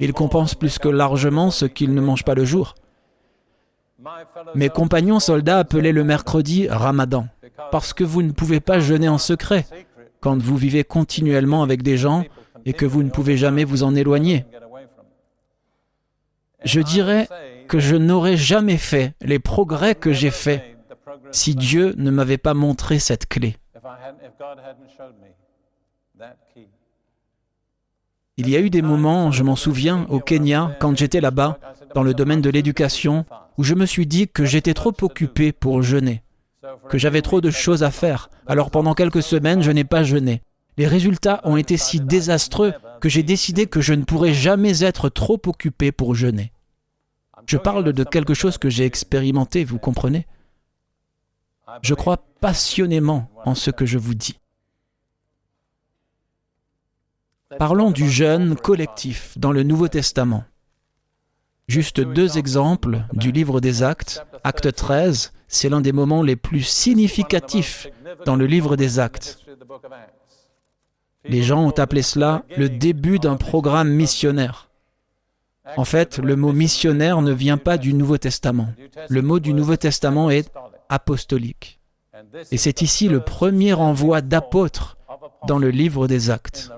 Ils 0.00 0.12
compensent 0.12 0.54
plus 0.54 0.78
que 0.78 0.88
largement 0.88 1.50
ce 1.50 1.64
qu'ils 1.64 1.94
ne 1.94 2.00
mangent 2.00 2.24
pas 2.24 2.34
le 2.34 2.44
jour. 2.44 2.74
Mes 4.54 4.68
compagnons 4.68 5.20
soldats 5.20 5.58
appelaient 5.58 5.92
le 5.92 6.04
mercredi 6.04 6.68
Ramadan, 6.68 7.26
parce 7.72 7.92
que 7.92 8.04
vous 8.04 8.22
ne 8.22 8.32
pouvez 8.32 8.60
pas 8.60 8.78
jeûner 8.78 9.08
en 9.08 9.18
secret 9.18 9.66
quand 10.20 10.40
vous 10.40 10.56
vivez 10.56 10.84
continuellement 10.84 11.62
avec 11.62 11.82
des 11.82 11.96
gens 11.96 12.24
et 12.64 12.72
que 12.72 12.86
vous 12.86 13.02
ne 13.02 13.10
pouvez 13.10 13.36
jamais 13.36 13.64
vous 13.64 13.82
en 13.82 13.94
éloigner. 13.94 14.44
Je 16.64 16.80
dirais 16.80 17.28
que 17.68 17.78
je 17.78 17.96
n'aurais 17.96 18.36
jamais 18.36 18.76
fait 18.78 19.14
les 19.20 19.38
progrès 19.38 19.94
que 19.94 20.12
j'ai 20.12 20.30
faits 20.30 20.62
si 21.30 21.54
Dieu 21.54 21.94
ne 21.96 22.10
m'avait 22.10 22.38
pas 22.38 22.54
montré 22.54 22.98
cette 22.98 23.26
clé. 23.26 23.56
Il 28.38 28.50
y 28.50 28.56
a 28.56 28.60
eu 28.60 28.68
des 28.68 28.82
moments, 28.82 29.30
je 29.30 29.42
m'en 29.42 29.56
souviens, 29.56 30.06
au 30.10 30.20
Kenya, 30.20 30.76
quand 30.78 30.96
j'étais 30.96 31.22
là-bas, 31.22 31.58
dans 31.94 32.02
le 32.02 32.12
domaine 32.12 32.42
de 32.42 32.50
l'éducation, 32.50 33.24
où 33.56 33.64
je 33.64 33.74
me 33.74 33.86
suis 33.86 34.06
dit 34.06 34.28
que 34.28 34.44
j'étais 34.44 34.74
trop 34.74 34.92
occupé 35.00 35.52
pour 35.52 35.82
jeûner, 35.82 36.22
que 36.88 36.98
j'avais 36.98 37.22
trop 37.22 37.40
de 37.40 37.50
choses 37.50 37.82
à 37.82 37.90
faire. 37.90 38.28
Alors 38.46 38.70
pendant 38.70 38.94
quelques 38.94 39.22
semaines, 39.22 39.62
je 39.62 39.70
n'ai 39.70 39.84
pas 39.84 40.02
jeûné. 40.02 40.42
Les 40.76 40.86
résultats 40.86 41.40
ont 41.44 41.56
été 41.56 41.78
si 41.78 42.00
désastreux 42.00 42.74
que 43.00 43.08
j'ai 43.08 43.22
décidé 43.22 43.66
que 43.66 43.80
je 43.80 43.94
ne 43.94 44.04
pourrais 44.04 44.34
jamais 44.34 44.82
être 44.84 45.08
trop 45.08 45.40
occupé 45.46 45.92
pour 45.92 46.14
jeûner. 46.14 46.52
Je 47.46 47.56
parle 47.56 47.92
de 47.92 48.04
quelque 48.04 48.34
chose 48.34 48.58
que 48.58 48.70
j'ai 48.70 48.84
expérimenté, 48.84 49.64
vous 49.64 49.78
comprenez? 49.78 50.26
Je 51.82 51.94
crois 51.94 52.24
passionnément 52.40 53.30
en 53.44 53.54
ce 53.54 53.70
que 53.70 53.86
je 53.86 53.98
vous 53.98 54.14
dis. 54.14 54.38
Parlons 57.58 57.90
du 57.90 58.10
jeûne 58.10 58.56
collectif 58.56 59.38
dans 59.38 59.52
le 59.52 59.62
Nouveau 59.62 59.88
Testament. 59.88 60.44
Juste 61.68 62.00
deux 62.00 62.38
exemples 62.38 63.04
du 63.12 63.32
livre 63.32 63.60
des 63.60 63.82
Actes. 63.82 64.24
Acte 64.44 64.72
13, 64.72 65.32
c'est 65.48 65.68
l'un 65.68 65.80
des 65.80 65.92
moments 65.92 66.22
les 66.22 66.36
plus 66.36 66.62
significatifs 66.62 67.88
dans 68.24 68.36
le 68.36 68.46
livre 68.46 68.76
des 68.76 68.98
Actes. 68.98 69.38
Les 71.28 71.42
gens 71.42 71.64
ont 71.64 71.70
appelé 71.70 72.02
cela 72.02 72.44
le 72.56 72.68
début 72.68 73.18
d'un 73.18 73.36
programme 73.36 73.90
missionnaire. 73.90 74.68
En 75.76 75.84
fait, 75.84 76.18
le 76.18 76.36
mot 76.36 76.52
missionnaire 76.52 77.22
ne 77.22 77.32
vient 77.32 77.58
pas 77.58 77.76
du 77.76 77.92
Nouveau 77.92 78.18
Testament. 78.18 78.68
Le 79.08 79.22
mot 79.22 79.40
du 79.40 79.52
Nouveau 79.52 79.76
Testament 79.76 80.30
est 80.30 80.52
apostolique. 80.88 81.80
Et 82.52 82.56
c'est 82.56 82.82
ici 82.82 83.08
le 83.08 83.20
premier 83.20 83.74
envoi 83.74 84.20
d'apôtres 84.20 84.96
dans 85.46 85.58
le 85.58 85.70
livre 85.70 86.06
des 86.06 86.30
Actes. 86.30 86.70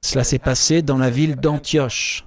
Cela 0.00 0.24
s'est 0.24 0.38
passé 0.38 0.82
dans 0.82 0.98
la 0.98 1.10
ville 1.10 1.36
d'Antioche. 1.36 2.24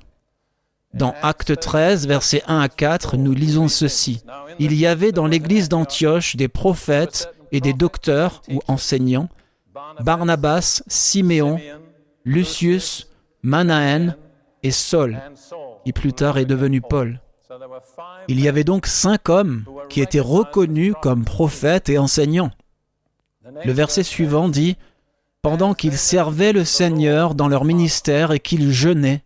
Dans 0.93 1.14
Acte 1.22 1.58
13, 1.58 2.06
versets 2.06 2.43
1 2.47 2.60
à 2.60 2.70
4, 2.70 3.16
nous 3.16 3.34
lisons 3.34 3.70
ceci. 3.70 4.24
Il 4.60 4.74
y 4.74 4.86
avait 4.86 5.14
dans 5.14 5.26
l'église 5.26 5.70
d'Antioche 5.70 6.36
des 6.36 6.49
prophètes 6.49 7.34
et 7.54 7.62
des 7.62 7.74
docteurs 7.74 8.41
ou 8.49 8.60
enseignants, 8.68 9.30
Barnabas, 10.02 10.84
Siméon, 10.88 11.60
Lucius, 12.26 13.10
Manaen 13.42 14.16
et 14.64 14.72
Saul, 14.72 15.22
qui 15.86 15.94
plus 15.94 16.14
tard 16.14 16.38
est 16.38 16.46
devenu 16.46 16.82
Paul. 16.82 17.22
Il 18.28 18.40
y 18.40 18.48
avait 18.48 18.64
donc 18.64 18.86
cinq 18.86 19.30
hommes 19.30 19.66
qui 19.90 20.02
étaient 20.02 20.20
reconnus 20.20 20.94
comme 21.02 21.26
prophètes 21.26 21.90
et 21.90 21.98
enseignants. 21.98 22.52
Le 23.66 23.72
verset 23.72 24.04
suivant 24.04 24.50
dit 24.50 24.78
pendant 25.42 25.74
qu'ils 25.74 25.98
servaient 25.98 26.54
le 26.54 26.64
Seigneur 26.64 27.34
dans 27.34 27.48
leur 27.48 27.66
ministère 27.66 28.32
et 28.32 28.40
qu'ils 28.40 28.72
jeûnaient. 28.72 29.24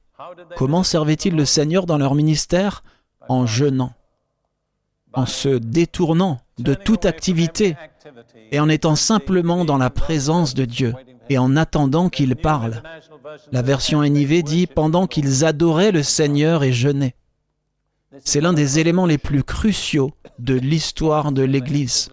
Comment 0.55 0.83
servaient-ils 0.83 1.35
le 1.35 1.45
Seigneur 1.45 1.85
dans 1.85 1.97
leur 1.97 2.15
ministère? 2.15 2.83
En 3.27 3.45
jeûnant, 3.47 3.93
en 5.13 5.25
se 5.25 5.49
détournant 5.49 6.39
de 6.57 6.73
toute 6.73 7.05
activité 7.05 7.75
et 8.51 8.59
en 8.59 8.69
étant 8.69 8.95
simplement 8.95 9.65
dans 9.65 9.77
la 9.77 9.89
présence 9.89 10.53
de 10.53 10.65
Dieu 10.65 10.93
et 11.29 11.37
en 11.37 11.55
attendant 11.55 12.09
qu'il 12.09 12.35
parle. 12.35 12.81
La 13.51 13.61
version 13.61 14.03
NIV 14.03 14.43
dit 14.43 14.67
pendant 14.67 15.07
qu'ils 15.07 15.43
adoraient 15.43 15.91
le 15.91 16.03
Seigneur 16.03 16.63
et 16.63 16.71
jeûnaient. 16.71 17.15
C'est 18.23 18.41
l'un 18.41 18.53
des 18.53 18.79
éléments 18.79 19.05
les 19.05 19.17
plus 19.17 19.43
cruciaux 19.43 20.13
de 20.39 20.53
l'histoire 20.53 21.31
de 21.31 21.43
l'Église. 21.43 22.09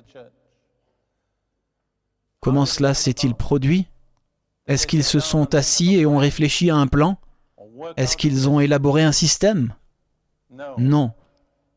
Comment 2.41 2.67
cela 2.67 2.93
s'est-il 2.95 3.35
produit? 3.35 3.87
Est-ce 4.67 4.87
qu'ils 4.87 5.05
se 5.05 5.21
sont 5.21 5.55
assis 5.55 5.95
et 5.97 6.07
ont 6.07 6.19
réfléchi 6.19 6.71
à 6.71 6.77
un 6.77 6.89
plan? 6.89 7.19
Est-ce 7.97 8.17
qu'ils 8.17 8.49
ont 8.49 8.59
élaboré 8.59 9.03
un 9.03 9.13
système? 9.13 9.75
Non. 10.79 11.13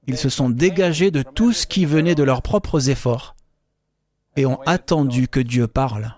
Ils 0.07 0.17
se 0.17 0.29
sont 0.29 0.49
dégagés 0.49 1.11
de 1.11 1.23
tout 1.23 1.51
ce 1.51 1.65
qui 1.65 1.85
venait 1.85 2.15
de 2.15 2.23
leurs 2.23 2.41
propres 2.41 2.89
efforts 2.89 3.35
et 4.35 4.45
ont 4.45 4.59
attendu 4.65 5.27
que 5.27 5.39
Dieu 5.39 5.67
parle. 5.67 6.15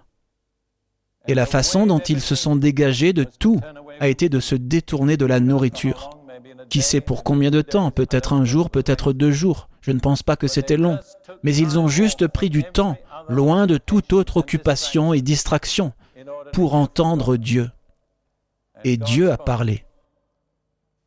Et 1.28 1.36
la 1.36 1.46
façon 1.46 1.86
dont 1.86 2.00
ils 2.00 2.22
se 2.22 2.36
sont 2.36 2.56
dégagés 2.56 3.14
de 3.14 3.24
tout 3.24 3.60
a 4.00 4.08
été 4.08 4.30
de 4.30 4.40
se 4.40 4.56
détourner 4.56 5.18
de 5.18 5.26
la 5.26 5.40
nourriture. 5.40 6.10
Qui 6.70 6.82
sait 6.82 7.02
pour 7.02 7.24
combien 7.24 7.52
de 7.52 7.62
temps 7.62 7.92
Peut-être 7.92 8.34
un 8.34 8.46
jour, 8.46 8.70
peut-être 8.70 9.14
deux 9.14 9.32
jours. 9.32 9.70
Je 9.82 9.92
ne 9.92 10.00
pense 10.00 10.24
pas 10.24 10.36
que 10.36 10.48
c'était 10.48 10.78
long. 10.78 11.00
Mais 11.44 11.56
ils 11.56 11.80
ont 11.80 11.88
juste 11.88 12.28
pris 12.28 12.50
du 12.50 12.64
temps, 12.64 12.98
loin 13.30 13.68
de 13.68 13.78
toute 13.78 14.14
autre 14.14 14.38
occupation 14.38 15.14
et 15.14 15.22
distraction 15.22 15.94
pour 16.54 16.76
entendre 16.76 17.38
Dieu. 17.38 17.70
Et 18.84 18.98
Dieu 18.98 19.32
a 19.32 19.38
parlé. 19.38 19.87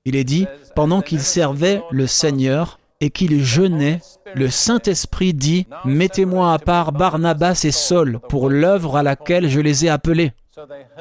Il 0.05 0.17
est 0.17 0.25
dit, 0.25 0.47
pendant 0.75 1.03
qu'il 1.03 1.21
servait 1.21 1.83
le 1.91 2.07
Seigneur 2.07 2.79
et 3.01 3.11
qu'il 3.11 3.43
jeûnait, 3.45 4.01
le 4.35 4.49
Saint-Esprit 4.49 5.35
dit, 5.35 5.67
Mettez-moi 5.85 6.53
à 6.53 6.59
part 6.59 6.93
Barnabas 6.93 7.63
et 7.65 7.71
Saul 7.71 8.19
pour 8.29 8.49
l'œuvre 8.49 8.97
à 8.97 9.03
laquelle 9.03 9.49
je 9.49 9.61
les 9.61 9.85
ai 9.85 9.89
appelés. 9.89 10.33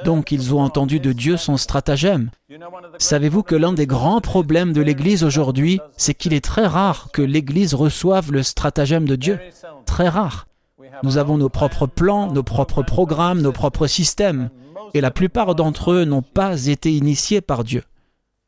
Donc 0.05 0.31
ils 0.31 0.53
ont 0.53 0.61
entendu 0.61 0.99
de 0.99 1.11
Dieu 1.11 1.37
son 1.37 1.57
stratagème. 1.57 2.29
Savez-vous 2.97 3.43
que 3.43 3.55
l'un 3.55 3.73
des 3.73 3.87
grands 3.87 4.21
problèmes 4.21 4.73
de 4.73 4.81
l'Église 4.81 5.23
aujourd'hui, 5.23 5.79
c'est 5.97 6.13
qu'il 6.13 6.33
est 6.33 6.43
très 6.43 6.67
rare 6.67 7.09
que 7.13 7.21
l'Église 7.21 7.73
reçoive 7.73 8.31
le 8.31 8.43
stratagème 8.43 9.07
de 9.07 9.15
Dieu. 9.15 9.39
Très 9.85 10.09
rare. 10.09 10.47
Nous 11.03 11.17
avons 11.17 11.37
nos 11.37 11.49
propres 11.49 11.87
plans, 11.87 12.31
nos 12.31 12.43
propres 12.43 12.83
programmes, 12.83 13.41
nos 13.41 13.51
propres 13.51 13.87
systèmes, 13.87 14.49
et 14.93 15.01
la 15.01 15.11
plupart 15.11 15.55
d'entre 15.55 15.91
eux 15.91 16.05
n'ont 16.05 16.21
pas 16.21 16.65
été 16.65 16.91
initiés 16.91 17.41
par 17.41 17.63
Dieu. 17.63 17.83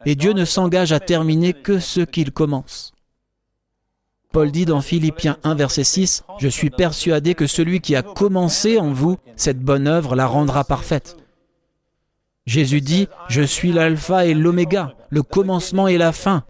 Et 0.06 0.16
Dieu 0.16 0.34
ne 0.34 0.46
s'engage 0.46 0.92
à 0.92 1.00
terminer 1.00 1.54
que 1.54 1.80
ce 1.80 2.02
qu'il 2.02 2.32
commence. 2.32 2.92
Paul 4.32 4.50
dit 4.52 4.66
dans 4.66 4.82
Philippiens 4.82 5.38
1, 5.44 5.56
verset 5.56 5.84
6, 5.84 6.24
Je 6.40 6.48
suis 6.48 6.70
persuadé 6.70 7.36
que 7.36 7.48
celui 7.48 7.82
qui 7.82 7.96
a 7.96 8.02
commencé 8.02 8.80
en 8.80 8.94
vous 8.94 9.18
cette 9.36 9.60
bonne 9.60 9.88
œuvre 9.88 10.16
la 10.16 10.26
rendra 10.26 10.64
parfaite. 10.64 11.18
Jésus 12.46 12.82
dit, 12.82 13.08
Je 13.28 13.42
suis 13.42 13.74
l'alpha 13.74 14.26
et 14.26 14.34
l'oméga, 14.34 14.96
le 15.10 15.22
commencement 15.22 15.88
et 15.88 15.98
la 15.98 16.14
fin. 16.14 16.44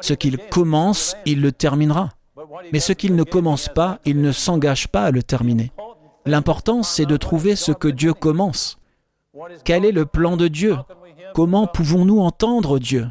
Ce 0.00 0.14
qu'il 0.14 0.38
commence, 0.38 1.16
il 1.26 1.42
le 1.42 1.52
terminera. 1.52 2.10
Mais 2.72 2.80
ce 2.80 2.92
qu'il 2.92 3.14
ne 3.14 3.22
commence 3.22 3.68
pas, 3.68 4.00
il 4.04 4.20
ne 4.20 4.32
s'engage 4.32 4.88
pas 4.88 5.04
à 5.04 5.10
le 5.10 5.22
terminer. 5.22 5.72
L'important, 6.24 6.82
c'est 6.82 7.06
de 7.06 7.16
trouver 7.16 7.56
ce 7.56 7.72
que 7.72 7.88
Dieu 7.88 8.14
commence. 8.14 8.78
Quel 9.64 9.84
est 9.84 9.92
le 9.92 10.06
plan 10.06 10.36
de 10.36 10.48
Dieu? 10.48 10.76
Comment 11.36 11.66
pouvons-nous 11.66 12.20
entendre 12.20 12.78
Dieu? 12.78 13.08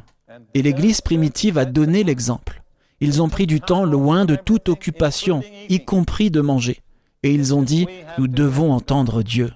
Et 0.55 0.63
l'Église 0.63 0.99
primitive 0.99 1.59
a 1.59 1.65
donné 1.65 2.03
l'exemple. 2.03 2.63
Ils 2.99 3.21
ont 3.21 3.29
pris 3.29 3.45
du 3.45 3.61
temps 3.61 3.85
loin 3.85 4.25
de 4.25 4.35
toute 4.35 4.67
occupation, 4.67 5.43
y 5.69 5.85
compris 5.85 6.31
de 6.31 6.41
manger. 6.41 6.79
Et 7.21 7.31
ils 7.31 7.53
ont 7.53 7.61
dit, 7.61 7.85
nous 8.17 8.27
devons 8.27 8.73
entendre 8.73 9.21
Dieu. 9.21 9.51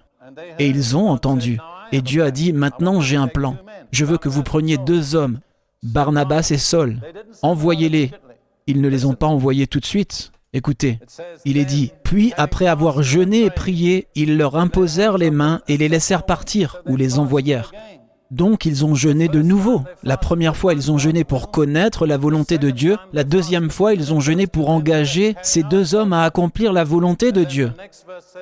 Et 0.60 0.68
ils 0.68 0.96
ont 0.96 1.10
entendu. 1.10 1.60
Et 1.92 2.04
Dieu 2.04 2.24
a 2.24 2.30
dit, 2.30 2.54
maintenant 2.54 3.02
j'ai 3.02 3.16
un 3.16 3.28
plan. 3.28 3.58
Je 3.90 4.06
veux 4.06 4.20
que 4.20 4.30
vous 4.30 4.44
preniez 4.44 4.78
deux 4.78 5.16
hommes, 5.16 5.40
Barnabas 5.82 6.50
et 6.52 6.60
Saul. 6.60 7.02
Envoyez-les. 7.42 8.12
Ils 8.68 8.82
ne 8.82 8.88
les 8.88 9.06
ont 9.06 9.16
pas 9.16 9.26
envoyés 9.26 9.66
tout 9.66 9.80
de 9.80 9.86
suite. 9.86 10.32
Écoutez, 10.54 11.00
il 11.44 11.58
est 11.58 11.66
dit, 11.66 11.92
puis 12.04 12.34
après 12.38 12.68
avoir 12.68 13.02
jeûné 13.02 13.46
et 13.46 13.50
prié, 13.50 14.08
ils 14.14 14.38
leur 14.38 14.58
imposèrent 14.58 15.18
les 15.18 15.32
mains 15.32 15.62
et 15.68 15.78
les 15.78 15.90
laissèrent 15.90 16.28
partir 16.28 16.84
ou 16.86 16.96
les 16.96 17.18
envoyèrent. 17.18 17.72
Donc 18.32 18.66
ils 18.66 18.86
ont 18.86 18.94
jeûné 18.94 19.28
de 19.28 19.42
nouveau. 19.42 19.82
La 20.04 20.16
première 20.16 20.56
fois, 20.56 20.74
ils 20.74 20.92
ont 20.92 21.00
jeûné 21.00 21.24
pour 21.24 21.50
connaître 21.50 22.06
la 22.06 22.18
volonté 22.18 22.60
de 22.60 22.70
Dieu. 22.70 22.98
La 23.12 23.24
deuxième 23.24 23.72
fois, 23.72 23.94
ils 23.94 24.14
ont 24.14 24.20
jeûné 24.20 24.46
pour 24.46 24.70
engager 24.70 25.36
ces 25.42 25.64
deux 25.64 25.96
hommes 25.96 26.14
à 26.14 26.24
accomplir 26.24 26.72
la 26.72 26.84
volonté 26.84 27.32
de 27.32 27.44
Dieu. 27.44 27.72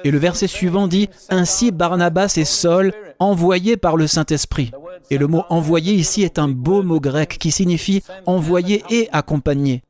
Et 0.03 0.11
le 0.11 0.17
verset 0.17 0.47
suivant 0.47 0.87
dit, 0.87 1.09
Ainsi 1.29 1.71
Barnabas 1.71 2.33
et 2.35 2.43
Saul, 2.43 2.91
envoyés 3.19 3.77
par 3.77 3.95
le 3.95 4.07
Saint-Esprit. 4.07 4.71
Et 5.09 5.17
le 5.17 5.27
mot 5.27 5.43
envoyé 5.49 5.93
ici 5.93 6.23
est 6.23 6.37
un 6.37 6.49
beau 6.49 6.83
mot 6.83 6.99
grec 6.99 7.37
qui 7.39 7.51
signifie 7.51 8.03
envoyer 8.25 8.83
et 8.89 9.07
accompagner. 9.13 9.83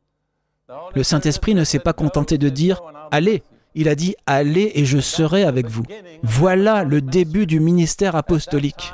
Le 0.93 1.01
Saint-Esprit 1.03 1.55
ne 1.55 1.63
s'est 1.63 1.79
pas 1.79 1.93
contenté 1.93 2.37
de 2.37 2.49
dire 2.49 2.81
Allez, 3.09 3.41
il 3.73 3.89
a 3.89 3.95
dit 3.95 4.15
Allez 4.27 4.71
et 4.75 4.85
je 4.85 4.99
serai 4.99 5.43
avec 5.43 5.67
vous. 5.67 5.83
Voilà 6.21 6.83
le 6.83 7.01
début 7.01 7.47
du 7.47 7.59
ministère 7.59 8.15
apostolique. 8.15 8.93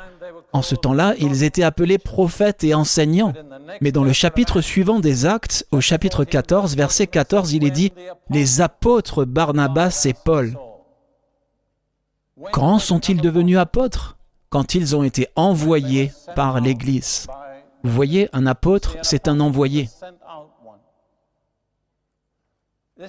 En 0.54 0.62
ce 0.62 0.76
temps-là, 0.76 1.14
ils 1.18 1.42
étaient 1.42 1.64
appelés 1.64 1.98
prophètes 1.98 2.62
et 2.62 2.74
enseignants. 2.74 3.32
Mais 3.80 3.90
dans 3.90 4.04
le 4.04 4.12
chapitre 4.12 4.60
suivant 4.60 5.00
des 5.00 5.26
Actes, 5.26 5.66
au 5.72 5.80
chapitre 5.80 6.22
14, 6.22 6.76
verset 6.76 7.08
14, 7.08 7.54
il 7.54 7.64
est 7.64 7.72
dit 7.72 7.92
Les 8.30 8.60
apôtres 8.60 9.24
Barnabas 9.24 10.06
et 10.08 10.14
Paul. 10.14 10.56
Quand 12.52 12.78
sont-ils 12.78 13.20
devenus 13.20 13.58
apôtres? 13.58 14.16
Quand 14.48 14.76
ils 14.76 14.94
ont 14.94 15.02
été 15.02 15.26
envoyés 15.34 16.12
par 16.36 16.60
l'Église. 16.60 17.26
Vous 17.82 17.90
voyez, 17.90 18.28
un 18.32 18.46
apôtre, 18.46 18.96
c'est 19.02 19.26
un 19.26 19.40
envoyé. 19.40 19.88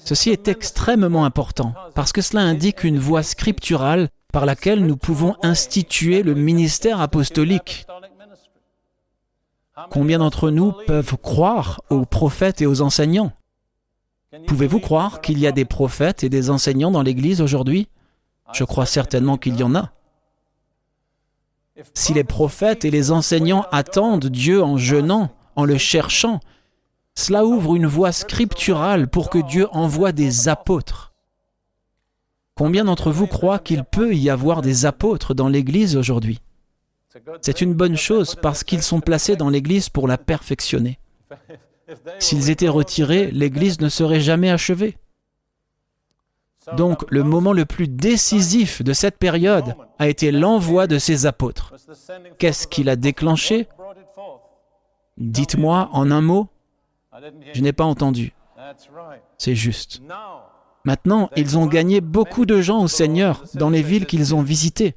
Ceci 0.04 0.32
est 0.32 0.48
extrêmement 0.48 1.26
important 1.26 1.76
parce 1.94 2.12
que 2.12 2.24
cela 2.24 2.42
indique 2.42 2.84
une 2.84 2.98
voie 2.98 3.22
scripturale 3.22 4.10
par 4.36 4.46
laquelle 4.46 4.86
nous 4.86 4.98
pouvons 4.98 5.38
instituer 5.44 6.22
le 6.22 6.34
ministère 6.34 7.00
apostolique. 7.00 7.88
Combien 9.90 10.20
d'entre 10.20 10.50
nous 10.50 10.74
peuvent 10.88 11.16
croire 11.16 11.82
aux 11.90 12.04
prophètes 12.04 12.62
et 12.62 12.66
aux 12.66 12.82
enseignants? 12.82 13.32
Pouvez-vous 14.46 14.82
croire 14.82 15.22
qu'il 15.22 15.40
y 15.40 15.48
a 15.48 15.54
des 15.54 15.64
prophètes 15.64 16.26
et 16.26 16.28
des 16.28 16.50
enseignants 16.50 16.92
dans 16.92 17.02
l'Église 17.02 17.40
aujourd'hui? 17.40 17.88
Je 18.52 18.66
crois 18.66 18.86
certainement 18.86 19.38
qu'il 19.38 19.56
y 19.56 19.64
en 19.64 19.74
a. 19.74 19.94
Si 21.94 22.14
les 22.14 22.26
prophètes 22.26 22.84
et 22.84 22.92
les 22.92 23.12
enseignants 23.12 23.66
attendent 23.72 24.26
Dieu 24.26 24.62
en 24.62 24.78
jeûnant, 24.78 25.30
en 25.56 25.64
le 25.64 25.78
cherchant, 25.78 26.42
cela 27.14 27.46
ouvre 27.46 27.78
une 27.78 27.88
voie 27.88 28.12
scripturale 28.12 29.08
pour 29.08 29.30
que 29.30 29.40
Dieu 29.40 29.70
envoie 29.72 30.12
des 30.12 30.50
apôtres. 30.50 31.05
Combien 32.58 32.86
d'entre 32.86 33.12
vous 33.12 33.28
croient 33.28 33.60
qu'il 33.60 33.84
peut 33.84 34.16
y 34.16 34.30
avoir 34.30 34.62
des 34.62 34.86
apôtres 34.86 35.34
dans 35.34 35.50
l'Église 35.50 35.98
aujourd'hui? 35.98 36.40
C'est 37.42 37.62
une 37.62 37.74
bonne 37.74 37.98
chose 37.98 38.36
parce 38.36 38.64
qu'ils 38.64 38.82
sont 38.82 39.02
placés 39.02 39.36
dans 39.36 39.50
l'Église 39.50 39.90
pour 39.90 40.08
la 40.08 40.18
perfectionner. 40.18 40.98
S'ils 42.20 42.50
étaient 42.50 42.70
retirés, 42.70 43.30
l'Église 43.32 43.82
ne 43.82 43.90
serait 43.90 44.22
jamais 44.22 44.50
achevée. 44.50 44.98
Donc 46.78 47.06
le 47.10 47.24
moment 47.24 47.54
le 47.54 47.66
plus 47.66 47.88
décisif 47.88 48.82
de 48.82 48.94
cette 48.94 49.18
période 49.18 49.76
a 50.00 50.08
été 50.08 50.32
l'envoi 50.32 50.88
de 50.88 50.98
ces 50.98 51.26
apôtres. 51.26 51.74
Qu'est-ce 52.40 52.68
qu'il 52.68 52.90
a 52.90 52.96
déclenché? 52.96 53.68
Dites-moi 55.18 55.90
en 55.92 56.10
un 56.10 56.22
mot. 56.22 56.48
Je 57.54 57.62
n'ai 57.62 57.74
pas 57.74 57.84
entendu. 57.84 58.34
C'est 59.38 59.56
juste. 59.56 60.02
Maintenant, 60.86 61.32
ils 61.36 61.58
ont 61.58 61.66
gagné 61.66 62.00
beaucoup 62.00 62.46
de 62.46 62.62
gens 62.62 62.84
au 62.84 62.88
Seigneur 62.88 63.44
dans 63.56 63.72
les 63.72 63.82
villes 63.82 64.06
qu'ils 64.06 64.36
ont 64.36 64.44
visitées. 64.44 64.96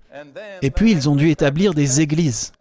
Et 0.60 0.70
puis, 0.70 0.92
ils 0.92 1.08
ont 1.08 1.16
dû 1.16 1.30
établir 1.30 1.72
des 1.72 2.02
églises. 2.02 2.52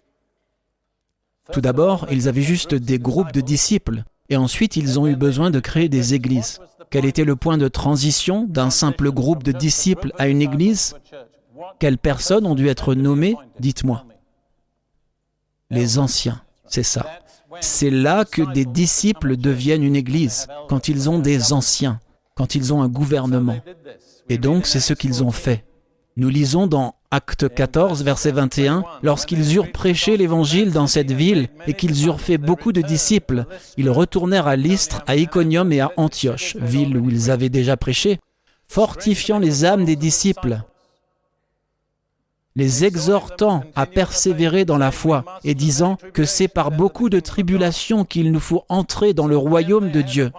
Tout 1.51 1.59
d'abord, 1.59 2.07
ils 2.09 2.30
avaient 2.30 2.41
juste 2.41 2.73
des 2.73 2.99
groupes 2.99 3.34
de 3.34 3.41
disciples. 3.41 4.03
Et 4.30 4.38
ensuite, 4.38 4.78
ils 4.78 4.97
ont 4.97 5.07
eu 5.07 5.17
besoin 5.17 5.51
de 5.51 5.59
créer 5.59 5.89
des 5.89 6.13
églises. 6.13 6.59
Quel 6.89 7.03
était 7.03 7.25
le 7.25 7.36
point 7.36 7.57
de 7.57 7.67
transition 7.67 8.45
d'un 8.47 8.69
simple 8.69 9.11
groupe 9.11 9.43
de 9.43 9.51
disciples 9.51 10.13
à 10.17 10.28
une 10.30 10.41
église? 10.41 10.95
Quelles 11.80 11.97
personnes 11.97 12.45
ont 12.45 12.55
dû 12.55 12.69
être 12.69 12.95
nommées? 12.95 13.36
Dites-moi. 13.59 14.05
Les 15.69 15.99
anciens, 15.99 16.41
c'est 16.65 16.84
ça. 16.84 17.05
C'est 17.59 17.89
là 17.89 18.23
que 18.23 18.41
des 18.53 18.65
disciples 18.65 19.36
deviennent 19.36 19.84
une 19.84 19.97
église, 19.97 20.47
quand 20.69 20.88
ils 20.88 21.09
ont 21.09 21.19
des 21.19 21.51
anciens 21.51 21.99
quand 22.38 22.56
ils 22.56 22.74
ont 22.74 22.82
un 22.82 22.88
gouvernement. 22.88 23.60
Et 24.30 24.38
donc 24.38 24.66
c'est 24.68 24.80
ce 24.80 24.94
qu'ils 24.94 25.24
ont 25.24 25.32
fait. 25.32 25.66
Nous 26.16 26.30
lisons 26.30 26.68
dans 26.68 26.96
Acte 27.12 27.54
14, 27.54 28.04
verset 28.04 28.32
21, 28.32 28.84
lorsqu'ils 29.02 29.56
eurent 29.56 29.72
prêché 29.72 30.18
l'Évangile 30.18 30.72
dans 30.72 30.88
cette 30.88 31.12
ville 31.12 31.48
et 31.68 31.74
qu'ils 31.74 32.06
eurent 32.06 32.20
fait 32.20 32.38
beaucoup 32.38 32.72
de 32.74 32.82
disciples, 32.82 33.46
ils 33.78 33.90
retournèrent 33.90 34.48
à 34.48 34.56
Lystre, 34.56 35.04
à 35.08 35.16
Iconium 35.16 35.72
et 35.72 35.80
à 35.80 35.92
Antioche, 35.96 36.58
ville 36.58 36.98
où 36.98 37.10
ils 37.10 37.32
avaient 37.32 37.50
déjà 37.50 37.78
prêché, 37.78 38.20
fortifiant 38.68 39.40
les 39.40 39.64
âmes 39.64 39.86
des 39.86 39.96
disciples, 39.96 40.62
les 42.58 42.84
exhortant 42.84 43.64
à 43.76 43.86
persévérer 43.86 44.66
dans 44.66 44.80
la 44.80 44.91
foi 44.91 45.24
et 45.43 45.53
disant 45.53 45.97
que 46.14 46.26
c'est 46.26 46.47
par 46.47 46.72
beaucoup 46.72 47.08
de 47.08 47.20
tribulations 47.20 48.03
qu'il 48.03 48.32
nous 48.32 48.39
faut 48.39 48.64
entrer 48.68 49.14
dans 49.14 49.28
le 49.28 49.38
royaume 49.38 49.91
de 49.91 50.01
Dieu. 50.01 50.32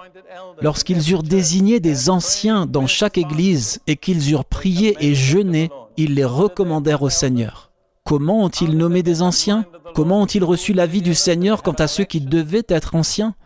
Lorsqu'ils 0.61 1.13
eurent 1.13 1.23
désigné 1.23 1.79
des 1.79 2.11
anciens 2.11 2.67
dans 2.67 2.89
chaque 2.89 3.19
église 3.19 3.79
et 3.87 3.95
qu'ils 3.95 4.33
eurent 4.33 4.45
prié 4.45 4.97
et 4.99 5.15
jeûné, 5.15 5.71
ils 5.97 6.15
les 6.15 6.25
recommandèrent 6.25 7.03
au 7.03 7.09
Seigneur. 7.09 7.71
Comment 8.03 8.43
ont-ils 8.43 8.77
nommé 8.77 9.05
des 9.05 9.23
anciens? 9.23 9.65
Comment 9.95 10.21
ont-ils 10.23 10.43
reçu 10.43 10.73
l'avis 10.73 11.03
du 11.03 11.15
Seigneur 11.15 11.63
quant 11.63 11.73
à 11.73 11.87
ceux 11.87 12.05
qui 12.05 12.21
devaient 12.21 12.67
être 12.69 12.97
anciens? 12.97 13.37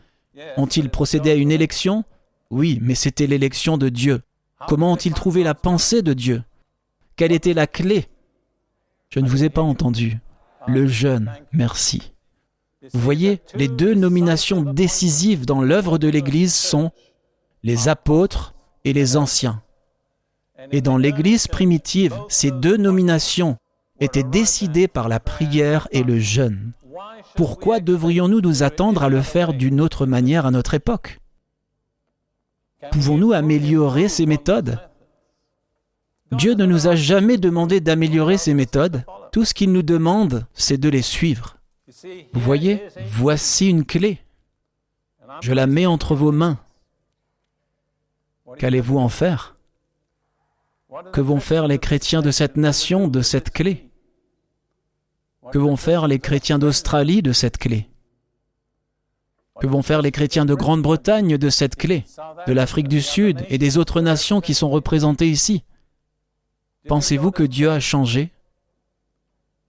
Ont-ils 0.57 0.89
procédé 0.89 1.31
à 1.31 1.35
une 1.35 1.53
élection? 1.53 2.05
Oui, 2.51 2.79
mais 2.81 2.95
c'était 2.95 3.27
l'élection 3.27 3.77
de 3.77 3.91
Dieu. 3.91 4.23
Comment 4.67 4.93
ont-ils 4.93 5.13
trouvé 5.13 5.45
la 5.45 5.55
pensée 5.55 6.01
de 6.01 6.15
Dieu? 6.15 6.43
Quelle 7.17 7.33
était 7.33 7.53
la 7.53 7.67
clé 7.67 8.07
Je 9.13 9.21
ne 9.21 9.29
vous 9.29 9.45
ai 9.45 9.51
pas 9.51 9.61
entendu. 9.61 10.19
Le 10.67 10.87
jeûne, 10.87 11.31
merci. 11.53 12.13
Vous 12.95 13.01
voyez, 13.01 13.43
les 13.55 13.69
deux 13.69 13.93
nominations 13.93 14.63
décisives 14.63 15.45
dans 15.45 15.61
l'œuvre 15.61 15.99
de 15.99 16.09
l'Église 16.09 16.55
sont 16.55 16.93
les 17.63 17.89
apôtres 17.89 18.55
et 18.87 18.95
les 18.95 19.19
anciens. 19.19 19.63
Et 20.71 20.81
dans 20.81 20.97
l'Église 20.97 21.47
primitive, 21.47 22.15
ces 22.31 22.51
deux 22.53 22.79
nominations 22.79 23.59
étaient 24.01 24.23
décidées 24.23 24.89
par 24.89 25.11
la 25.11 25.21
prière 25.21 25.89
et 25.91 26.05
le 26.05 26.19
jeûne. 26.19 26.73
Pourquoi 27.37 27.81
devrions-nous 27.81 28.41
nous 28.41 28.63
attendre 28.63 29.03
à 29.03 29.11
le 29.11 29.21
faire 29.21 29.53
d'une 29.53 29.83
autre 29.83 30.07
manière 30.07 30.47
à 30.47 30.51
notre 30.51 30.73
époque? 30.73 31.21
Pouvons-nous 32.91 33.35
améliorer 33.35 34.09
ces 34.09 34.25
méthodes? 34.25 34.79
Dieu 36.33 36.55
ne 36.55 36.65
nous 36.65 36.89
a 36.89 36.97
jamais 36.97 37.37
demandé 37.37 37.81
d'améliorer 37.81 38.39
ces 38.39 38.55
méthodes. 38.55 39.05
Tout 39.33 39.45
ce 39.45 39.55
qu'il 39.55 39.73
nous 39.73 39.83
demande, 39.83 40.47
c'est 40.55 40.79
de 40.79 40.89
les 40.89 41.03
suivre. 41.03 41.57
Vous 42.33 42.41
voyez, 42.41 42.83
voici 43.07 43.69
une 43.69 43.85
clé. 43.85 44.19
Je 45.41 45.53
la 45.53 45.67
mets 45.67 45.87
entre 45.87 46.15
vos 46.15 46.33
mains. 46.33 46.59
Qu'allez-vous 48.59 48.99
en 48.99 49.09
faire? 49.09 49.57
Que 51.13 51.21
vont 51.21 51.41
faire 51.41 51.69
les 51.69 51.79
chrétiens 51.79 52.23
de 52.23 52.31
cette 52.31 52.57
nation 52.57 53.09
de 53.09 53.23
cette 53.23 53.51
clé? 53.51 53.89
Que 55.51 55.59
vont 55.59 55.77
faire 55.77 56.07
les 56.07 56.19
chrétiens 56.19 56.59
d'Australie 56.59 57.23
de 57.23 57.33
cette 57.33 57.59
clé? 57.59 57.89
Que 59.61 59.67
vont 59.67 59.83
faire 59.83 60.03
les 60.03 60.13
chrétiens 60.13 60.45
de 60.45 60.55
Grande-Bretagne 60.55 61.39
de 61.39 61.51
cette 61.51 61.77
clé? 61.77 62.05
De 62.47 62.53
l'Afrique 62.53 62.89
du 62.89 63.01
Sud 63.03 63.45
et 63.49 63.59
des 63.59 63.79
autres 63.79 64.01
nations 64.01 64.41
qui 64.41 64.55
sont 64.55 64.71
représentées 64.71 65.29
ici? 65.29 65.65
Pensez-vous 66.89 67.31
que 67.31 67.43
Dieu 67.43 67.71
a 67.71 67.81
changé? 67.81 68.31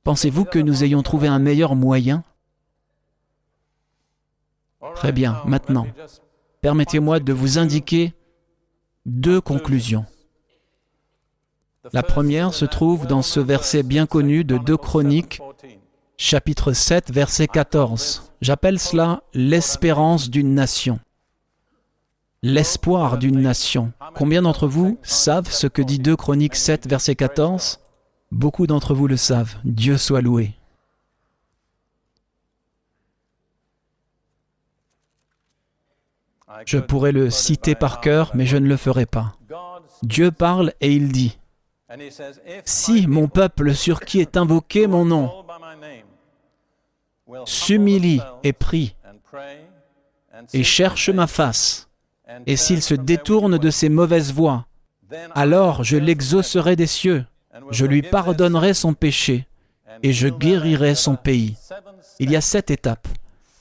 Pensez-vous 0.04 0.46
que 0.46 0.60
nous 0.60 0.84
ayons 0.84 1.04
trouvé 1.04 1.28
un 1.28 1.40
meilleur 1.40 1.76
moyen? 1.76 2.24
Très 4.96 5.12
bien, 5.12 5.42
maintenant, 5.46 5.88
permettez-moi 6.62 7.20
de 7.20 7.34
vous 7.34 7.58
indiquer 7.58 8.14
deux 9.06 9.42
conclusions. 9.42 10.06
La 11.92 12.04
première 12.04 12.54
se 12.54 12.66
trouve 12.66 13.08
dans 13.08 13.22
ce 13.22 13.40
verset 13.40 13.84
bien 13.84 14.06
connu 14.06 14.44
de 14.44 14.58
2 14.58 14.78
Chroniques, 14.78 15.42
chapitre 16.18 16.74
7, 16.74 17.12
verset 17.12 17.48
14. 17.48 18.32
J'appelle 18.42 18.80
cela 18.80 19.24
l'espérance 19.34 20.30
d'une 20.30 20.54
nation. 20.54 21.00
L'espoir 22.46 23.20
d'une 23.20 23.40
nation. 23.40 23.94
Combien 24.16 24.42
d'entre 24.42 24.68
vous 24.68 25.00
savent 25.02 25.50
ce 25.50 25.66
que 25.66 25.82
dit 25.82 25.98
2 25.98 26.18
Chroniques 26.18 26.58
7, 26.58 26.90
verset 26.90 27.16
14 27.16 27.80
Beaucoup 28.32 28.68
d'entre 28.68 28.94
vous 28.94 29.08
le 29.08 29.16
savent. 29.16 29.56
Dieu 29.64 29.98
soit 29.98 30.20
loué. 30.20 30.52
Je 36.66 36.80
pourrais 36.80 37.14
le 37.14 37.30
citer 37.30 37.76
par 37.76 38.02
cœur, 38.02 38.32
mais 38.34 38.46
je 38.46 38.58
ne 38.58 38.68
le 38.68 38.76
ferai 38.76 39.06
pas. 39.06 39.38
Dieu 40.02 40.30
parle 40.30 40.74
et 40.82 40.92
il 40.92 41.14
dit, 41.14 41.40
Si 42.66 43.08
mon 43.08 43.30
peuple 43.30 43.74
sur 43.74 44.02
qui 44.02 44.20
est 44.20 44.36
invoqué 44.36 44.88
mon 44.88 45.06
nom 45.06 45.32
s'humilie 47.46 48.20
et 48.44 48.52
prie 48.52 48.98
et 50.52 50.64
cherche 50.64 51.10
ma 51.10 51.28
face, 51.28 51.88
et 52.46 52.56
s'il 52.56 52.82
se 52.82 52.94
détourne 52.94 53.58
de 53.58 53.70
ses 53.70 53.90
mauvaises 53.90 54.34
voies, 54.34 54.66
alors 55.36 55.84
je 55.84 55.98
l'exaucerai 55.98 56.76
des 56.76 56.88
cieux, 56.88 57.26
je 57.72 57.86
lui 57.86 58.02
pardonnerai 58.02 58.74
son 58.74 58.94
péché, 58.94 59.48
et 60.02 60.14
je 60.14 60.28
guérirai 60.28 60.96
son 60.96 61.16
pays. 61.16 61.56
Il 62.20 62.32
y 62.32 62.36
a 62.36 62.42
sept 62.42 62.72
étapes 62.72 63.08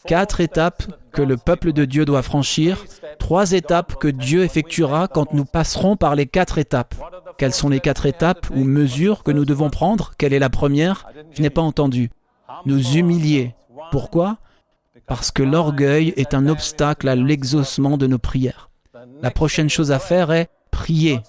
quatre 0.05 0.41
étapes 0.41 0.85
que 1.13 1.23
le 1.23 1.37
peuple 1.37 1.73
de 1.73 1.85
Dieu 1.85 2.05
doit 2.05 2.23
franchir, 2.23 2.85
trois 3.19 3.53
étapes 3.53 3.97
que 3.97 4.09
Dieu 4.09 4.45
effectuera 4.45 5.09
quand 5.09 5.33
nous 5.33 5.45
passerons 5.45 5.97
par 5.97 6.15
les 6.15 6.27
quatre 6.27 6.59
étapes. 6.59 6.95
Quelles 7.39 7.53
sont 7.53 7.69
les 7.69 7.81
quatre 7.81 8.07
étapes 8.07 8.49
ou 8.55 8.65
mesures 8.65 9.23
que 9.23 9.31
nous 9.31 9.45
devons 9.45 9.71
prendre? 9.71 10.13
Quelle 10.19 10.33
est 10.33 10.39
la 10.39 10.51
première? 10.51 11.07
Je 11.33 11.43
n'ai 11.43 11.51
pas 11.51 11.63
entendu. 11.63 12.11
Nous 12.67 12.97
humilier. 12.97 13.55
Pourquoi? 13.91 14.39
Parce 15.13 15.31
que 15.31 15.43
l'orgueil 15.43 16.15
est 16.17 16.33
un 16.33 16.47
obstacle 16.47 17.07
à 17.07 17.15
l'exaucement 17.15 17.99
de 17.99 18.07
nos 18.07 18.17
prières. 18.17 18.71
La 19.21 19.31
prochaine 19.31 19.69
chose 19.69 19.93
à 19.93 19.99
faire 19.99 20.33
est 20.33 20.49
prier. 20.71 21.21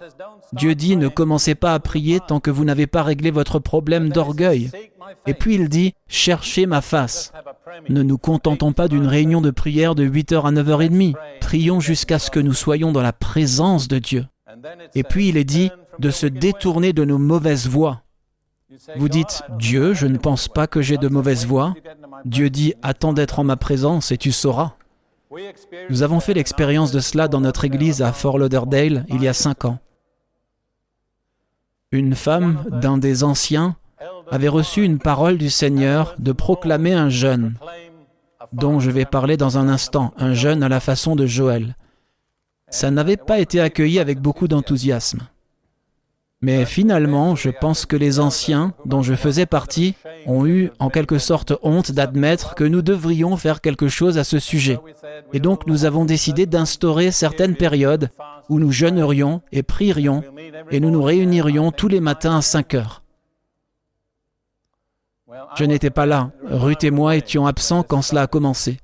Dieu 0.53 0.73
dit, 0.73 0.95
ne 0.95 1.09
commencez 1.09 1.53
pas 1.53 1.73
à 1.73 1.79
prier 1.81 2.21
tant 2.25 2.39
que 2.39 2.49
vous 2.49 2.63
n'avez 2.63 2.88
pas 2.88 3.03
réglé 3.03 3.29
votre 3.29 3.59
problème 3.59 4.07
d'orgueil. 4.07 4.71
Et 5.27 5.34
puis 5.34 5.55
il 5.55 5.67
dit, 5.67 5.95
cherchez 6.07 6.65
ma 6.65 6.79
face. 6.79 7.34
Ne 7.89 8.03
nous 8.03 8.17
contentons 8.17 8.71
pas 8.71 8.88
d'une 8.88 9.05
réunion 9.05 9.41
de 9.41 9.51
prière 9.51 9.95
de 9.95 10.07
8h 10.07 10.47
à 10.47 10.51
9h30. 10.53 11.15
Prions 11.41 11.81
jusqu'à 11.81 12.19
ce 12.19 12.31
que 12.31 12.39
nous 12.39 12.53
soyons 12.53 12.93
dans 12.93 13.01
la 13.01 13.11
présence 13.11 13.89
de 13.89 13.99
Dieu. 13.99 14.25
Et 14.95 15.03
puis 15.03 15.27
il 15.27 15.36
est 15.36 15.43
dit 15.43 15.71
de 15.99 16.09
se 16.09 16.25
détourner 16.25 16.93
de 16.93 17.03
nos 17.03 17.17
mauvaises 17.17 17.67
voies. 17.67 18.03
Vous 18.95 19.09
dites, 19.09 19.43
Dieu, 19.57 19.93
je 19.93 20.07
ne 20.07 20.17
pense 20.17 20.47
pas 20.47 20.67
que 20.67 20.82
j'ai 20.82 20.97
de 20.97 21.07
mauvaises 21.07 21.45
voies. 21.45 21.74
Dieu 22.26 22.49
dit, 22.49 22.74
attends 22.82 23.13
d'être 23.13 23.39
en 23.39 23.43
ma 23.43 23.55
présence 23.55 24.11
et 24.11 24.17
tu 24.17 24.32
sauras. 24.32 24.74
Nous 25.89 26.03
avons 26.03 26.19
fait 26.19 26.34
l'expérience 26.34 26.91
de 26.91 26.99
cela 26.99 27.28
dans 27.28 27.41
notre 27.41 27.65
église 27.65 28.01
à 28.01 28.11
Fort 28.11 28.38
Lauderdale 28.38 29.05
il 29.09 29.21
y 29.24 29.28
a 29.28 29.34
cinq 29.34 29.65
ans. 29.65 29.80
Une 31.91 32.15
femme 32.15 32.63
d'un 32.69 32.97
des 32.97 33.24
anciens 33.24 33.76
avait 34.32 34.47
reçu 34.47 34.84
une 34.84 34.99
parole 34.99 35.38
du 35.38 35.49
Seigneur 35.49 36.15
de 36.19 36.32
proclamer 36.32 36.93
un 36.93 37.09
jeûne, 37.09 37.55
dont 38.51 38.80
je 38.80 38.91
vais 38.91 39.05
parler 39.05 39.38
dans 39.38 39.57
un 39.57 39.67
instant, 39.69 40.13
un 40.17 40.34
jeûne 40.34 40.63
à 40.63 40.69
la 40.69 40.80
façon 40.80 41.15
de 41.15 41.26
Joël. 41.26 41.76
Ça 42.69 42.89
n'avait 42.89 43.17
pas 43.17 43.39
été 43.39 43.59
accueilli 43.59 43.99
avec 43.99 44.19
beaucoup 44.19 44.47
d'enthousiasme. 44.47 45.28
Mais 46.44 46.66
finalement, 46.66 47.38
je 47.38 47.50
pense 47.50 47.86
que 47.86 47.96
les 47.96 48.20
anciens, 48.20 48.74
dont 48.86 49.02
je 49.02 49.14
faisais 49.14 49.46
partie, 49.46 49.96
ont 50.26 50.46
eu 50.46 50.72
en 50.78 50.89
quelque 50.89 51.18
sorte 51.18 51.54
honte 51.64 51.94
d'admettre 51.94 52.54
que 52.54 52.66
nous 52.66 52.82
devrions 52.82 53.38
faire 53.38 53.62
quelque 53.62 53.88
chose 53.88 54.18
à 54.18 54.26
ce 54.26 54.39
sujet. 54.39 54.78
Et 55.32 55.39
donc 55.39 55.68
nous 55.68 55.86
avons 55.86 56.04
décidé 56.04 56.46
d'instaurer 56.46 57.12
certaines 57.12 57.56
périodes 57.56 58.10
où 58.50 58.60
nous 58.60 58.74
jeûnerions 58.74 59.41
et 59.54 59.64
prierions 59.64 60.22
et 60.70 60.82
nous 60.82 60.91
nous 60.91 61.02
réunirions 61.02 61.72
tous 61.72 61.88
les 61.88 62.02
matins 62.02 62.36
à 62.36 62.41
5 62.41 62.74
heures. 62.74 63.04
Je 65.56 65.64
n'étais 65.64 65.91
pas 65.91 66.06
là. 66.06 66.32
Ruth 66.44 66.84
et 66.84 66.91
moi 66.91 67.16
étions 67.16 67.48
absents 67.48 67.84
quand 67.84 68.02
cela 68.02 68.24
a 68.24 68.28
commencé. 68.28 68.80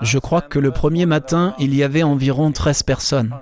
Je 0.00 0.18
crois 0.18 0.40
que 0.40 0.58
le 0.58 0.70
premier 0.70 1.04
matin, 1.04 1.54
il 1.58 1.74
y 1.74 1.82
avait 1.82 2.02
environ 2.02 2.50
13 2.50 2.82
personnes. 2.82 3.34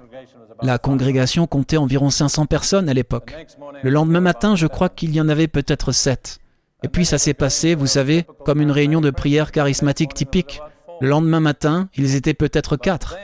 La 0.62 0.78
congrégation 0.78 1.46
comptait 1.46 1.76
environ 1.76 2.10
500 2.10 2.46
personnes 2.46 2.88
à 2.88 2.94
l'époque. 2.94 3.34
Le 3.82 3.90
lendemain 3.90 4.20
matin, 4.20 4.56
je 4.56 4.66
crois 4.66 4.88
qu'il 4.88 5.14
y 5.14 5.20
en 5.20 5.28
avait 5.28 5.48
peut-être 5.48 5.92
7. 5.92 6.38
Et 6.82 6.88
puis 6.88 7.04
ça 7.04 7.18
s'est 7.18 7.34
passé, 7.34 7.74
vous 7.74 7.86
savez, 7.86 8.26
comme 8.44 8.60
une 8.60 8.70
réunion 8.70 9.00
de 9.00 9.10
prière 9.10 9.52
charismatique 9.52 10.14
typique. 10.14 10.60
Le 11.00 11.08
lendemain 11.08 11.40
matin, 11.40 11.88
ils 11.94 12.14
étaient 12.14 12.34
peut-être 12.34 12.76
4. 12.76 13.16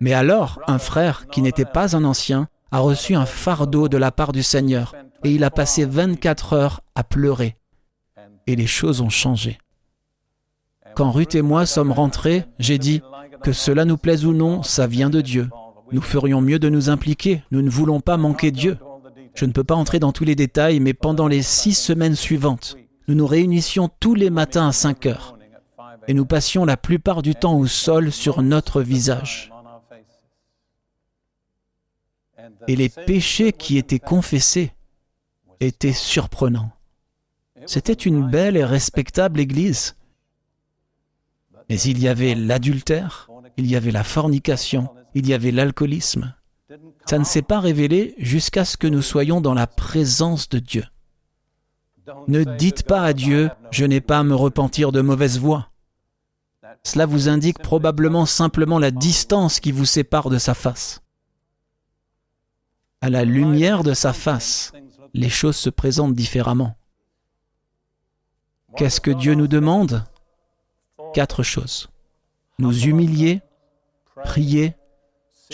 Mais 0.00 0.12
alors, 0.12 0.60
un 0.66 0.78
frère, 0.78 1.26
qui 1.28 1.42
n'était 1.42 1.64
pas 1.64 1.96
un 1.96 2.04
ancien, 2.04 2.48
a 2.70 2.78
reçu 2.78 3.14
un 3.14 3.26
fardeau 3.26 3.88
de 3.88 3.96
la 3.96 4.10
part 4.10 4.32
du 4.32 4.42
Seigneur, 4.42 4.94
et 5.22 5.30
il 5.30 5.44
a 5.44 5.50
passé 5.50 5.84
24 5.84 6.52
heures 6.52 6.80
à 6.94 7.04
pleurer 7.04 7.56
et 8.46 8.56
les 8.56 8.66
choses 8.66 9.00
ont 9.00 9.10
changé. 9.10 9.58
Quand 10.94 11.10
Ruth 11.10 11.34
et 11.34 11.42
moi 11.42 11.66
sommes 11.66 11.92
rentrés, 11.92 12.44
j'ai 12.58 12.78
dit, 12.78 13.02
que 13.42 13.52
cela 13.52 13.84
nous 13.84 13.96
plaise 13.96 14.24
ou 14.24 14.32
non, 14.32 14.62
ça 14.62 14.86
vient 14.86 15.10
de 15.10 15.20
Dieu. 15.20 15.48
Nous 15.92 16.02
ferions 16.02 16.40
mieux 16.40 16.58
de 16.58 16.68
nous 16.68 16.90
impliquer, 16.90 17.42
nous 17.50 17.62
ne 17.62 17.70
voulons 17.70 18.00
pas 18.00 18.16
manquer 18.16 18.50
Dieu. 18.50 18.78
Je 19.34 19.44
ne 19.44 19.52
peux 19.52 19.64
pas 19.64 19.74
entrer 19.74 19.98
dans 19.98 20.12
tous 20.12 20.24
les 20.24 20.34
détails, 20.34 20.80
mais 20.80 20.94
pendant 20.94 21.28
les 21.28 21.42
six 21.42 21.74
semaines 21.74 22.16
suivantes, 22.16 22.76
nous 23.08 23.14
nous 23.14 23.26
réunissions 23.26 23.90
tous 24.00 24.14
les 24.14 24.30
matins 24.30 24.68
à 24.68 24.72
5 24.72 25.06
heures 25.06 25.34
et 26.06 26.14
nous 26.14 26.26
passions 26.26 26.64
la 26.64 26.76
plupart 26.76 27.22
du 27.22 27.34
temps 27.34 27.58
au 27.58 27.66
sol 27.66 28.12
sur 28.12 28.42
notre 28.42 28.82
visage. 28.82 29.52
Et 32.68 32.76
les 32.76 32.88
péchés 32.88 33.52
qui 33.52 33.78
étaient 33.78 33.98
confessés 33.98 34.72
étaient 35.60 35.92
surprenants. 35.92 36.70
C'était 37.66 37.92
une 37.92 38.28
belle 38.28 38.56
et 38.56 38.64
respectable 38.64 39.40
église. 39.40 39.96
Mais 41.70 41.80
il 41.80 41.98
y 41.98 42.08
avait 42.08 42.34
l'adultère, 42.34 43.30
il 43.56 43.66
y 43.66 43.76
avait 43.76 43.90
la 43.90 44.04
fornication, 44.04 44.88
il 45.14 45.28
y 45.28 45.34
avait 45.34 45.52
l'alcoolisme. 45.52 46.34
Ça 47.06 47.18
ne 47.18 47.24
s'est 47.24 47.42
pas 47.42 47.60
révélé 47.60 48.14
jusqu'à 48.18 48.64
ce 48.64 48.76
que 48.76 48.86
nous 48.86 49.02
soyons 49.02 49.40
dans 49.40 49.54
la 49.54 49.66
présence 49.66 50.48
de 50.48 50.58
Dieu. 50.58 50.84
Ne 52.28 52.44
dites 52.44 52.82
pas 52.82 53.02
à 53.02 53.12
Dieu, 53.12 53.50
je 53.70 53.84
n'ai 53.84 54.00
pas 54.00 54.18
à 54.18 54.24
me 54.24 54.34
repentir 54.34 54.92
de 54.92 55.00
mauvaise 55.00 55.38
voie. 55.38 55.70
Cela 56.82 57.06
vous 57.06 57.28
indique 57.28 57.60
probablement 57.60 58.26
simplement 58.26 58.78
la 58.78 58.90
distance 58.90 59.60
qui 59.60 59.72
vous 59.72 59.86
sépare 59.86 60.28
de 60.28 60.38
sa 60.38 60.54
face. 60.54 61.00
À 63.00 63.10
la 63.10 63.24
lumière 63.24 63.82
de 63.84 63.94
sa 63.94 64.12
face, 64.12 64.72
les 65.14 65.28
choses 65.28 65.56
se 65.56 65.70
présentent 65.70 66.14
différemment. 66.14 66.76
Qu'est-ce 68.76 69.00
que 69.00 69.10
Dieu 69.10 69.34
nous 69.34 69.46
demande? 69.46 70.04
Quatre 71.12 71.42
choses. 71.42 71.88
Nous 72.58 72.86
humilier, 72.86 73.40
prier, 74.24 74.74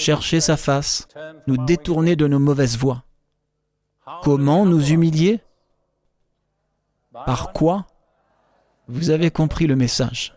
chercher 0.00 0.40
sa 0.40 0.56
face, 0.56 1.06
nous 1.46 1.56
détourner 1.56 2.16
de 2.16 2.26
nos 2.26 2.38
mauvaises 2.38 2.78
voies. 2.78 3.04
Comment 4.22 4.64
nous 4.64 4.90
humilier? 4.90 5.40
Par 7.12 7.52
quoi? 7.52 7.86
Vous 8.88 9.10
avez 9.10 9.30
compris 9.30 9.66
le 9.66 9.76
message. 9.76 10.34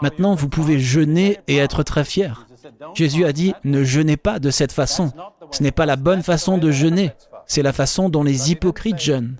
Maintenant, 0.00 0.34
vous 0.34 0.48
pouvez 0.48 0.78
jeûner 0.78 1.40
et 1.48 1.56
être 1.56 1.82
très 1.82 2.04
fier. 2.04 2.46
Jésus 2.94 3.24
a 3.24 3.32
dit, 3.32 3.52
ne 3.64 3.82
jeûnez 3.82 4.16
pas 4.16 4.38
de 4.38 4.50
cette 4.50 4.72
façon. 4.72 5.12
Ce 5.50 5.62
n'est 5.62 5.72
pas 5.72 5.86
la 5.86 5.96
bonne 5.96 6.22
façon 6.22 6.56
de 6.56 6.70
jeûner. 6.70 7.12
C'est 7.46 7.62
la 7.62 7.72
façon 7.72 8.08
dont 8.08 8.22
les 8.22 8.52
hypocrites 8.52 9.00
jeûnent. 9.00 9.36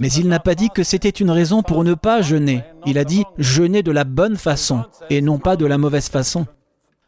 Mais 0.00 0.10
il 0.12 0.26
n'a 0.28 0.40
pas 0.40 0.56
dit 0.56 0.70
que 0.70 0.82
c'était 0.82 1.08
une 1.08 1.30
raison 1.30 1.62
pour 1.62 1.84
ne 1.84 1.94
pas 1.94 2.20
jeûner. 2.20 2.64
Il 2.84 2.98
a 2.98 3.04
dit 3.04 3.24
jeûner 3.38 3.84
de 3.84 3.92
la 3.92 4.04
bonne 4.04 4.36
façon 4.36 4.84
et 5.08 5.22
non 5.22 5.38
pas 5.38 5.56
de 5.56 5.64
la 5.64 5.78
mauvaise 5.78 6.08
façon. 6.08 6.46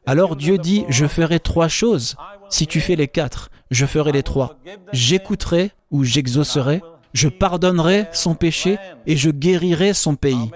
Alors 0.09 0.37
Dieu 0.37 0.57
dit, 0.57 0.87
je 0.89 1.07
ferai 1.07 1.39
trois 1.39 1.69
choses. 1.69 2.17
Si 2.49 2.67
tu 2.67 2.81
fais 2.81 2.97
les 2.97 3.09
quatre, 3.09 3.51
je 3.71 3.85
ferai 3.85 4.11
les 4.11 4.23
trois. 4.23 4.57
J'écouterai 4.91 5.71
ou 5.91 6.03
j'exaucerai, 6.03 6.81
je 7.13 7.29
pardonnerai 7.29 8.09
son 8.15 8.35
péché 8.35 8.79
et 9.05 9.19
je 9.19 9.29
guérirai 9.29 9.93
son 9.93 10.17
pays. 10.17 10.51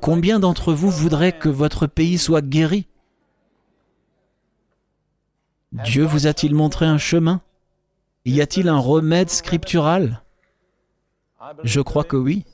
Combien 0.00 0.40
d'entre 0.40 0.72
vous 0.72 0.88
voudraient 0.88 1.36
que 1.36 1.50
votre 1.50 1.86
pays 1.86 2.16
soit 2.16 2.40
guéri? 2.40 2.86
Dieu 5.72 6.04
vous 6.04 6.26
a-t-il 6.26 6.54
montré 6.54 6.86
un 6.86 6.96
chemin? 6.96 7.42
Y 8.24 8.40
a-t-il 8.40 8.66
un 8.66 8.78
remède 8.78 9.28
scriptural? 9.28 10.22
Je 11.64 11.82
crois 11.82 12.04
que 12.04 12.16
oui. 12.16 12.46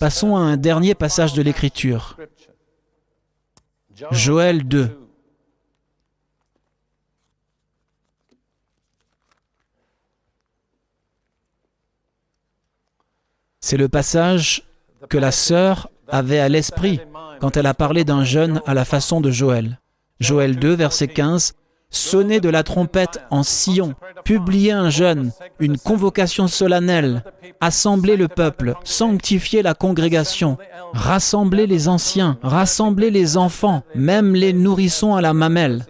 Passons 0.00 0.36
à 0.36 0.40
un 0.40 0.56
dernier 0.56 0.94
passage 0.94 1.34
de 1.34 1.42
l'Écriture. 1.42 2.16
Joël 4.10 4.66
2. 4.66 4.98
C'est 13.68 13.76
le 13.76 13.90
passage 13.90 14.62
que 15.10 15.18
la 15.18 15.30
sœur 15.30 15.90
avait 16.08 16.38
à 16.38 16.48
l'esprit 16.48 17.00
quand 17.38 17.58
elle 17.58 17.66
a 17.66 17.74
parlé 17.74 18.02
d'un 18.02 18.24
jeûne 18.24 18.62
à 18.64 18.72
la 18.72 18.86
façon 18.86 19.20
de 19.20 19.30
Joël. 19.30 19.78
Joël 20.20 20.56
2, 20.56 20.72
verset 20.72 21.08
15. 21.08 21.52
Sonnez 21.90 22.40
de 22.40 22.48
la 22.48 22.62
trompette 22.62 23.20
en 23.30 23.42
Sion, 23.42 23.94
publiez 24.24 24.72
un 24.72 24.88
jeûne, 24.88 25.32
une 25.60 25.76
convocation 25.76 26.48
solennelle, 26.48 27.24
assemblez 27.60 28.16
le 28.16 28.28
peuple, 28.28 28.72
sanctifiez 28.84 29.60
la 29.60 29.74
congrégation, 29.74 30.56
rassemblez 30.94 31.66
les 31.66 31.88
anciens, 31.88 32.38
rassemblez 32.42 33.10
les 33.10 33.36
enfants, 33.36 33.82
même 33.94 34.34
les 34.34 34.54
nourrissons 34.54 35.14
à 35.14 35.20
la 35.20 35.34
mamelle. 35.34 35.84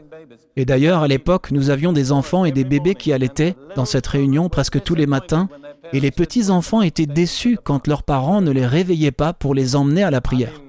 Et 0.57 0.64
d'ailleurs, 0.64 1.05
à 1.05 1.07
l'époque, 1.07 1.53
nous 1.53 1.70
avions 1.70 1.93
des 1.93 2.11
enfants 2.11 2.45
et 2.45 2.51
des 2.51 2.64
bébés 2.64 2.97
qui 2.97 3.12
allaitaient 3.12 3.55
dans 3.76 3.85
cette 3.85 4.09
réunion 4.09 4.49
presque 4.49 4.83
tous 4.83 4.97
les 4.97 5.07
matins, 5.07 5.49
et 5.93 6.01
les 6.01 6.11
petits-enfants 6.11 6.82
étaient 6.82 7.07
déçus 7.07 7.59
quand 7.62 7.86
leurs 7.86 8.03
parents 8.03 8.41
ne 8.41 8.51
les 8.51 8.66
réveillaient 8.66 9.11
pas 9.11 9.32
pour 9.32 9.55
les 9.55 9.76
emmener 9.76 10.03
à 10.03 10.11
la 10.11 10.20
prière. 10.20 10.62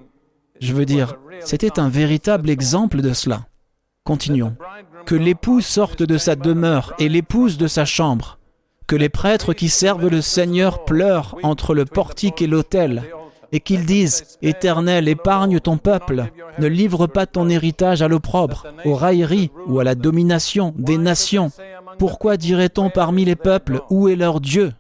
Je 0.59 0.73
veux 0.73 0.85
dire, 0.85 1.15
c'était 1.41 1.79
un 1.79 1.89
véritable 1.89 2.49
exemple 2.49 3.01
de 3.01 3.13
cela. 3.13 3.45
Continuons. 4.03 4.55
Que 5.05 5.15
l'époux 5.15 5.61
sorte 5.61 6.03
de 6.03 6.17
sa 6.17 6.35
demeure 6.35 6.93
et 6.99 7.09
l'épouse 7.09 7.57
de 7.57 7.67
sa 7.67 7.85
chambre. 7.85 8.39
Que 8.87 8.95
les 8.95 9.09
prêtres 9.09 9.53
qui 9.53 9.69
servent 9.69 10.09
le 10.09 10.21
Seigneur 10.21 10.83
pleurent 10.83 11.37
entre 11.43 11.75
le 11.75 11.85
portique 11.85 12.41
et 12.41 12.47
l'autel, 12.47 13.03
et 13.51 13.59
qu'ils 13.59 13.85
disent, 13.85 14.37
Éternel, 14.41 15.07
épargne 15.07 15.59
ton 15.59 15.77
peuple, 15.77 16.25
ne 16.59 16.67
livre 16.67 17.07
pas 17.07 17.25
ton 17.25 17.49
héritage 17.49 18.01
à 18.01 18.07
l'opprobre, 18.07 18.65
aux 18.85 18.95
railleries 18.95 19.51
ou 19.67 19.79
à 19.79 19.83
la 19.83 19.95
domination 19.95 20.73
des 20.77 20.97
nations. 20.97 21.51
Pourquoi 21.97 22.37
dirait-on 22.37 22.89
parmi 22.89 23.25
les 23.25 23.35
peuples, 23.35 23.81
où 23.89 24.07
est 24.07 24.15
leur 24.15 24.39
Dieu? 24.39 24.73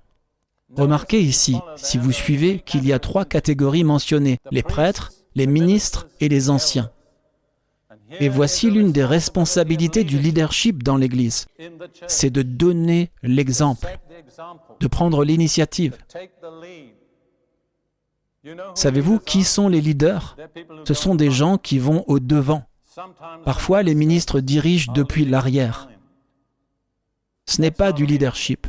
Remarquez 0.75 1.21
ici, 1.21 1.57
si 1.75 1.97
vous 1.97 2.11
suivez, 2.11 2.59
qu'il 2.59 2.85
y 2.85 2.93
a 2.93 2.99
trois 2.99 3.25
catégories 3.25 3.83
mentionnées, 3.83 4.37
les 4.51 4.63
prêtres, 4.63 5.11
les 5.35 5.47
ministres 5.47 6.07
et 6.19 6.29
les 6.29 6.49
anciens. 6.49 6.91
Et 8.19 8.29
voici 8.29 8.71
l'une 8.71 8.91
des 8.91 9.05
responsabilités 9.05 10.03
du 10.03 10.17
leadership 10.17 10.83
dans 10.83 10.97
l'Église, 10.97 11.47
c'est 12.07 12.29
de 12.29 12.41
donner 12.41 13.11
l'exemple, 13.21 13.99
de 14.79 14.87
prendre 14.87 15.23
l'initiative. 15.23 15.95
Savez-vous 18.73 19.19
qui 19.19 19.43
sont 19.43 19.67
les 19.67 19.81
leaders? 19.81 20.37
Ce 20.87 20.93
sont 20.93 21.15
des 21.15 21.29
gens 21.29 21.57
qui 21.57 21.77
vont 21.77 22.03
au 22.07 22.19
devant. 22.19 22.63
Parfois, 23.45 23.83
les 23.83 23.95
ministres 23.95 24.39
dirigent 24.39 24.91
depuis 24.93 25.25
l'arrière. 25.25 25.89
Ce 27.45 27.61
n'est 27.61 27.71
pas 27.71 27.91
du 27.91 28.05
leadership. 28.05 28.67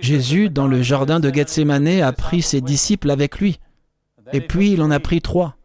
Jésus, 0.00 0.50
dans 0.50 0.66
le 0.66 0.82
jardin 0.82 1.20
de 1.20 1.32
Gethsemane, 1.32 2.00
a 2.00 2.12
pris 2.12 2.42
ses 2.42 2.60
disciples 2.60 3.10
avec 3.10 3.38
lui. 3.38 3.60
Et 4.32 4.40
puis 4.40 4.72
il 4.72 4.82
en 4.82 4.90
a 4.90 5.00
pris 5.00 5.20
trois. 5.20 5.56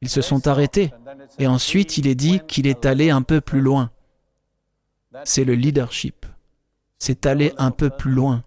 Ils 0.00 0.08
se 0.08 0.22
sont 0.22 0.48
arrêtés. 0.48 0.92
Et 1.38 1.46
ensuite, 1.46 1.98
il 1.98 2.06
est 2.06 2.14
dit 2.14 2.40
qu'il 2.48 2.66
est 2.66 2.86
allé 2.86 3.10
un 3.10 3.22
peu 3.22 3.40
plus 3.40 3.60
loin. 3.60 3.90
C'est 5.24 5.44
le 5.44 5.54
leadership. 5.54 6.26
C'est 6.98 7.26
aller 7.26 7.52
un 7.58 7.70
peu 7.70 7.90
plus 7.90 8.12
loin. 8.12 8.42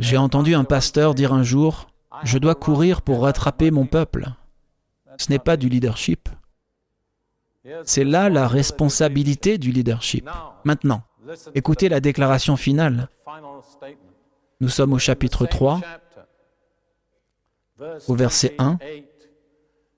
J'ai 0.00 0.16
entendu 0.16 0.54
un 0.54 0.64
pasteur 0.64 1.14
dire 1.14 1.32
un 1.32 1.42
jour, 1.42 1.88
je 2.22 2.38
dois 2.38 2.54
courir 2.54 3.02
pour 3.02 3.22
rattraper 3.22 3.70
mon 3.70 3.86
peuple. 3.86 4.28
Ce 5.18 5.30
n'est 5.30 5.38
pas 5.38 5.56
du 5.56 5.68
leadership. 5.68 6.28
C'est 7.84 8.04
là 8.04 8.28
la 8.30 8.48
responsabilité 8.48 9.58
du 9.58 9.72
leadership. 9.72 10.28
Maintenant, 10.64 11.02
écoutez 11.54 11.88
la 11.88 12.00
déclaration 12.00 12.56
finale. 12.56 13.08
Nous 14.60 14.68
sommes 14.68 14.92
au 14.92 14.98
chapitre 14.98 15.46
3, 15.46 15.80
au 18.08 18.14
verset 18.14 18.54
1. 18.58 18.78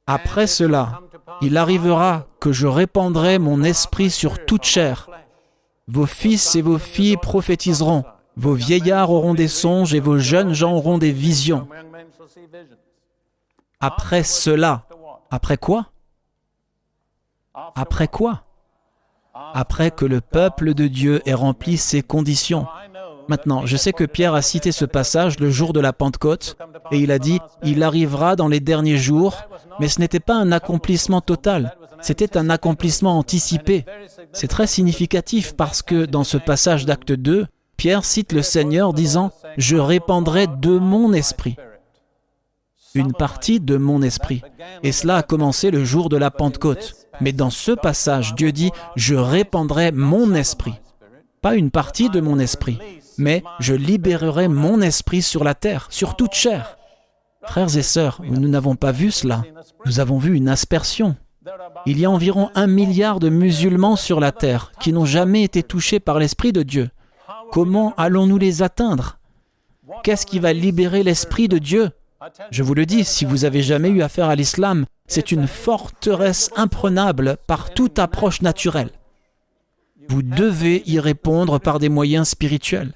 Après 0.07 0.47
cela, 0.47 1.01
il 1.41 1.57
arrivera 1.57 2.27
que 2.41 2.53
je 2.53 2.67
répandrai 2.67 3.39
mon 3.39 3.63
esprit 3.63 4.11
sur 4.11 4.45
toute 4.45 4.65
chair. 4.65 5.09
Vos 5.89 6.07
fils 6.07 6.57
et 6.57 6.63
vos 6.63 6.79
filles 6.79 7.17
prophétiseront. 7.17 8.05
Vos 8.37 8.55
vieillards 8.55 9.11
auront 9.11 9.35
des 9.35 9.49
songes 9.49 9.95
et 9.95 10.01
vos 10.01 10.19
jeunes 10.19 10.53
gens 10.53 10.73
auront 10.75 10.99
des 10.99 11.13
visions. 11.13 11.69
Après 13.81 14.23
cela, 14.23 14.87
après 15.31 15.57
quoi? 15.57 15.87
Après 17.55 18.09
quoi? 18.09 18.45
Après 19.55 19.91
que 19.91 20.05
le 20.05 20.21
peuple 20.21 20.75
de 20.75 20.87
Dieu 20.87 21.23
ait 21.27 21.35
rempli 21.35 21.77
ses 21.77 22.03
conditions. 22.03 22.67
Maintenant, 23.29 23.65
je 23.65 23.77
sais 23.77 23.93
que 23.93 24.05
Pierre 24.05 24.35
a 24.35 24.43
cité 24.43 24.73
ce 24.73 24.85
passage 24.85 25.39
le 25.39 25.51
jour 25.51 25.73
de 25.73 25.81
la 25.81 25.93
Pentecôte, 25.93 26.57
et 26.91 26.99
il 26.99 27.13
a 27.13 27.19
dit, 27.19 27.39
il 27.63 27.83
arrivera 27.83 28.35
dans 28.35 28.49
les 28.49 28.61
derniers 28.61 28.97
jours, 28.97 29.43
mais 29.79 29.89
ce 29.89 30.01
n'était 30.01 30.21
pas 30.21 30.35
un 30.35 30.51
accomplissement 30.51 31.21
total, 31.21 31.77
c'était 32.01 32.37
un 32.37 32.51
accomplissement 32.51 33.19
anticipé. 33.19 33.85
C'est 34.33 34.49
très 34.49 34.67
significatif 34.67 35.55
parce 35.57 35.83
que 35.83 36.07
dans 36.07 36.25
ce 36.25 36.39
passage 36.39 36.87
d'acte 36.87 37.13
2, 37.13 37.47
Pierre 37.77 38.05
cite 38.05 38.33
le 38.33 38.43
Seigneur 38.43 38.93
disant, 38.93 39.31
Je 39.57 39.77
répandrai 39.77 40.47
de 40.47 40.79
mon 40.79 41.13
esprit. 41.13 41.57
Une 42.95 43.13
partie 43.13 43.61
de 43.61 43.77
mon 43.77 44.03
esprit. 44.03 44.43
Et 44.83 44.93
cela 44.93 45.19
a 45.19 45.23
commencé 45.23 45.71
le 45.71 45.85
jour 45.85 46.09
de 46.09 46.17
la 46.17 46.31
Pentecôte. 46.31 47.07
Mais 47.21 47.33
dans 47.33 47.51
ce 47.51 47.73
passage, 47.73 48.35
Dieu 48.35 48.53
dit, 48.53 48.73
Je 48.97 49.15
répandrai 49.15 49.93
mon 49.93 50.35
esprit. 50.35 50.75
Pas 51.43 51.55
une 51.55 51.71
partie 51.71 52.11
de 52.11 52.21
mon 52.21 52.39
esprit, 52.39 52.79
mais 53.17 53.43
je 53.61 53.75
libérerai 53.75 54.49
mon 54.49 54.83
esprit 54.83 55.23
sur 55.23 55.43
la 55.43 55.55
terre, 55.55 55.87
sur 55.91 56.17
toute 56.17 56.35
chair. 56.35 56.77
Frères 57.45 57.75
et 57.77 57.83
sœurs, 57.83 58.21
nous 58.23 58.49
n'avons 58.49 58.77
pas 58.77 58.93
vu 58.93 59.11
cela. 59.11 59.43
Nous 59.87 60.01
avons 60.01 60.19
vu 60.19 60.35
une 60.35 60.49
aspersion. 60.49 61.17
Il 61.87 61.99
y 61.99 62.05
a 62.05 62.11
environ 62.11 62.51
un 62.55 62.67
milliard 62.67 63.19
de 63.19 63.31
musulmans 63.31 63.97
sur 63.97 64.21
la 64.21 64.33
terre 64.33 64.73
qui 64.81 64.93
n'ont 64.93 65.07
jamais 65.07 65.43
été 65.43 65.63
touchés 65.63 66.01
par 66.01 66.19
l'Esprit 66.19 66.53
de 66.53 66.63
Dieu. 66.63 66.91
Comment 67.53 67.95
allons-nous 67.97 68.39
les 68.39 68.63
atteindre? 68.63 69.19
Qu'est-ce 70.03 70.27
qui 70.27 70.39
va 70.39 70.53
libérer 70.53 71.03
l'Esprit 71.03 71.49
de 71.49 71.59
Dieu? 71.59 71.91
Je 72.51 72.63
vous 72.63 72.75
le 72.75 72.87
dis, 72.87 73.05
si 73.05 73.25
vous 73.25 73.45
avez 73.45 73.63
jamais 73.63 73.89
eu 73.89 74.03
affaire 74.03 74.29
à 74.29 74.35
l'islam, 74.35 74.85
c'est 75.07 75.33
une 75.33 75.47
forteresse 75.47 76.51
imprenable 76.55 77.39
par 77.47 77.73
toute 77.73 77.99
approche 77.99 78.43
naturelle. 78.43 78.91
Vous 80.09 80.23
devez 80.23 80.83
y 80.87 80.99
répondre 81.01 81.59
par 81.59 81.79
des 81.79 81.89
moyens 81.89 82.29
spirituels. 82.29 82.93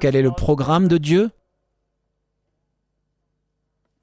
Quel 0.00 0.16
est 0.16 0.22
le 0.22 0.32
programme 0.32 0.88
de 0.88 0.98
Dieu? 0.98 1.30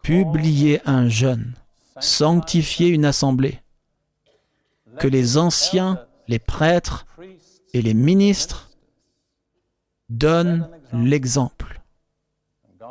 Publier 0.01 0.81
un 0.85 1.07
jeûne, 1.07 1.53
sanctifier 1.99 2.87
une 2.87 3.05
assemblée, 3.05 3.61
que 4.99 5.07
les 5.07 5.37
anciens, 5.37 6.05
les 6.27 6.39
prêtres 6.39 7.05
et 7.73 7.81
les 7.81 7.93
ministres 7.93 8.69
donne 10.09 10.69
l'exemple. 10.91 11.81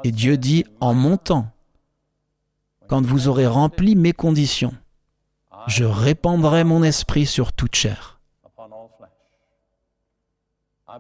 Et 0.05 0.11
Dieu 0.11 0.37
dit, 0.37 0.65
en 0.81 0.95
montant, 0.95 1.53
quand 2.93 3.07
vous 3.07 3.27
aurez 3.27 3.47
rempli 3.47 3.97
mes 3.97 4.13
conditions, 4.13 4.75
je 5.67 5.83
répandrai 5.83 6.63
mon 6.63 6.83
esprit 6.83 7.25
sur 7.25 7.55
toute 7.55 7.75
chair. 7.75 8.21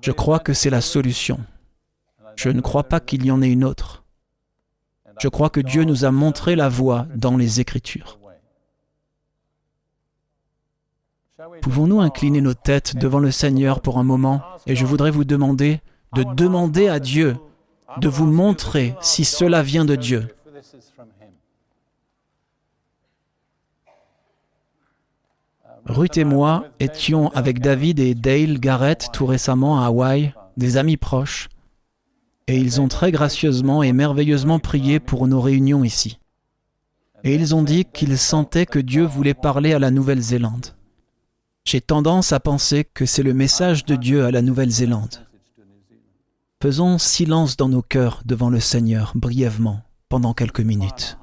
Je 0.00 0.10
crois 0.10 0.38
que 0.38 0.54
c'est 0.54 0.70
la 0.70 0.80
solution. 0.80 1.40
Je 2.34 2.48
ne 2.48 2.62
crois 2.62 2.84
pas 2.84 2.98
qu'il 2.98 3.26
y 3.26 3.30
en 3.30 3.42
ait 3.42 3.50
une 3.50 3.62
autre. 3.62 4.04
Je 5.20 5.28
crois 5.28 5.50
que 5.50 5.60
Dieu 5.60 5.84
nous 5.84 6.06
a 6.06 6.10
montré 6.10 6.56
la 6.56 6.70
voie 6.70 7.06
dans 7.14 7.36
les 7.36 7.60
Écritures. 7.60 8.18
Pouvons-nous 11.60 12.00
incliner 12.00 12.40
nos 12.40 12.54
têtes 12.54 12.96
devant 12.96 13.18
le 13.18 13.30
Seigneur 13.30 13.82
pour 13.82 13.98
un 13.98 14.04
moment 14.04 14.40
et 14.66 14.76
je 14.76 14.86
voudrais 14.86 15.10
vous 15.10 15.24
demander 15.24 15.82
de 16.14 16.22
demander 16.22 16.88
à 16.88 17.00
Dieu 17.00 17.36
de 17.98 18.08
vous 18.08 18.24
montrer 18.24 18.94
si 19.02 19.26
cela 19.26 19.62
vient 19.62 19.84
de 19.84 19.94
Dieu. 19.94 20.34
Ruth 25.86 26.16
et 26.16 26.24
moi 26.24 26.66
étions 26.78 27.30
avec 27.30 27.60
David 27.60 27.98
et 27.98 28.14
Dale 28.14 28.60
Garrett 28.60 29.08
tout 29.12 29.26
récemment 29.26 29.80
à 29.80 29.86
Hawaï, 29.86 30.32
des 30.56 30.76
amis 30.76 30.96
proches, 30.96 31.48
et 32.46 32.56
ils 32.56 32.80
ont 32.80 32.88
très 32.88 33.10
gracieusement 33.10 33.82
et 33.82 33.92
merveilleusement 33.92 34.58
prié 34.58 35.00
pour 35.00 35.26
nos 35.26 35.40
réunions 35.40 35.84
ici. 35.84 36.18
Et 37.24 37.34
ils 37.34 37.54
ont 37.54 37.62
dit 37.62 37.84
qu'ils 37.84 38.18
sentaient 38.18 38.66
que 38.66 38.78
Dieu 38.78 39.04
voulait 39.04 39.34
parler 39.34 39.72
à 39.72 39.78
la 39.78 39.90
Nouvelle-Zélande. 39.90 40.74
J'ai 41.64 41.80
tendance 41.80 42.32
à 42.32 42.40
penser 42.40 42.84
que 42.84 43.06
c'est 43.06 43.22
le 43.22 43.34
message 43.34 43.84
de 43.84 43.94
Dieu 43.94 44.24
à 44.24 44.30
la 44.30 44.42
Nouvelle-Zélande. 44.42 45.26
Faisons 46.60 46.98
silence 46.98 47.56
dans 47.56 47.68
nos 47.68 47.82
cœurs 47.82 48.22
devant 48.24 48.50
le 48.50 48.60
Seigneur 48.60 49.12
brièvement 49.14 49.82
pendant 50.08 50.34
quelques 50.34 50.60
minutes. 50.60 51.16